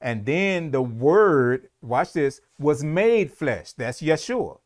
And 0.00 0.26
then 0.26 0.72
the 0.72 0.82
word, 0.82 1.68
watch 1.80 2.12
this, 2.12 2.40
was 2.58 2.82
made 2.82 3.32
flesh. 3.32 3.72
That's 3.72 4.02
Yeshua. 4.02 4.58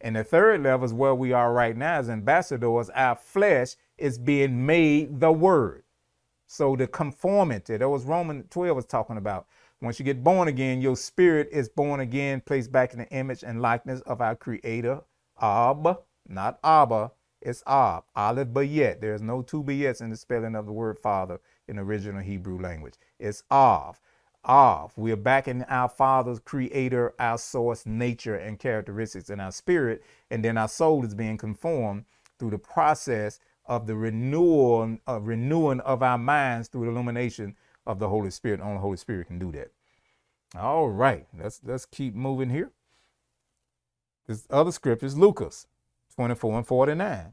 And 0.00 0.16
the 0.16 0.24
third 0.24 0.62
level 0.62 0.84
is 0.84 0.92
where 0.92 1.14
we 1.14 1.32
are 1.32 1.52
right 1.52 1.74
now 1.74 1.94
as 1.94 2.10
ambassadors. 2.10 2.90
Our 2.90 3.16
flesh 3.16 3.76
is 3.96 4.18
being 4.18 4.66
made 4.66 5.20
the 5.20 5.32
word. 5.32 5.84
So 6.46 6.76
the 6.76 6.86
conformity, 6.86 7.78
that 7.78 7.88
was 7.88 8.04
Romans 8.04 8.44
12 8.50 8.76
was 8.76 8.84
talking 8.84 9.16
about. 9.16 9.46
Once 9.80 9.98
you 9.98 10.04
get 10.04 10.22
born 10.22 10.48
again, 10.48 10.82
your 10.82 10.96
spirit 10.96 11.48
is 11.50 11.68
born 11.68 12.00
again, 12.00 12.42
placed 12.44 12.70
back 12.70 12.92
in 12.92 12.98
the 12.98 13.08
image 13.08 13.42
and 13.42 13.62
likeness 13.62 14.02
of 14.02 14.20
our 14.20 14.36
creator, 14.36 15.00
Ab, 15.44 15.98
not 16.26 16.58
Abba, 16.64 17.12
it's 17.42 17.62
Ab, 17.66 18.04
Aleph 18.16 18.48
Bayet. 18.48 19.02
There's 19.02 19.20
no 19.20 19.42
two 19.42 19.62
Bayets 19.62 20.00
in 20.00 20.08
the 20.08 20.16
spelling 20.16 20.54
of 20.54 20.64
the 20.64 20.72
word 20.72 20.98
Father 20.98 21.38
in 21.68 21.78
original 21.78 22.22
Hebrew 22.22 22.58
language. 22.58 22.94
It's 23.18 23.42
Av. 23.50 24.00
Av. 24.46 24.94
We 24.96 25.12
are 25.12 25.16
back 25.16 25.46
in 25.46 25.62
our 25.64 25.90
Father's 25.90 26.38
creator, 26.38 27.12
our 27.18 27.36
source, 27.36 27.84
nature, 27.84 28.34
and 28.34 28.58
characteristics 28.58 29.28
in 29.28 29.38
our 29.38 29.52
spirit. 29.52 30.02
And 30.30 30.42
then 30.42 30.56
our 30.56 30.68
soul 30.68 31.04
is 31.04 31.14
being 31.14 31.36
conformed 31.36 32.06
through 32.38 32.52
the 32.52 32.58
process 32.58 33.38
of 33.66 33.86
the 33.86 33.96
renewal, 33.96 34.96
uh, 35.06 35.20
renewing 35.20 35.80
of 35.80 36.02
our 36.02 36.16
minds 36.16 36.68
through 36.68 36.86
the 36.86 36.90
illumination 36.90 37.54
of 37.86 37.98
the 37.98 38.08
Holy 38.08 38.30
Spirit. 38.30 38.60
Only 38.60 38.76
the 38.76 38.80
Holy 38.80 38.96
Spirit 38.96 39.26
can 39.26 39.38
do 39.38 39.52
that. 39.52 39.72
All 40.58 40.88
right, 40.88 41.26
let's 41.38 41.60
let's 41.64 41.84
keep 41.84 42.14
moving 42.14 42.48
here. 42.48 42.70
This 44.26 44.46
other 44.48 44.72
scripture 44.72 45.06
is 45.06 45.18
Lucas 45.18 45.66
24 46.16 46.58
and 46.58 46.66
49. 46.66 47.32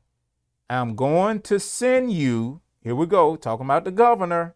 I'm 0.69 0.95
going 0.95 1.41
to 1.41 1.59
send 1.59 2.11
you, 2.11 2.61
here 2.81 2.95
we 2.95 3.05
go, 3.05 3.35
talking 3.35 3.65
about 3.65 3.85
the 3.85 3.91
governor. 3.91 4.55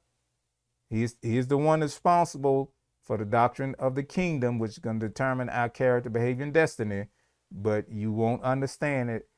He's, 0.90 1.16
he's 1.22 1.48
the 1.48 1.58
one 1.58 1.82
responsible 1.82 2.72
for 3.02 3.18
the 3.18 3.26
doctrine 3.26 3.76
of 3.80 3.96
the 3.96 4.04
kingdom, 4.04 4.60
which 4.60 4.72
is 4.72 4.80
going 4.80 5.00
to 5.00 5.08
determine 5.08 5.50
our 5.50 5.70
character, 5.70 6.10
behavior, 6.10 6.44
and 6.44 6.54
destiny. 6.54 7.06
But 7.52 7.90
you 7.90 8.12
won't 8.12 8.44
understand 8.44 9.10
it 9.10 9.30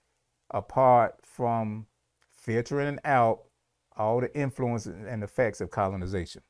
apart 0.49 1.15
from 1.21 1.85
filtering 2.31 2.99
out 3.03 3.41
all 3.95 4.21
the 4.21 4.35
influences 4.35 4.95
and 5.07 5.23
effects 5.23 5.61
of 5.61 5.69
colonization. 5.69 6.41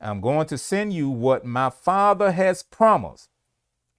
I'm 0.00 0.20
going 0.20 0.46
to 0.46 0.58
send 0.58 0.92
you 0.92 1.10
what 1.10 1.44
my 1.44 1.70
father 1.70 2.32
has 2.32 2.62
promised, 2.62 3.28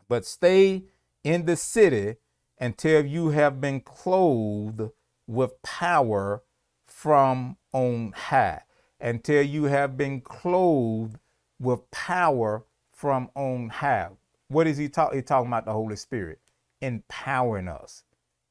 but 0.07 0.25
stay 0.25 0.85
in 1.23 1.45
the 1.45 1.55
city 1.55 2.15
until 2.59 3.05
you 3.05 3.29
have 3.29 3.59
been 3.59 3.81
clothed 3.81 4.89
with 5.27 5.61
power 5.63 6.43
from 6.87 7.57
on 7.71 8.13
high. 8.15 8.61
Until 8.99 9.41
you 9.41 9.65
have 9.65 9.97
been 9.97 10.21
clothed 10.21 11.17
with 11.59 11.89
power 11.91 12.65
from 12.91 13.29
on 13.35 13.69
high. 13.69 14.09
What 14.47 14.67
is 14.67 14.77
he 14.77 14.87
talking? 14.87 15.19
He's 15.19 15.27
talking 15.27 15.47
about 15.47 15.65
the 15.65 15.73
Holy 15.73 15.95
Spirit 15.95 16.39
empowering 16.81 17.67
us, 17.67 18.03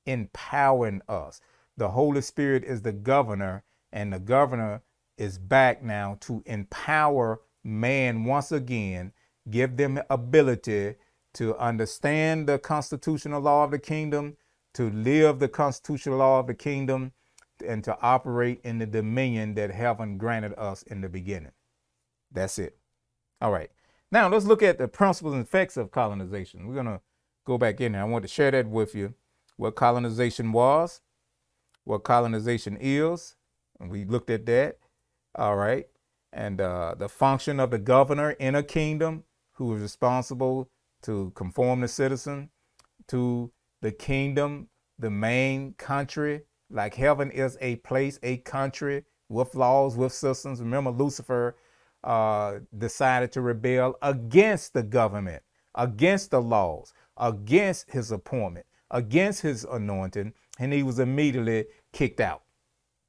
empowering 0.07 1.03
us. 1.09 1.41
The 1.77 1.91
Holy 1.91 2.23
Spirit 2.23 2.65
is 2.65 2.83
the 2.83 2.93
governor, 2.93 3.63
and 3.93 4.13
the 4.13 4.19
governor 4.19 4.83
is 5.19 5.39
back 5.39 5.83
now 5.83 6.17
to 6.21 6.43
empower 6.47 7.41
man 7.63 8.25
once 8.25 8.51
again, 8.51 9.13
give 9.51 9.77
them 9.77 10.01
ability 10.11 10.95
to 11.35 11.57
understand 11.57 12.49
the 12.49 12.59
constitutional 12.59 13.41
law 13.41 13.65
of 13.65 13.71
the 13.71 13.79
kingdom, 13.79 14.37
to 14.75 14.91
live 14.91 15.39
the 15.39 15.49
constitutional 15.49 16.19
law 16.19 16.41
of 16.41 16.47
the 16.47 16.55
kingdom, 16.55 17.13
and 17.67 17.85
to 17.85 17.97
operate 18.01 18.61
in 18.65 18.79
the 18.79 18.87
dominion 18.87 19.55
that 19.55 19.71
heaven 19.71 20.19
granted 20.19 20.55
us 20.59 20.83
in 20.83 21.01
the 21.01 21.09
beginning. 21.09 21.53
That's 22.31 22.59
it. 22.59 22.77
All 23.41 23.53
right. 23.53 23.71
Now 24.11 24.29
let's 24.29 24.45
look 24.45 24.63
at 24.63 24.79
the 24.79 24.89
principles 24.89 25.35
and 25.35 25.43
effects 25.43 25.77
of 25.77 25.91
colonization. 25.91 26.67
We're 26.67 26.75
going 26.75 26.87
to 26.87 27.01
go 27.47 27.59
back 27.59 27.81
in 27.81 27.93
there. 27.93 28.03
I 28.03 28.05
want 28.05 28.23
to 28.23 28.29
share 28.29 28.51
that 28.51 28.69
with 28.69 28.95
you 28.95 29.15
what 29.57 29.75
colonization 29.75 30.53
was, 30.53 31.01
what 31.85 32.05
colonization 32.05 32.77
is. 32.81 33.37
And 33.81 33.91
we 33.91 34.05
looked 34.05 34.31
at 34.31 34.47
that. 34.47 34.79
All 35.35 35.57
right. 35.57 35.87
And 36.33 36.61
uh, 36.61 36.95
the 36.99 37.09
function 37.09 37.61
of 37.61 37.71
the 37.71 37.79
governor 37.79 38.31
in 38.33 38.55
a 38.55 38.63
kingdom 38.63 39.25
who 39.55 39.75
is 39.75 39.83
responsible 39.83 40.69
to 41.03 41.33
conform 41.35 41.81
the 41.81 41.89
citizen 41.89 42.51
to 43.09 43.53
the 43.81 43.93
kingdom, 43.93 44.69
the 44.99 45.11
main 45.11 45.75
country. 45.75 46.43
Like 46.71 46.95
heaven 46.95 47.31
is 47.31 47.59
a 47.61 47.77
place, 47.77 48.19
a 48.23 48.39
country 48.39 49.05
with 49.29 49.55
laws, 49.55 49.97
with 49.97 50.13
systems. 50.13 50.61
Remember, 50.61 50.91
Lucifer 50.91 51.57
uh, 52.05 52.61
decided 52.79 53.33
to 53.33 53.41
rebel 53.41 53.97
against 54.03 54.73
the 54.73 54.83
government, 54.83 55.43
against 55.75 56.31
the 56.31 56.41
laws, 56.41 56.93
against 57.17 57.91
his 57.91 58.11
appointment, 58.11 58.67
against 58.91 59.43
his 59.43 59.65
anointing, 59.65 60.33
and 60.59 60.73
he 60.73 60.83
was 60.83 60.99
immediately 60.99 61.67
kicked 61.93 62.21
out. 62.21 62.43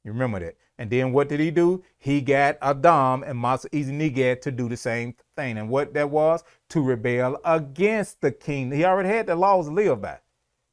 You 0.04 0.12
remember 0.12 0.40
that? 0.40 0.56
And 0.78 0.90
then 0.90 1.12
what 1.12 1.28
did 1.28 1.40
he 1.40 1.50
do? 1.50 1.82
He 1.98 2.20
got 2.20 2.58
Adam 2.60 3.22
and 3.22 3.38
Masa 3.38 3.68
Neged 3.70 4.40
to 4.42 4.50
do 4.50 4.68
the 4.68 4.76
same 4.76 5.14
thing. 5.36 5.58
And 5.58 5.68
what 5.68 5.94
that 5.94 6.10
was? 6.10 6.44
To 6.70 6.82
rebel 6.82 7.38
against 7.44 8.20
the 8.20 8.32
king. 8.32 8.70
He 8.72 8.84
already 8.84 9.08
had 9.08 9.26
the 9.26 9.36
laws 9.36 9.66
to 9.66 9.72
live 9.72 10.02
by. 10.02 10.18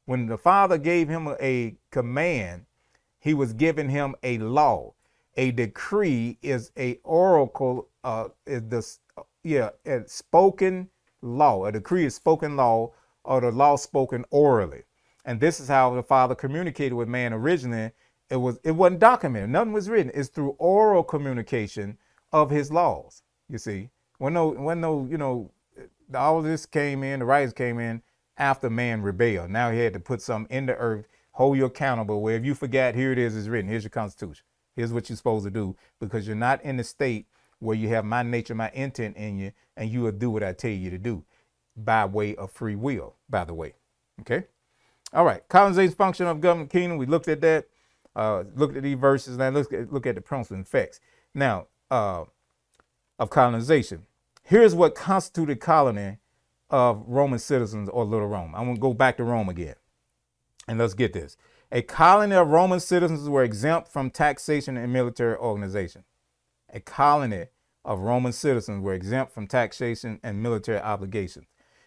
When 0.06 0.26
the 0.26 0.38
father 0.38 0.78
gave 0.78 1.08
him 1.08 1.28
a 1.40 1.76
command, 1.90 2.66
he 3.18 3.34
was 3.34 3.52
giving 3.52 3.88
him 3.88 4.14
a 4.22 4.38
law. 4.38 4.94
A 5.36 5.52
decree 5.52 6.38
is 6.42 6.72
a 6.76 6.98
oracle, 7.04 7.88
uh, 8.04 8.28
is 8.46 8.62
the, 8.68 9.24
yeah, 9.44 9.70
a 9.86 10.06
spoken 10.06 10.90
law. 11.22 11.64
A 11.66 11.72
decree 11.72 12.04
is 12.04 12.14
spoken 12.14 12.56
law 12.56 12.92
or 13.24 13.40
the 13.40 13.50
law 13.50 13.76
spoken 13.76 14.24
orally. 14.30 14.82
And 15.24 15.40
this 15.40 15.60
is 15.60 15.68
how 15.68 15.94
the 15.94 16.02
father 16.02 16.34
communicated 16.34 16.94
with 16.94 17.08
man 17.08 17.32
originally 17.32 17.92
it 18.32 18.36
was 18.36 18.58
it 18.64 18.72
wasn't 18.72 19.00
documented. 19.00 19.50
Nothing 19.50 19.74
was 19.74 19.90
written. 19.90 20.10
It's 20.14 20.30
through 20.30 20.56
oral 20.58 21.04
communication 21.04 21.98
of 22.32 22.48
his 22.48 22.72
laws. 22.72 23.22
You 23.50 23.58
see, 23.58 23.90
when 24.22 24.34
no 24.34 24.50
when 24.50 24.80
no 24.80 25.04
you 25.10 25.18
know 25.18 25.50
all 26.14 26.42
this 26.42 26.64
came 26.64 27.02
in, 27.02 27.18
the 27.18 27.24
writers 27.24 27.52
came 27.52 27.80
in 27.80 28.02
after 28.38 28.70
man 28.70 29.02
rebelled. 29.02 29.50
Now 29.50 29.72
he 29.72 29.80
had 29.80 29.92
to 29.94 29.98
put 30.00 30.22
something 30.22 30.56
in 30.56 30.66
the 30.66 30.76
earth, 30.76 31.08
hold 31.32 31.56
you 31.56 31.64
accountable. 31.64 32.22
Where 32.22 32.36
if 32.36 32.44
you 32.44 32.54
forgot, 32.54 32.94
here 32.94 33.10
it 33.10 33.18
is, 33.18 33.36
it's 33.36 33.48
written. 33.48 33.68
Here's 33.68 33.82
your 33.82 33.90
constitution. 33.90 34.44
Here's 34.76 34.92
what 34.92 35.08
you're 35.08 35.16
supposed 35.16 35.44
to 35.46 35.50
do 35.50 35.74
because 35.98 36.24
you're 36.24 36.36
not 36.36 36.62
in 36.62 36.76
the 36.76 36.84
state 36.84 37.26
where 37.58 37.76
you 37.76 37.88
have 37.88 38.04
my 38.04 38.22
nature, 38.22 38.54
my 38.54 38.70
intent 38.74 39.16
in 39.16 39.38
you, 39.38 39.50
and 39.76 39.90
you 39.90 40.02
will 40.02 40.12
do 40.12 40.30
what 40.30 40.44
I 40.44 40.52
tell 40.52 40.70
you 40.70 40.90
to 40.90 40.98
do 40.98 41.24
by 41.76 42.04
way 42.04 42.36
of 42.36 42.52
free 42.52 42.76
will. 42.76 43.16
By 43.28 43.44
the 43.44 43.54
way, 43.54 43.74
okay. 44.20 44.44
All 45.12 45.24
right, 45.24 45.42
colonization 45.48 45.96
function 45.96 46.28
of 46.28 46.40
government 46.40 46.70
kingdom. 46.70 46.96
We 46.96 47.06
looked 47.06 47.26
at 47.26 47.40
that 47.40 47.66
uh, 48.14 48.44
look 48.54 48.76
at 48.76 48.84
these 48.84 48.98
verses 48.98 49.36
Now 49.36 49.56
at, 49.56 49.92
look 49.92 50.06
at 50.06 50.14
the 50.14 50.20
principal 50.20 50.60
effects. 50.60 51.00
Now, 51.34 51.66
uh, 51.90 52.26
of 53.18 53.30
colonization. 53.30 54.04
Here's 54.42 54.74
what 54.74 54.94
constituted 54.94 55.52
a 55.52 55.60
colony 55.60 56.18
of 56.68 57.04
Roman 57.06 57.38
citizens 57.38 57.88
or 57.88 58.04
Little 58.04 58.26
Rome. 58.26 58.54
I'm 58.54 58.64
going 58.64 58.76
to 58.76 58.80
go 58.80 58.94
back 58.94 59.16
to 59.18 59.24
Rome 59.24 59.48
again. 59.48 59.76
And 60.66 60.78
let's 60.78 60.94
get 60.94 61.12
this. 61.12 61.36
A 61.70 61.82
colony 61.82 62.34
of 62.34 62.48
Roman 62.48 62.80
citizens 62.80 63.28
were 63.28 63.44
exempt 63.44 63.88
from 63.88 64.10
taxation 64.10 64.76
and 64.76 64.92
military 64.92 65.36
organization. 65.36 66.04
A 66.72 66.80
colony 66.80 67.46
of 67.84 68.00
Roman 68.00 68.32
citizens 68.32 68.82
were 68.82 68.94
exempt 68.94 69.32
from 69.32 69.46
taxation 69.46 70.20
and 70.22 70.42
military 70.42 70.78
obligations. 70.80 71.46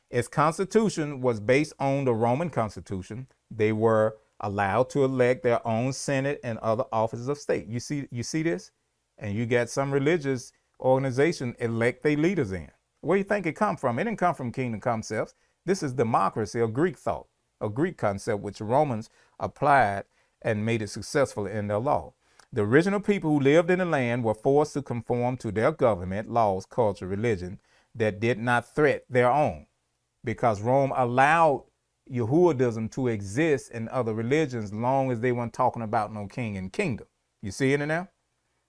Its 0.09 0.27
constitution 0.27 1.21
was 1.21 1.39
based 1.39 1.73
on 1.79 2.05
the 2.05 2.13
Roman 2.13 2.49
constitution. 2.49 3.27
They 3.51 3.71
were 3.71 4.17
allowed 4.39 4.89
to 4.91 5.03
elect 5.03 5.43
their 5.43 5.65
own 5.67 5.93
senate 5.93 6.39
and 6.43 6.57
other 6.59 6.85
offices 6.91 7.27
of 7.27 7.37
state. 7.37 7.67
You 7.67 7.79
see, 7.79 8.07
you 8.11 8.23
see 8.23 8.43
this, 8.43 8.71
and 9.17 9.33
you 9.33 9.45
got 9.45 9.69
some 9.69 9.91
religious 9.91 10.51
organization 10.79 11.55
elect 11.59 12.03
their 12.03 12.17
leaders 12.17 12.51
in. 12.51 12.69
Where 13.01 13.17
do 13.17 13.19
you 13.19 13.23
think 13.23 13.45
it 13.45 13.53
come 13.53 13.77
from? 13.77 13.99
It 13.99 14.05
didn't 14.05 14.19
come 14.19 14.35
from 14.35 14.51
kingdom 14.51 14.79
concepts. 14.79 15.35
This 15.65 15.83
is 15.83 15.93
democracy, 15.93 16.59
a 16.59 16.67
Greek 16.67 16.97
thought, 16.97 17.27
a 17.61 17.69
Greek 17.69 17.97
concept 17.97 18.41
which 18.41 18.59
the 18.59 18.65
Romans 18.65 19.09
applied 19.39 20.05
and 20.41 20.65
made 20.65 20.81
it 20.81 20.89
successful 20.89 21.45
in 21.47 21.67
their 21.67 21.79
law. 21.79 22.13
The 22.53 22.61
original 22.61 22.99
people 22.99 23.31
who 23.31 23.39
lived 23.39 23.69
in 23.69 23.79
the 23.79 23.85
land 23.85 24.23
were 24.23 24.33
forced 24.33 24.73
to 24.73 24.81
conform 24.81 25.37
to 25.37 25.51
their 25.51 25.71
government, 25.71 26.31
laws, 26.31 26.65
culture, 26.65 27.07
religion 27.07 27.59
that 27.95 28.19
did 28.19 28.39
not 28.39 28.73
threat 28.73 29.05
their 29.09 29.31
own 29.31 29.65
because 30.23 30.61
Rome 30.61 30.93
allowed 30.95 31.63
Yehudism 32.11 32.91
to 32.91 33.07
exist 33.07 33.71
in 33.71 33.87
other 33.89 34.13
religions 34.13 34.73
long 34.73 35.11
as 35.11 35.19
they 35.19 35.31
weren't 35.31 35.53
talking 35.53 35.81
about 35.81 36.13
no 36.13 36.27
king 36.27 36.57
and 36.57 36.71
kingdom. 36.71 37.07
You 37.41 37.51
see 37.51 37.73
it 37.73 37.79
now? 37.79 38.09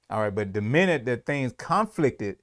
All 0.08 0.20
right, 0.20 0.34
but 0.34 0.52
the 0.52 0.60
minute 0.60 1.04
that 1.06 1.26
things 1.26 1.52
conflicted 1.56 2.36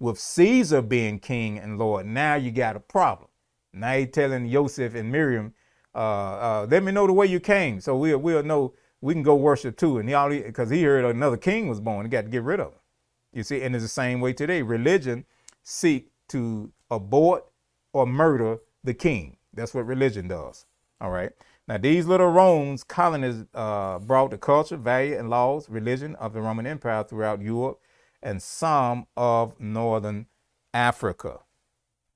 with 0.00 0.18
Caesar 0.18 0.80
being 0.80 1.18
king 1.18 1.58
and 1.58 1.78
Lord, 1.78 2.06
now 2.06 2.34
you 2.34 2.50
got 2.50 2.76
a 2.76 2.80
problem. 2.80 3.28
Now 3.72 3.94
he's 3.94 4.10
telling 4.10 4.50
Joseph 4.50 4.94
and 4.94 5.10
Miriam, 5.12 5.52
uh, 5.94 5.98
uh, 5.98 6.66
let 6.70 6.82
me 6.82 6.92
know 6.92 7.06
the 7.06 7.12
way 7.12 7.26
you 7.26 7.40
came, 7.40 7.80
so 7.80 7.96
we'll 7.96 8.18
we'll 8.18 8.42
know 8.42 8.74
we 9.00 9.12
can 9.12 9.22
go 9.22 9.34
worship 9.34 9.76
too. 9.76 9.98
And 9.98 10.08
he 10.08 10.14
already 10.14 10.42
because 10.42 10.70
he 10.70 10.82
heard 10.82 11.04
another 11.04 11.36
king 11.36 11.68
was 11.68 11.80
born, 11.80 12.06
he 12.06 12.10
got 12.10 12.22
to 12.22 12.30
get 12.30 12.42
rid 12.42 12.60
of 12.60 12.68
him. 12.68 12.78
You 13.32 13.42
see, 13.42 13.62
and 13.62 13.74
it's 13.74 13.84
the 13.84 13.88
same 13.88 14.20
way 14.20 14.32
today. 14.32 14.62
Religion 14.62 15.24
seek 15.62 16.10
to 16.28 16.72
abort 16.90 17.44
or 17.92 18.06
murder 18.06 18.58
the 18.82 18.94
king. 18.94 19.36
That's 19.52 19.74
what 19.74 19.86
religion 19.86 20.28
does. 20.28 20.66
All 21.04 21.10
right. 21.10 21.32
Now, 21.68 21.76
these 21.76 22.06
little 22.06 22.28
Romans 22.30 22.82
colonies 22.82 23.44
uh, 23.52 23.98
brought 23.98 24.30
the 24.30 24.38
culture, 24.38 24.78
value, 24.78 25.18
and 25.18 25.28
laws, 25.28 25.68
religion 25.68 26.14
of 26.14 26.32
the 26.32 26.40
Roman 26.40 26.66
Empire 26.66 27.04
throughout 27.04 27.42
Europe 27.42 27.78
and 28.22 28.42
some 28.42 29.06
of 29.14 29.60
Northern 29.60 30.24
Africa. 30.72 31.40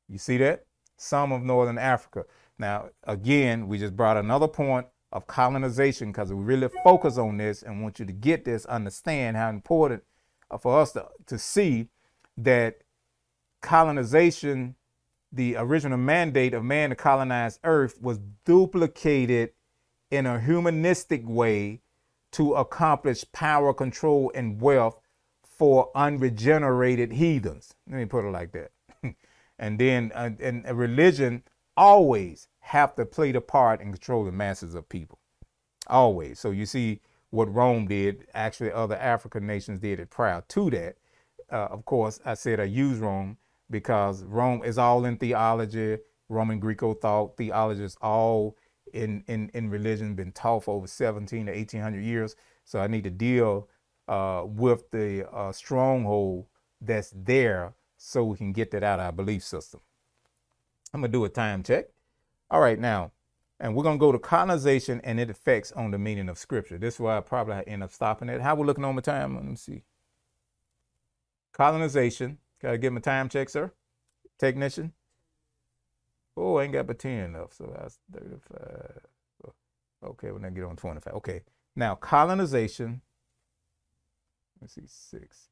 You 0.09 0.16
see 0.16 0.39
that? 0.39 0.64
Some 0.97 1.32
of 1.32 1.43
Northern 1.43 1.76
Africa. 1.76 2.24
Now, 2.59 2.89
again, 3.05 3.68
we 3.68 3.76
just 3.76 3.95
brought 3.95 4.16
another 4.16 4.49
point 4.49 4.86
of 5.12 5.26
colonization 5.26 6.11
because 6.11 6.32
we 6.32 6.43
really 6.43 6.70
focus 6.82 7.18
on 7.18 7.36
this 7.36 7.62
and 7.62 7.82
want 7.82 7.99
you 7.99 8.07
to 8.07 8.12
get 8.12 8.47
this, 8.47 8.64
understand 8.64 9.36
how 9.36 9.51
important 9.51 10.03
uh, 10.51 10.57
for 10.57 10.80
us 10.80 10.93
to, 10.93 11.07
to 11.26 11.39
see 11.39 11.89
that 12.39 12.78
colonization 13.61 14.76
the 15.33 15.57
original 15.57 15.99
mandate 15.99 16.55
of 16.55 16.64
man 16.64 16.91
to 16.91 16.97
colonize 16.97 17.59
Earth 17.64 18.01
was 18.01 18.18
duplicated 18.45 19.51
in 20.11 20.26
a 20.26 20.41
humanistic 20.41 21.22
way 21.29 21.81
to 22.33 22.55
accomplish 22.55 23.24
power, 23.33 23.72
control, 23.72 24.33
and 24.35 24.61
wealth 24.61 25.01
for 25.43 25.91
unregenerated 25.95 27.12
heathens. 27.12 27.74
Let 27.89 27.97
me 27.97 28.05
put 28.05 28.24
it 28.24 28.31
like 28.31 28.53
that. 28.53 28.70
and 29.59 29.79
then, 29.79 30.12
uh, 30.14 30.31
and 30.41 30.64
a 30.66 30.74
religion 30.74 31.43
always 31.76 32.49
have 32.61 32.95
to 32.97 33.05
play 33.07 33.33
the 33.33 33.41
part 33.41 33.81
and 33.81 33.93
control 33.93 34.24
the 34.24 34.33
masses 34.33 34.74
of 34.74 34.89
people. 34.89 35.18
Always. 35.87 36.39
So 36.39 36.51
you 36.51 36.66
see 36.66 37.01
what 37.31 37.53
Rome 37.53 37.87
did. 37.87 38.26
Actually, 38.35 38.72
other 38.72 38.97
African 38.97 39.47
nations 39.47 39.81
did 39.81 40.01
it 40.01 40.11
prior 40.11 40.43
to 40.49 40.70
that. 40.70 40.97
Uh, 41.51 41.68
of 41.70 41.85
course, 41.85 42.20
I 42.24 42.35
said 42.35 42.61
I 42.61 42.64
use 42.64 42.99
Rome 42.99 43.39
because 43.70 44.24
Rome 44.24 44.62
is 44.64 44.78
all 44.78 45.04
in 45.04 45.16
theology, 45.16 45.98
Roman 46.28 46.58
Greco 46.58 46.94
thought, 46.94 47.36
theology 47.36 47.84
is 47.84 47.96
all 48.00 48.56
in, 48.92 49.24
in, 49.28 49.50
in 49.54 49.70
religion, 49.70 50.14
been 50.14 50.32
taught 50.32 50.64
for 50.64 50.76
over 50.76 50.86
17 50.86 51.46
to 51.46 51.52
1800 51.52 52.02
years. 52.02 52.36
So 52.64 52.80
I 52.80 52.86
need 52.86 53.04
to 53.04 53.10
deal 53.10 53.68
uh, 54.08 54.44
with 54.46 54.90
the 54.90 55.28
uh, 55.30 55.52
stronghold 55.52 56.46
that's 56.80 57.12
there 57.14 57.74
so 57.96 58.24
we 58.24 58.36
can 58.36 58.52
get 58.52 58.70
that 58.70 58.82
out 58.82 59.00
of 59.00 59.06
our 59.06 59.12
belief 59.12 59.42
system. 59.42 59.80
I'm 60.92 61.02
to 61.02 61.08
do 61.08 61.24
a 61.24 61.28
time 61.28 61.62
check. 61.62 61.86
All 62.50 62.60
right, 62.60 62.78
now, 62.78 63.12
and 63.60 63.74
we're 63.74 63.84
to 63.84 63.96
go 63.98 64.12
to 64.12 64.18
colonization 64.18 65.00
and 65.04 65.20
its 65.20 65.30
effects 65.30 65.72
on 65.72 65.90
the 65.90 65.98
meaning 65.98 66.28
of 66.28 66.38
Scripture. 66.38 66.78
This 66.78 66.94
is 66.94 67.00
why 67.00 67.18
I 67.18 67.20
probably 67.20 67.62
end 67.66 67.82
up 67.82 67.92
stopping 67.92 68.28
it. 68.28 68.40
How 68.40 68.54
we're 68.54 68.66
looking 68.66 68.84
on 68.84 68.96
the 68.96 69.02
time? 69.02 69.34
Let 69.34 69.44
me 69.44 69.56
see. 69.56 69.82
Colonization 71.52 72.38
Gotta 72.61 72.78
give 72.78 72.92
him 72.92 72.96
a 72.96 73.00
time 73.00 73.28
check, 73.28 73.48
sir. 73.48 73.72
Technician. 74.38 74.92
Oh, 76.36 76.56
I 76.56 76.64
ain't 76.64 76.72
got 76.72 76.86
but 76.86 76.98
10 76.98 77.24
enough, 77.24 77.52
so 77.52 77.72
that's 77.76 77.98
35. 78.12 79.00
Okay, 80.04 80.30
we're 80.30 80.38
gonna 80.38 80.50
get 80.50 80.64
on 80.64 80.76
25. 80.76 81.14
Okay. 81.14 81.42
Now, 81.74 81.94
colonization. 81.96 83.00
Let's 84.61 84.74
see, 84.74 84.82
six. 84.86 85.48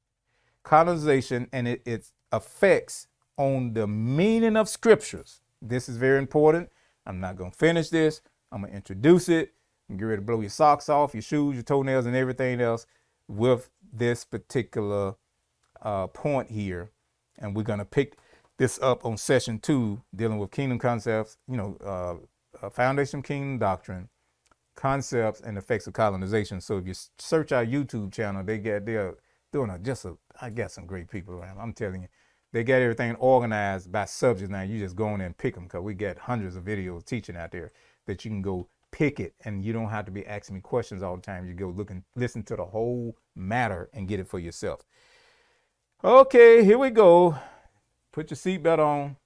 Colonization 0.63 1.49
and 1.53 1.67
it, 1.67 1.83
its 1.85 2.13
effects 2.33 3.09
on 3.37 3.75
the 3.75 3.87
meaning 3.87 4.57
of 4.57 4.69
scriptures. 4.69 5.41
This 5.61 5.89
is 5.89 5.97
very 5.97 6.19
important. 6.19 6.71
I'm 7.05 7.21
not 7.21 7.37
gonna 7.37 7.51
finish 7.51 7.89
this. 7.89 8.21
I'm 8.53 8.63
gonna 8.63 8.73
introduce 8.73 9.29
it 9.29 9.55
and 9.89 9.99
get 9.99 10.05
ready 10.05 10.23
to 10.23 10.27
blow 10.27 10.41
your 10.41 10.51
socks 10.51 10.89
off, 10.89 11.15
your 11.15 11.23
shoes, 11.23 11.55
your 11.55 11.63
toenails, 11.63 12.07
and 12.07 12.17
everything 12.17 12.61
else 12.61 12.87
with 13.29 13.71
this 13.93 14.25
particular 14.25 15.15
uh, 15.83 16.07
point 16.09 16.51
here 16.51 16.91
and 17.39 17.55
we're 17.55 17.63
going 17.63 17.79
to 17.79 17.85
pick 17.85 18.17
this 18.59 18.79
up 18.81 19.05
on 19.05 19.17
session 19.17 19.59
two, 19.59 20.03
dealing 20.15 20.39
with 20.39 20.51
kingdom 20.51 20.79
concepts, 20.79 21.37
you 21.49 21.57
know, 21.57 21.77
uh, 22.63 22.71
foundation 22.71 23.23
kingdom 23.23 23.59
doctrine, 23.59 24.09
concepts, 24.75 25.41
and 25.41 25.59
effects 25.59 25.87
of 25.87 25.93
colonization. 25.93 26.61
So 26.61 26.79
if 26.79 26.87
you 26.87 26.95
search 27.19 27.53
our 27.53 27.65
YouTube 27.65 28.13
channel, 28.13 28.43
they 28.43 28.59
get 28.59 28.87
they're 28.87 29.15
doing 29.53 29.71
a, 29.71 29.79
just 29.79 30.05
a 30.05 30.17
I 30.41 30.51
got 30.51 30.71
some 30.71 30.87
great 30.87 31.11
people 31.11 31.35
around. 31.35 31.59
I'm 31.59 31.73
telling 31.73 32.03
you, 32.03 32.09
they 32.53 32.65
got 32.65 32.77
everything 32.77 33.15
organized 33.17 33.93
by 33.93 34.07
subject. 34.07 34.51
Now 34.51 34.63
you 34.63 34.79
just 34.79 34.97
go 34.97 35.15
in 35.15 35.21
and 35.21 35.37
pick 35.37 35.55
them 35.55 35.65
because 35.65 35.83
we 35.83 35.95
got 35.95 36.19
hundreds 36.19 36.57
of 36.57 36.65
videos 36.65 37.05
teaching 37.05 37.37
out 37.37 37.53
there 37.53 37.73
that 38.07 38.25
you 38.25 38.31
can 38.31 38.43
go 38.43 38.69
pick 38.93 39.21
it 39.21 39.35
and 39.45 39.63
you 39.63 39.75
don't 39.75 39.91
have 39.91 40.07
to 40.07 40.11
be 40.11 40.27
asking 40.27 40.55
me 40.55 40.61
questions 40.63 41.03
all 41.03 41.17
the 41.17 41.23
time. 41.23 41.47
You 41.47 41.53
go 41.53 41.69
look 41.69 41.91
and 41.91 42.03
listen 42.15 42.43
to 42.45 42.57
the 42.57 42.65
whole 42.65 43.17
matter 43.35 43.91
and 43.93 44.09
get 44.09 44.21
it 44.21 44.29
for 44.29 44.39
yourself. 44.39 44.81
Okay, 46.07 46.63
here 46.63 46.79
we 46.79 46.91
go. 46.91 47.37
Put 48.13 48.31
your 48.31 48.37
seatbelt 48.37 48.79
on. 48.79 49.17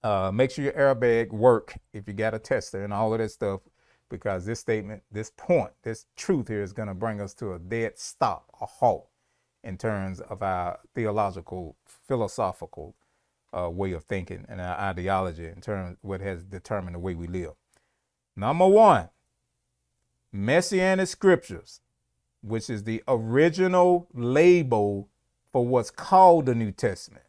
Uh, 0.00 0.30
make 0.32 0.52
sure 0.52 0.62
your 0.64 0.74
airbag 0.74 1.32
work 1.32 1.76
if 1.92 2.06
you 2.06 2.14
got 2.14 2.34
a 2.34 2.38
tester 2.38 2.84
and 2.84 2.92
all 2.92 3.12
of 3.12 3.18
that 3.18 3.32
stuff 3.32 3.62
because 4.08 4.46
this 4.46 4.60
statement, 4.60 5.02
this 5.10 5.32
point, 5.36 5.72
this 5.82 6.06
truth 6.14 6.46
here 6.46 6.62
is 6.62 6.72
going 6.72 6.86
to 6.86 6.94
bring 6.94 7.20
us 7.20 7.34
to 7.34 7.54
a 7.54 7.58
dead 7.58 7.98
stop, 7.98 8.48
a 8.60 8.66
halt 8.66 9.08
in 9.64 9.76
terms 9.76 10.20
of 10.20 10.40
our 10.40 10.78
theological, 10.94 11.74
philosophical 11.84 12.94
uh, 13.52 13.68
way 13.68 13.90
of 13.90 14.04
thinking 14.04 14.46
and 14.48 14.60
our 14.60 14.78
ideology 14.78 15.46
in 15.46 15.60
terms 15.60 15.94
of 15.94 15.96
what 16.02 16.20
has 16.20 16.44
determined 16.44 16.94
the 16.94 17.00
way 17.00 17.16
we 17.16 17.26
live. 17.26 17.54
Number 18.36 18.68
one, 18.68 19.08
Messianic 20.30 21.08
scriptures, 21.08 21.80
which 22.40 22.70
is 22.70 22.84
the 22.84 23.02
original 23.08 24.06
label 24.14 25.08
for 25.52 25.66
what's 25.66 25.90
called 25.90 26.46
the 26.46 26.54
New 26.54 26.72
Testament. 26.72 27.24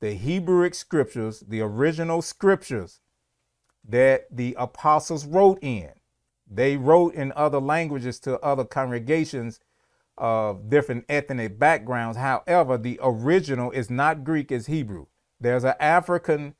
The 0.00 0.14
Hebrew 0.14 0.70
scriptures, 0.72 1.40
the 1.46 1.60
original 1.60 2.22
scriptures 2.22 3.00
that 3.88 4.26
the 4.30 4.56
apostles 4.58 5.26
wrote 5.26 5.58
in. 5.62 5.90
They 6.50 6.76
wrote 6.76 7.14
in 7.14 7.32
other 7.36 7.60
languages 7.60 8.18
to 8.20 8.40
other 8.40 8.64
congregations 8.64 9.60
of 10.18 10.68
different 10.68 11.04
ethnic 11.08 11.58
backgrounds. 11.58 12.18
However, 12.18 12.76
the 12.76 12.98
original 13.02 13.70
is 13.70 13.90
not 13.90 14.24
Greek, 14.24 14.52
it's 14.52 14.66
Hebrew. 14.66 15.06
There's 15.40 15.64
an 15.64 15.74
African, 15.80 16.54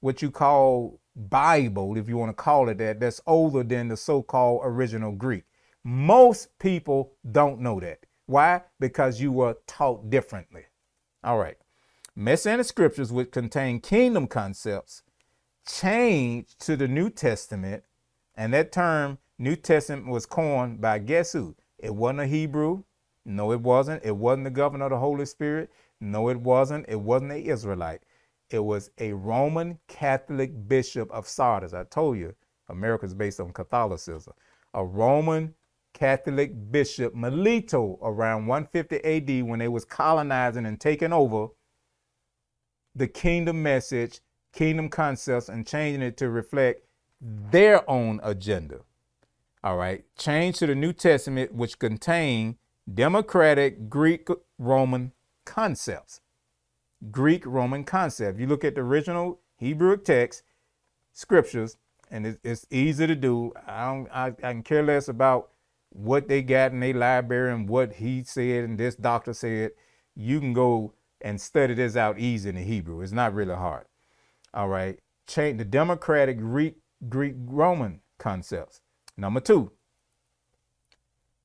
what 0.00 0.22
you 0.22 0.30
call 0.30 1.00
Bible, 1.16 1.96
if 1.96 2.08
you 2.08 2.16
want 2.16 2.30
to 2.30 2.42
call 2.42 2.68
it 2.68 2.78
that, 2.78 3.00
that's 3.00 3.20
older 3.26 3.62
than 3.62 3.88
the 3.88 3.96
so 3.96 4.22
called 4.22 4.62
original 4.64 5.12
Greek. 5.12 5.44
Most 5.84 6.58
people 6.58 7.12
don't 7.30 7.60
know 7.60 7.80
that. 7.80 8.04
Why? 8.30 8.62
Because 8.78 9.20
you 9.20 9.32
were 9.32 9.56
taught 9.66 10.08
differently. 10.08 10.62
All 11.24 11.36
right. 11.36 11.56
Messianic 12.14 12.64
scriptures, 12.64 13.12
which 13.12 13.32
contain 13.32 13.80
kingdom 13.80 14.28
concepts, 14.28 15.02
changed 15.66 16.60
to 16.60 16.76
the 16.76 16.86
New 16.86 17.10
Testament, 17.10 17.82
and 18.36 18.54
that 18.54 18.70
term 18.70 19.18
New 19.36 19.56
Testament 19.56 20.06
was 20.06 20.26
coined 20.26 20.80
by 20.80 21.00
guess 21.00 21.32
who? 21.32 21.56
It 21.76 21.92
wasn't 21.92 22.20
a 22.20 22.26
Hebrew. 22.28 22.84
No, 23.24 23.50
it 23.50 23.62
wasn't. 23.62 24.04
It 24.04 24.16
wasn't 24.16 24.44
the 24.44 24.50
governor 24.50 24.84
of 24.84 24.92
the 24.92 24.98
Holy 24.98 25.26
Spirit. 25.26 25.72
No, 26.00 26.28
it 26.28 26.38
wasn't. 26.38 26.88
It 26.88 27.00
wasn't 27.00 27.32
an 27.32 27.42
Israelite. 27.42 28.02
It 28.48 28.60
was 28.60 28.90
a 28.98 29.12
Roman 29.12 29.76
Catholic 29.88 30.68
bishop 30.68 31.10
of 31.10 31.26
Sardis. 31.26 31.74
I 31.74 31.82
told 31.82 32.16
you, 32.16 32.36
America's 32.68 33.12
based 33.12 33.40
on 33.40 33.52
Catholicism. 33.52 34.34
A 34.74 34.84
Roman 34.84 35.52
Catholic 35.92 36.52
bishop, 36.70 37.14
Melito, 37.14 37.98
around 38.02 38.46
150 38.46 39.04
AD, 39.04 39.44
when 39.46 39.58
they 39.58 39.68
was 39.68 39.84
colonizing 39.84 40.66
and 40.66 40.80
taking 40.80 41.12
over 41.12 41.48
the 42.94 43.08
kingdom 43.08 43.62
message, 43.62 44.20
kingdom 44.52 44.88
concepts, 44.88 45.48
and 45.48 45.66
changing 45.66 46.02
it 46.02 46.16
to 46.16 46.28
reflect 46.30 46.84
their 47.20 47.88
own 47.88 48.20
agenda. 48.22 48.80
All 49.62 49.76
right. 49.76 50.04
Change 50.16 50.58
to 50.58 50.66
the 50.66 50.74
New 50.74 50.92
Testament, 50.92 51.54
which 51.54 51.78
contain 51.78 52.56
democratic 52.92 53.90
Greek 53.90 54.28
Roman 54.58 55.12
concepts. 55.44 56.20
Greek 57.10 57.44
Roman 57.46 57.84
concept. 57.84 58.38
You 58.38 58.46
look 58.46 58.64
at 58.64 58.74
the 58.74 58.80
original 58.80 59.40
Hebrew 59.56 59.96
text, 59.96 60.42
scriptures, 61.12 61.76
and 62.10 62.38
it's, 62.42 62.66
easy 62.70 63.06
to 63.06 63.14
do. 63.14 63.52
I, 63.66 63.84
don't, 63.84 64.08
I, 64.12 64.26
I 64.26 64.52
can 64.52 64.62
care 64.62 64.82
less 64.82 65.08
about 65.08 65.50
what 65.90 66.28
they 66.28 66.42
got 66.42 66.72
in 66.72 66.80
their 66.80 66.94
library 66.94 67.52
and 67.52 67.68
what 67.68 67.94
he 67.94 68.22
said 68.24 68.64
and 68.64 68.78
this 68.78 68.94
doctor 68.94 69.32
said. 69.32 69.72
You 70.14 70.40
can 70.40 70.52
go 70.52 70.94
and 71.20 71.40
study 71.40 71.74
this 71.74 71.96
out 71.96 72.18
easy 72.18 72.48
in 72.48 72.54
the 72.56 72.62
Hebrew. 72.62 73.00
It's 73.00 73.12
not 73.12 73.34
really 73.34 73.54
hard. 73.54 73.86
All 74.52 74.68
right. 74.68 74.98
Change 75.26 75.58
the 75.58 75.64
democratic 75.64 76.38
Greek 76.38 76.76
Greek 77.08 77.34
Roman 77.38 78.00
concepts. 78.18 78.80
Number 79.16 79.40
two, 79.40 79.72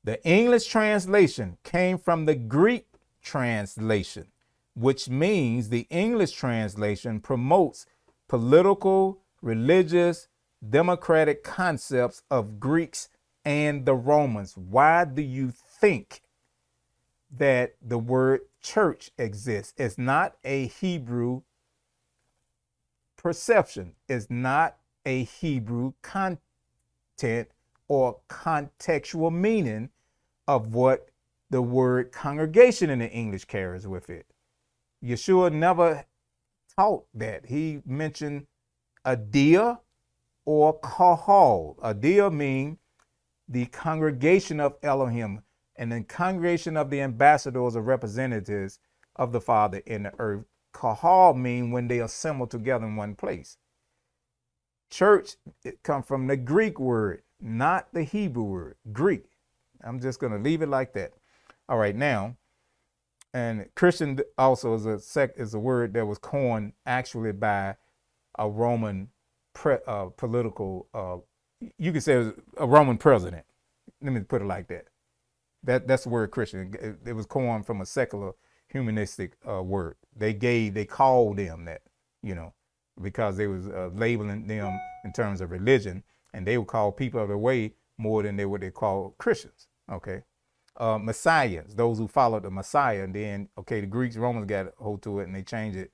the 0.03 0.23
English 0.27 0.67
translation 0.67 1.57
came 1.63 1.97
from 1.97 2.25
the 2.25 2.35
Greek 2.35 2.87
translation 3.21 4.27
which 4.75 5.07
means 5.09 5.69
the 5.69 5.87
English 5.89 6.33
translation 6.33 7.19
promotes 7.19 7.85
political, 8.27 9.21
religious, 9.41 10.27
democratic 10.67 11.43
concepts 11.43 12.23
of 12.29 12.59
Greeks 12.59 13.09
and 13.45 13.85
the 13.85 13.93
Romans. 13.93 14.57
Why 14.57 15.05
do 15.05 15.21
you 15.21 15.51
think 15.51 16.21
that 17.31 17.75
the 17.81 17.99
word 17.99 18.41
church 18.61 19.11
exists? 19.17 19.73
It's 19.77 19.97
not 19.97 20.35
a 20.43 20.67
Hebrew 20.67 21.43
perception, 23.15 23.93
it's 24.09 24.29
not 24.29 24.77
a 25.05 25.23
Hebrew 25.23 25.93
content 26.01 27.49
or 27.87 28.19
contextual 28.27 29.31
meaning 29.31 29.89
of 30.47 30.73
what 30.73 31.09
the 31.51 31.61
word 31.61 32.11
congregation 32.11 32.89
in 32.89 32.99
the 32.99 33.09
English 33.09 33.45
carries 33.45 33.87
with 33.87 34.09
it. 34.09 34.25
Yeshua 35.03 35.53
never 35.53 36.05
taught 36.75 37.05
that. 37.13 37.45
He 37.45 37.81
mentioned 37.85 38.47
a 39.03 39.11
Adia 39.11 39.79
or 40.45 40.79
Kahal. 40.79 41.77
Adia 41.81 42.31
mean 42.31 42.79
the 43.47 43.65
congregation 43.67 44.59
of 44.59 44.75
Elohim 44.83 45.41
and 45.75 45.91
the 45.91 46.01
congregation 46.01 46.77
of 46.77 46.89
the 46.89 47.01
ambassadors 47.01 47.75
or 47.75 47.81
representatives 47.81 48.79
of 49.15 49.31
the 49.31 49.41
Father 49.41 49.81
in 49.85 50.03
the 50.03 50.13
earth. 50.19 50.45
Kahal 50.73 51.33
mean 51.33 51.71
when 51.71 51.87
they 51.87 51.99
assemble 51.99 52.47
together 52.47 52.85
in 52.85 52.95
one 52.95 53.15
place. 53.15 53.57
Church 54.89 55.35
it 55.63 55.83
come 55.83 56.03
from 56.03 56.27
the 56.27 56.37
Greek 56.37 56.79
word, 56.79 57.23
not 57.39 57.93
the 57.93 58.03
Hebrew 58.03 58.43
word. 58.43 58.75
Greek. 58.91 59.25
I'm 59.83 59.99
just 59.99 60.19
going 60.19 60.33
to 60.33 60.39
leave 60.39 60.61
it 60.61 60.69
like 60.69 60.93
that. 60.93 61.13
All 61.69 61.77
right, 61.77 61.95
now 61.95 62.35
and 63.35 63.67
Christian 63.75 64.17
also 64.37 64.75
is 64.75 64.85
a 64.85 64.97
sec 64.97 65.31
is 65.35 65.53
a 65.53 65.59
word 65.59 65.93
that 65.93 66.05
was 66.05 66.17
coined 66.17 66.71
actually 66.85 67.33
by 67.33 67.75
a 68.39 68.49
Roman 68.49 69.09
pre, 69.53 69.77
uh, 69.85 70.05
political. 70.05 70.87
Uh, 70.93 71.17
you 71.77 71.91
could 71.91 72.03
say 72.03 72.13
it 72.13 72.17
was 72.17 72.33
a 72.57 72.67
Roman 72.67 72.97
president. 72.97 73.45
Let 74.01 74.13
me 74.13 74.21
put 74.21 74.41
it 74.41 74.45
like 74.45 74.67
that. 74.67 74.85
That 75.63 75.87
that's 75.87 76.03
the 76.03 76.09
word 76.09 76.31
Christian. 76.31 76.75
It, 76.79 77.09
it 77.09 77.13
was 77.13 77.25
coined 77.25 77.65
from 77.65 77.81
a 77.81 77.85
secular 77.85 78.33
humanistic 78.67 79.33
uh, 79.49 79.63
word. 79.63 79.95
They 80.15 80.33
gave 80.33 80.73
they 80.73 80.85
called 80.85 81.37
them 81.37 81.65
that 81.65 81.81
you 82.21 82.35
know 82.35 82.53
because 83.01 83.37
they 83.37 83.47
was 83.47 83.67
uh, 83.67 83.89
labeling 83.93 84.47
them 84.47 84.79
in 85.03 85.11
terms 85.11 85.41
of 85.41 85.51
religion, 85.51 86.03
and 86.33 86.45
they 86.45 86.57
would 86.57 86.67
call 86.67 86.91
people 86.91 87.21
of 87.21 87.29
the 87.29 87.37
way 87.37 87.73
more 87.97 88.23
than 88.23 88.35
they 88.35 88.45
would 88.45 88.61
they 88.61 88.71
call 88.71 89.15
Christians. 89.17 89.67
Okay 89.91 90.23
uh, 90.77 90.97
messiahs, 90.97 91.73
those 91.75 91.97
who 91.97 92.07
followed 92.07 92.43
the 92.43 92.51
Messiah. 92.51 93.03
And 93.03 93.13
then, 93.13 93.49
okay, 93.57 93.81
the 93.81 93.87
Greeks, 93.87 94.17
Romans 94.17 94.45
got 94.45 94.67
a 94.67 94.73
hold 94.77 95.01
to 95.03 95.19
it 95.19 95.25
and 95.25 95.35
they 95.35 95.43
changed 95.43 95.77
it 95.77 95.91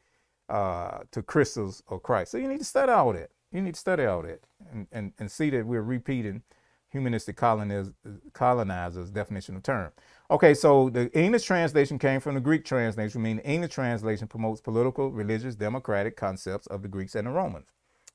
uh, 0.49 0.99
to 1.11 1.21
Christus 1.21 1.81
or 1.87 1.99
Christ. 1.99 2.31
So 2.31 2.37
you 2.37 2.47
need 2.47 2.59
to 2.59 2.65
study 2.65 2.91
all 2.91 3.13
that. 3.13 3.29
You 3.51 3.61
need 3.61 3.73
to 3.73 3.79
study 3.79 4.05
all 4.05 4.21
that 4.21 4.41
and, 4.71 4.87
and, 4.91 5.13
and 5.19 5.29
see 5.29 5.49
that 5.49 5.65
we're 5.65 5.81
repeating 5.81 6.43
humanistic 6.89 7.37
coloniz- 7.37 7.93
colonizers 8.33 9.09
definition 9.09 9.55
of 9.55 9.63
term. 9.63 9.91
Okay, 10.29 10.53
so 10.53 10.89
the 10.89 11.11
English 11.17 11.43
translation 11.43 11.97
came 11.97 12.19
from 12.19 12.35
the 12.35 12.41
Greek 12.41 12.65
translation, 12.65 13.21
meaning 13.21 13.43
English 13.43 13.73
translation 13.73 14.27
promotes 14.27 14.61
political, 14.61 15.11
religious, 15.11 15.55
democratic 15.55 16.15
concepts 16.15 16.67
of 16.67 16.81
the 16.81 16.87
Greeks 16.87 17.15
and 17.15 17.27
the 17.27 17.31
Romans. 17.31 17.67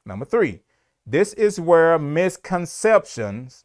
Number 0.05 0.25
three, 0.25 0.61
this 1.07 1.33
is 1.35 1.61
where 1.61 1.99
misconceptions 1.99 3.65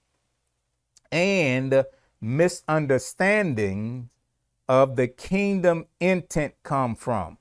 and 1.11 1.85
misunderstanding 2.21 4.09
of 4.67 4.95
the 4.95 5.07
kingdom 5.07 5.85
intent 5.99 6.53
come 6.63 6.95
from. 6.95 7.37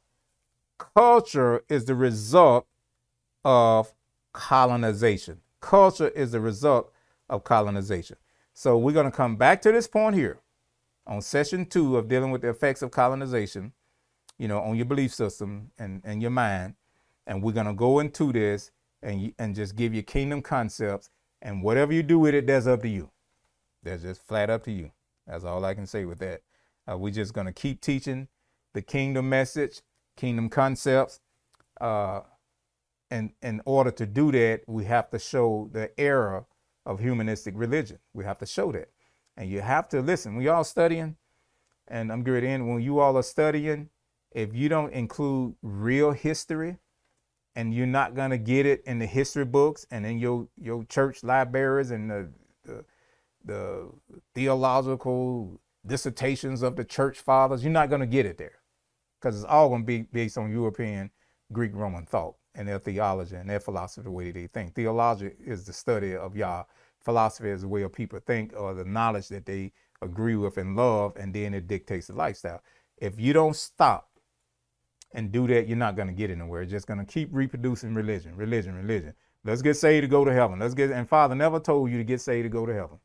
Culture 0.96 1.62
is 1.68 1.84
the 1.84 1.94
result 1.94 2.66
of 3.44 3.92
colonization. 4.32 5.40
Culture 5.60 6.08
is 6.08 6.32
the 6.32 6.40
result 6.40 6.92
of 7.28 7.44
colonization. 7.44 8.16
So 8.52 8.76
we're 8.76 8.92
going 8.92 9.10
to 9.10 9.16
come 9.16 9.36
back 9.36 9.62
to 9.62 9.72
this 9.72 9.86
point 9.86 10.16
here 10.16 10.38
on 11.06 11.22
session 11.22 11.66
two 11.66 11.96
of 11.96 12.08
dealing 12.08 12.30
with 12.30 12.42
the 12.42 12.48
effects 12.48 12.82
of 12.82 12.90
colonization, 12.90 13.72
you 14.38 14.48
know, 14.48 14.60
on 14.60 14.76
your 14.76 14.86
belief 14.86 15.14
system 15.14 15.70
and, 15.78 16.02
and 16.04 16.20
your 16.22 16.30
mind. 16.30 16.74
And 17.26 17.42
we're 17.42 17.52
going 17.52 17.66
to 17.66 17.74
go 17.74 18.00
into 18.00 18.32
this 18.32 18.70
and, 19.02 19.32
and 19.38 19.54
just 19.54 19.76
give 19.76 19.94
you 19.94 20.02
kingdom 20.02 20.42
concepts. 20.42 21.10
And 21.42 21.62
whatever 21.62 21.92
you 21.92 22.02
do 22.02 22.18
with 22.18 22.34
it, 22.34 22.46
that's 22.46 22.66
up 22.66 22.82
to 22.82 22.88
you. 22.88 23.10
That's 23.82 24.02
just 24.02 24.22
flat 24.22 24.50
up 24.50 24.64
to 24.64 24.72
you. 24.72 24.90
That's 25.26 25.44
all 25.44 25.64
I 25.64 25.74
can 25.74 25.86
say 25.86 26.04
with 26.04 26.18
that. 26.18 26.42
Uh, 26.90 26.98
we're 26.98 27.12
just 27.12 27.32
going 27.32 27.46
to 27.46 27.52
keep 27.52 27.80
teaching 27.80 28.28
the 28.74 28.82
kingdom 28.82 29.28
message, 29.28 29.80
kingdom 30.16 30.48
concepts. 30.48 31.20
Uh, 31.80 32.20
and 33.10 33.32
in 33.42 33.60
order 33.64 33.90
to 33.90 34.06
do 34.06 34.30
that, 34.32 34.62
we 34.66 34.84
have 34.84 35.10
to 35.10 35.18
show 35.18 35.68
the 35.72 35.90
error 35.98 36.46
of 36.86 37.00
humanistic 37.00 37.54
religion. 37.56 37.98
We 38.14 38.24
have 38.24 38.38
to 38.38 38.46
show 38.46 38.70
that. 38.72 38.90
And 39.36 39.50
you 39.50 39.60
have 39.60 39.88
to 39.88 40.00
listen. 40.00 40.36
We 40.36 40.48
all 40.48 40.64
studying, 40.64 41.16
and 41.88 42.12
I'm 42.12 42.22
good 42.22 42.44
in. 42.44 42.68
When 42.68 42.80
you 42.82 43.00
all 43.00 43.16
are 43.16 43.22
studying, 43.22 43.88
if 44.32 44.54
you 44.54 44.68
don't 44.68 44.92
include 44.92 45.56
real 45.62 46.12
history, 46.12 46.78
and 47.56 47.74
you're 47.74 47.86
not 47.86 48.14
gonna 48.14 48.38
get 48.38 48.64
it 48.64 48.82
in 48.86 49.00
the 49.00 49.06
history 49.06 49.44
books 49.44 49.84
and 49.90 50.06
in 50.06 50.18
your 50.18 50.46
your 50.56 50.84
church 50.84 51.24
libraries 51.24 51.90
and 51.90 52.08
the 52.08 52.30
the, 52.64 52.84
the 53.44 53.90
theological 54.34 55.60
dissertations 55.84 56.62
of 56.62 56.76
the 56.76 56.84
church 56.84 57.18
fathers, 57.18 57.64
you're 57.64 57.72
not 57.72 57.90
gonna 57.90 58.06
get 58.06 58.24
it 58.24 58.38
there, 58.38 58.60
because 59.18 59.34
it's 59.34 59.44
all 59.44 59.68
gonna 59.68 59.82
be 59.82 60.02
based 60.02 60.38
on 60.38 60.52
European, 60.52 61.10
Greek, 61.52 61.72
Roman 61.74 62.06
thought 62.06 62.36
and 62.54 62.68
their 62.68 62.78
theology 62.78 63.36
and 63.36 63.48
their 63.48 63.60
philosophy, 63.60 64.04
the 64.04 64.10
way 64.10 64.30
they 64.30 64.46
think. 64.46 64.74
Theology 64.74 65.32
is 65.44 65.64
the 65.64 65.72
study 65.72 66.16
of 66.16 66.36
Yah. 66.36 66.64
Philosophy 67.00 67.50
is 67.50 67.62
the 67.62 67.68
way 67.68 67.86
people 67.88 68.20
think 68.26 68.52
or 68.56 68.74
the 68.74 68.84
knowledge 68.84 69.28
that 69.28 69.46
they 69.46 69.72
agree 70.02 70.36
with 70.36 70.58
and 70.58 70.76
love, 70.76 71.16
and 71.16 71.32
then 71.34 71.54
it 71.54 71.66
dictates 71.66 72.08
the 72.08 72.14
lifestyle. 72.14 72.62
If 72.98 73.18
you 73.18 73.32
don't 73.32 73.56
stop 73.56 74.08
and 75.12 75.32
do 75.32 75.46
that, 75.48 75.68
you're 75.68 75.76
not 75.76 75.96
going 75.96 76.08
to 76.08 76.14
get 76.14 76.30
anywhere. 76.30 76.62
You're 76.62 76.70
just 76.70 76.86
going 76.86 77.04
to 77.04 77.10
keep 77.10 77.28
reproducing 77.32 77.94
religion, 77.94 78.36
religion, 78.36 78.74
religion. 78.74 79.14
Let's 79.44 79.62
get 79.62 79.74
saved 79.74 80.02
to 80.02 80.08
go 80.08 80.24
to 80.24 80.32
heaven. 80.32 80.58
Let's 80.58 80.74
get, 80.74 80.90
and 80.90 81.08
Father 81.08 81.34
never 81.34 81.60
told 81.60 81.90
you 81.90 81.98
to 81.98 82.04
get 82.04 82.20
saved 82.20 82.44
to 82.44 82.50
go 82.50 82.66
to 82.66 82.74
heaven. 82.74 82.98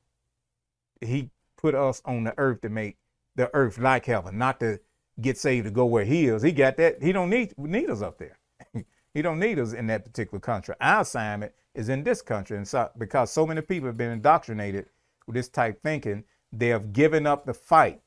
He 1.01 1.29
put 1.57 1.75
us 1.75 2.01
on 2.05 2.23
the 2.25 2.33
earth 2.37 2.61
to 2.61 2.69
make 2.69 2.97
the 3.35 3.49
earth 3.53 3.77
like 3.77 4.05
heaven, 4.05 4.37
not 4.37 4.59
to 4.59 4.79
get 5.21 5.37
saved 5.37 5.65
to 5.65 5.71
go 5.71 5.85
where 5.85 6.05
he 6.05 6.27
is. 6.27 6.41
He 6.41 6.51
got 6.51 6.77
that. 6.77 7.01
He 7.01 7.11
don't 7.11 7.29
need, 7.29 7.57
need 7.57 7.89
us 7.89 8.01
up 8.01 8.17
there. 8.17 8.37
He 9.15 9.21
don't 9.21 9.39
need 9.39 9.59
us 9.59 9.71
in 9.71 9.87
that 9.87 10.03
particular 10.03 10.41
country. 10.41 10.75
Our 10.81 11.01
assignment 11.01 11.53
is 11.73 11.87
in 11.87 12.03
this 12.03 12.21
country. 12.21 12.57
And 12.57 12.67
so, 12.67 12.89
because 12.97 13.31
so 13.31 13.47
many 13.47 13.61
people 13.61 13.87
have 13.87 13.95
been 13.95 14.11
indoctrinated 14.11 14.87
with 15.25 15.35
this 15.35 15.47
type 15.47 15.81
thinking, 15.81 16.25
they 16.51 16.67
have 16.67 16.91
given 16.91 17.25
up 17.25 17.45
the 17.45 17.53
fight 17.53 18.01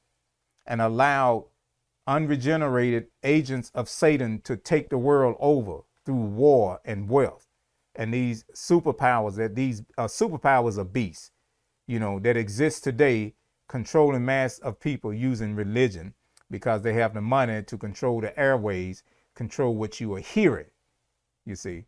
and 0.67 0.83
allowed 0.83 1.47
unregenerated 2.07 3.07
agents 3.25 3.73
of 3.75 3.89
Satan 3.89 4.43
to 4.43 4.59
take 4.59 4.91
the 4.91 4.99
world 4.99 5.37
over 5.41 5.79
through 6.05 6.15
war 6.15 6.79
and 6.85 7.09
wealth. 7.09 7.47
And 7.95 8.13
these 8.13 8.45
superpowers 8.55 9.37
that 9.37 9.55
these 9.55 9.83
uh, 9.97 10.09
superpowers 10.09 10.77
of 10.77 10.93
beasts, 10.93 11.31
you 11.87 11.99
know, 11.99 12.19
that 12.19 12.37
exist 12.37 12.85
today, 12.85 13.33
controlling 13.67 14.27
mass 14.27 14.59
of 14.59 14.79
people 14.79 15.15
using 15.15 15.57
religion 15.57 16.13
because 16.51 16.83
they 16.83 16.93
have 16.93 17.15
the 17.15 17.23
money 17.23 17.63
to 17.63 17.79
control 17.79 18.21
the 18.21 18.39
airways, 18.39 19.03
control 19.35 19.75
what 19.75 20.01
you 20.01 20.15
are 20.15 20.21
hearing 20.21 20.67
you 21.49 21.57
see. 21.57 21.85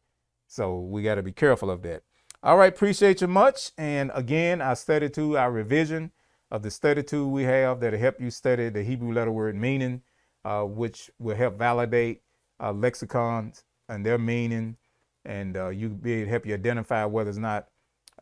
So 0.47 0.81
we 0.81 1.03
got 1.03 1.15
to 1.17 1.23
be 1.23 1.33
careful 1.33 1.71
of 1.71 1.83
that. 1.83 2.03
All 2.43 2.57
right, 2.57 2.73
appreciate 2.73 3.21
you 3.21 3.29
much. 3.29 3.73
And 3.77 4.11
again, 4.15 4.61
our 4.63 4.75
study 4.75 5.11
tool, 5.11 5.37
our 5.37 5.53
revision 5.53 6.11
of 6.51 6.63
the 6.63 6.71
study 6.71 7.03
tool 7.03 7.31
we 7.31 7.45
have 7.45 7.81
that'll 7.81 7.99
help 7.99 8.21
you 8.21 8.31
study 8.31 8.69
the 8.71 8.83
Hebrew 8.83 9.13
letter 9.13 9.31
word 9.31 9.55
meaning, 9.55 10.03
uh, 10.45 10.63
which 10.63 11.11
will 11.19 11.37
help 11.37 11.59
validate 11.59 12.23
uh, 12.59 12.73
lexicons 12.73 13.63
and 13.89 14.05
their 14.05 14.19
meaning. 14.19 14.77
And 15.25 15.57
uh, 15.57 15.69
you 15.69 15.91
be 15.91 16.25
help 16.25 16.47
you 16.47 16.55
identify 16.55 17.05
whether 17.05 17.29
it's 17.29 17.39
not 17.39 17.69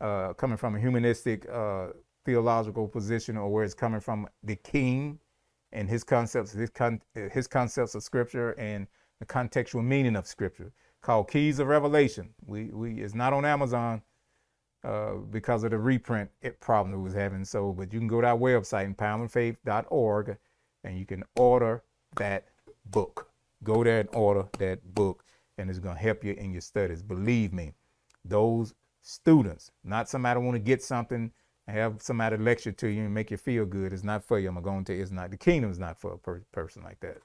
uh, 0.01 0.33
coming 0.33 0.57
from 0.57 0.75
a 0.75 0.79
humanistic 0.79 1.47
uh, 1.49 1.87
theological 2.25 2.87
position 2.87 3.37
or 3.37 3.49
where 3.49 3.63
it's 3.63 3.73
coming 3.73 4.01
from 4.01 4.27
the 4.43 4.57
king 4.57 5.17
and 5.71 5.89
his 5.89 6.03
concepts, 6.03 6.51
his, 6.51 6.69
con- 6.69 7.01
his 7.13 7.47
concepts 7.47 7.95
of 7.95 8.03
scripture 8.03 8.51
and 8.59 8.85
the 9.19 9.25
contextual 9.25 9.83
meaning 9.83 10.15
of 10.15 10.27
scripture 10.27 10.71
called 11.01 11.29
Keys 11.29 11.59
of 11.59 11.67
Revelation. 11.67 12.29
We 12.45 12.65
we 12.65 13.01
it's 13.01 13.15
not 13.15 13.33
on 13.33 13.45
Amazon 13.45 14.01
uh, 14.83 15.13
because 15.29 15.63
of 15.63 15.71
the 15.71 15.77
reprint 15.77 16.29
it 16.41 16.59
problem 16.59 16.93
it 16.93 17.01
was 17.01 17.13
having. 17.13 17.45
So, 17.45 17.73
but 17.73 17.93
you 17.93 17.99
can 17.99 18.07
go 18.07 18.21
to 18.21 18.27
our 18.27 18.37
website, 18.37 18.93
empowermentfaith.org, 18.95 20.37
and 20.83 20.97
you 20.97 21.05
can 21.05 21.23
order 21.35 21.83
that 22.15 22.45
book. 22.85 23.29
Go 23.63 23.83
there 23.83 24.01
and 24.01 24.09
order 24.13 24.47
that 24.57 24.93
book, 24.93 25.25
and 25.57 25.69
it's 25.69 25.79
to 25.79 25.93
help 25.93 26.23
you 26.23 26.33
in 26.33 26.51
your 26.51 26.61
studies. 26.61 27.01
Believe 27.01 27.51
me, 27.51 27.73
those 28.23 28.73
students, 29.01 29.71
not 29.83 30.09
somebody 30.09 30.39
want 30.39 30.55
to 30.55 30.59
get 30.59 30.81
something 30.81 31.31
have 31.69 32.01
somebody 32.01 32.37
lecture 32.37 32.71
to 32.71 32.87
you 32.87 33.03
and 33.03 33.13
make 33.13 33.31
you 33.31 33.37
feel 33.37 33.65
good. 33.65 33.93
It's 33.93 34.03
not 34.03 34.23
for 34.23 34.39
you. 34.39 34.49
I'm 34.49 34.61
going 34.61 34.85
to. 34.85 34.97
It's 34.97 35.11
not. 35.11 35.31
The 35.31 35.37
kingdom 35.37 35.71
is 35.71 35.79
not 35.79 35.99
for 35.99 36.13
a 36.13 36.17
per- 36.17 36.43
person 36.51 36.83
like 36.83 36.99
that. 37.01 37.17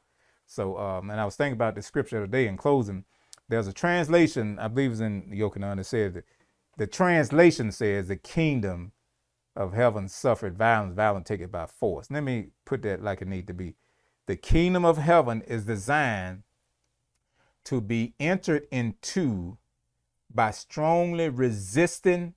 So, 0.46 0.78
um, 0.78 1.10
and 1.10 1.20
I 1.20 1.24
was 1.24 1.36
thinking 1.36 1.54
about 1.54 1.74
the 1.74 1.82
scripture 1.82 2.20
today 2.20 2.46
in 2.46 2.56
closing 2.56 3.04
there's 3.48 3.66
a 3.66 3.72
translation, 3.72 4.58
I 4.58 4.68
believe 4.68 4.92
it's 4.92 5.00
in 5.00 5.30
Yochanan, 5.30 5.76
that 5.76 5.84
says 5.84 6.14
that 6.14 6.24
the 6.76 6.86
translation 6.86 7.70
says 7.72 8.08
the 8.08 8.16
kingdom 8.16 8.92
of 9.54 9.72
heaven 9.72 10.08
suffered 10.08 10.56
violence, 10.56 10.94
violence 10.94 11.28
taken 11.28 11.48
by 11.48 11.66
force. 11.66 12.10
Let 12.10 12.24
me 12.24 12.48
put 12.64 12.82
that 12.82 13.02
like 13.02 13.22
it 13.22 13.28
need 13.28 13.46
to 13.46 13.54
be. 13.54 13.76
The 14.26 14.36
kingdom 14.36 14.84
of 14.84 14.98
heaven 14.98 15.42
is 15.42 15.66
designed 15.66 16.42
to 17.64 17.80
be 17.80 18.14
entered 18.18 18.66
into 18.70 19.58
by 20.32 20.50
strongly 20.50 21.28
resisting 21.28 22.34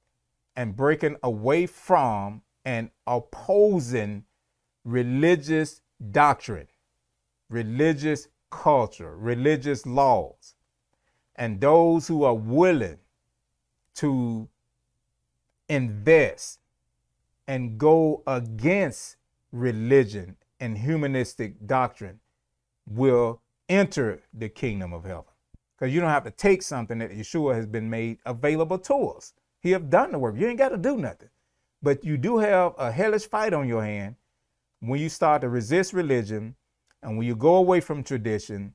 and 0.55 0.75
breaking 0.75 1.17
away 1.23 1.65
from 1.65 2.43
and 2.65 2.91
opposing 3.07 4.25
religious 4.83 5.81
doctrine, 6.11 6.67
religious 7.49 8.27
culture, 8.51 9.15
religious 9.17 9.85
laws 9.85 10.55
and 11.37 11.61
those 11.61 12.07
who 12.07 12.23
are 12.23 12.33
willing 12.33 12.97
to 13.95 14.47
invest 15.69 16.59
and 17.47 17.77
go 17.77 18.23
against 18.27 19.17
religion 19.51 20.35
and 20.59 20.77
humanistic 20.77 21.65
doctrine 21.65 22.19
will 22.89 23.41
enter 23.69 24.21
the 24.33 24.49
kingdom 24.49 24.93
of 24.93 25.03
heaven. 25.03 25.23
Because 25.77 25.93
you 25.93 25.99
don't 25.99 26.09
have 26.09 26.23
to 26.23 26.31
take 26.31 26.61
something 26.63 26.97
that 26.99 27.11
Yeshua 27.11 27.53
has 27.53 27.65
been 27.65 27.89
made 27.89 28.17
available 28.25 28.79
to 28.79 29.09
us. 29.09 29.33
He 29.61 29.71
have 29.71 29.89
done 29.89 30.11
the 30.11 30.19
work. 30.19 30.35
You 30.37 30.47
ain't 30.47 30.57
got 30.57 30.69
to 30.69 30.77
do 30.77 30.97
nothing. 30.97 31.29
But 31.81 32.03
you 32.03 32.17
do 32.17 32.39
have 32.39 32.73
a 32.77 32.91
hellish 32.91 33.27
fight 33.27 33.53
on 33.53 33.67
your 33.67 33.83
hand 33.83 34.15
when 34.79 34.99
you 34.99 35.09
start 35.09 35.41
to 35.41 35.49
resist 35.49 35.93
religion 35.93 36.55
and 37.03 37.17
when 37.17 37.27
you 37.27 37.35
go 37.35 37.55
away 37.55 37.79
from 37.79 38.03
tradition 38.03 38.73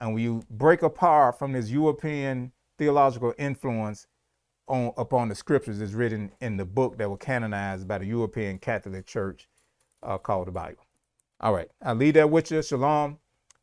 and 0.00 0.14
when 0.14 0.22
you 0.22 0.42
break 0.50 0.82
apart 0.82 1.38
from 1.38 1.52
this 1.52 1.70
European 1.70 2.52
theological 2.78 3.34
influence 3.38 4.06
on 4.68 4.92
upon 4.96 5.28
the 5.28 5.34
scriptures 5.34 5.80
is 5.80 5.94
written 5.94 6.30
in 6.40 6.56
the 6.56 6.64
book 6.64 6.98
that 6.98 7.08
was 7.08 7.18
canonized 7.20 7.88
by 7.88 7.98
the 7.98 8.06
European 8.06 8.58
Catholic 8.58 9.06
Church 9.06 9.48
uh, 10.02 10.18
called 10.18 10.46
the 10.46 10.52
Bible. 10.52 10.86
All 11.40 11.54
right, 11.54 11.68
I'll 11.82 11.94
leave 11.94 12.14
that 12.14 12.30
with 12.30 12.50
you. 12.50 12.62
Shalom. 12.62 13.18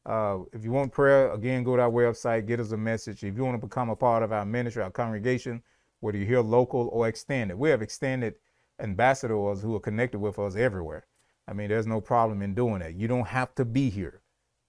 Uh, 0.05 0.39
if 0.53 0.63
you 0.63 0.71
want 0.71 0.91
prayer, 0.91 1.31
again, 1.31 1.63
go 1.63 1.75
to 1.75 1.81
our 1.81 1.89
website, 1.89 2.45
get 2.45 2.59
us 2.59 2.71
a 2.71 2.77
message. 2.77 3.23
If 3.23 3.35
you 3.35 3.43
want 3.43 3.59
to 3.59 3.67
become 3.67 3.89
a 3.89 3.95
part 3.95 4.21
of 4.21 4.31
our 4.31 4.45
ministry, 4.45 4.83
our 4.83 4.91
congregation, 4.91 5.63
whether 5.99 6.17
you're 6.17 6.27
here 6.27 6.41
local 6.41 6.89
or 6.91 7.07
extended, 7.07 7.57
we 7.57 7.69
have 7.71 7.81
extended 7.81 8.35
ambassadors 8.79 9.61
who 9.61 9.75
are 9.75 9.79
connected 9.79 10.19
with 10.19 10.37
us 10.37 10.55
everywhere. 10.55 11.07
I 11.47 11.53
mean, 11.53 11.69
there's 11.69 11.87
no 11.87 12.01
problem 12.01 12.43
in 12.43 12.53
doing 12.53 12.79
that. 12.79 12.93
You 12.95 13.07
don't 13.07 13.27
have 13.27 13.55
to 13.55 13.65
be 13.65 13.89
here 13.89 14.21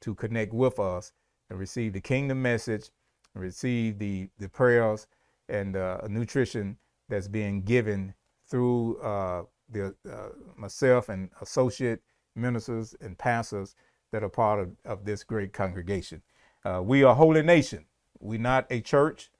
to 0.02 0.14
connect 0.14 0.54
with 0.54 0.78
us 0.78 1.12
and 1.50 1.58
receive 1.58 1.92
the 1.92 2.00
kingdom 2.00 2.42
message, 2.42 2.90
and 3.34 3.42
receive 3.42 3.98
the, 3.98 4.28
the 4.38 4.48
prayers 4.48 5.06
and 5.48 5.76
uh, 5.76 5.98
nutrition 6.08 6.76
that's 7.08 7.28
being 7.28 7.62
given 7.62 8.14
through 8.48 8.98
uh, 9.00 9.42
the, 9.70 9.94
uh, 10.10 10.28
myself 10.56 11.08
and 11.08 11.30
associate 11.40 12.00
ministers 12.34 12.94
and 13.00 13.16
pastors 13.18 13.74
that 14.12 14.22
are 14.22 14.28
part 14.28 14.60
of, 14.60 14.70
of 14.84 15.04
this 15.04 15.24
great 15.24 15.52
congregation. 15.52 16.22
Uh, 16.64 16.80
we 16.82 17.02
are 17.02 17.12
a 17.12 17.14
holy 17.14 17.42
nation. 17.42 17.84
We're 18.20 18.40
not 18.40 18.66
a 18.70 18.80
church. 18.80 19.30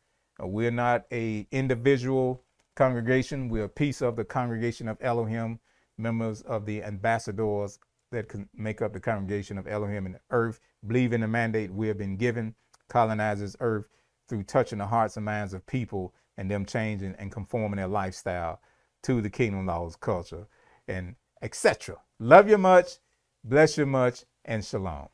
Uh, 0.43 0.47
we're 0.47 0.71
not 0.71 1.07
a 1.13 1.47
individual 1.51 2.43
congregation. 2.75 3.49
We're 3.49 3.65
a 3.65 3.69
piece 3.69 4.03
of 4.03 4.17
the 4.17 4.25
congregation 4.25 4.89
of 4.89 4.99
Elohim, 5.01 5.61
members 5.97 6.43
of 6.43 6.67
the 6.67 6.83
ambassadors 6.83 7.79
that 8.17 8.29
can 8.29 8.49
make 8.55 8.81
up 8.81 8.95
the 8.95 9.01
congregation 9.01 9.59
of 9.59 9.69
Elohim 9.69 10.11
the 10.13 10.21
earth, 10.31 10.59
believe 10.87 11.13
in 11.13 11.21
the 11.21 11.29
mandate 11.29 11.71
we 11.71 11.87
have 11.87 11.99
been 11.99 12.17
given, 12.17 12.55
colonizes 12.89 13.57
earth 13.61 13.87
through 14.27 14.43
touching 14.43 14.79
the 14.79 14.87
hearts 14.87 15.17
and 15.17 15.27
minds 15.27 15.53
of 15.53 15.67
people 15.67 16.15
and 16.39 16.51
them 16.51 16.65
changing 16.65 17.15
and 17.19 17.31
conforming 17.31 17.77
their 17.77 17.87
lifestyle 17.87 18.61
to 19.03 19.21
the 19.21 19.29
kingdom 19.29 19.67
laws, 19.67 19.97
culture, 19.97 20.47
and 20.89 21.15
etc. 21.43 21.97
Love 22.19 22.49
you 22.49 22.57
much, 22.57 22.99
bless 23.45 23.77
you 23.77 23.85
much, 23.85 24.25
and 24.47 24.65
shalom. 24.65 25.09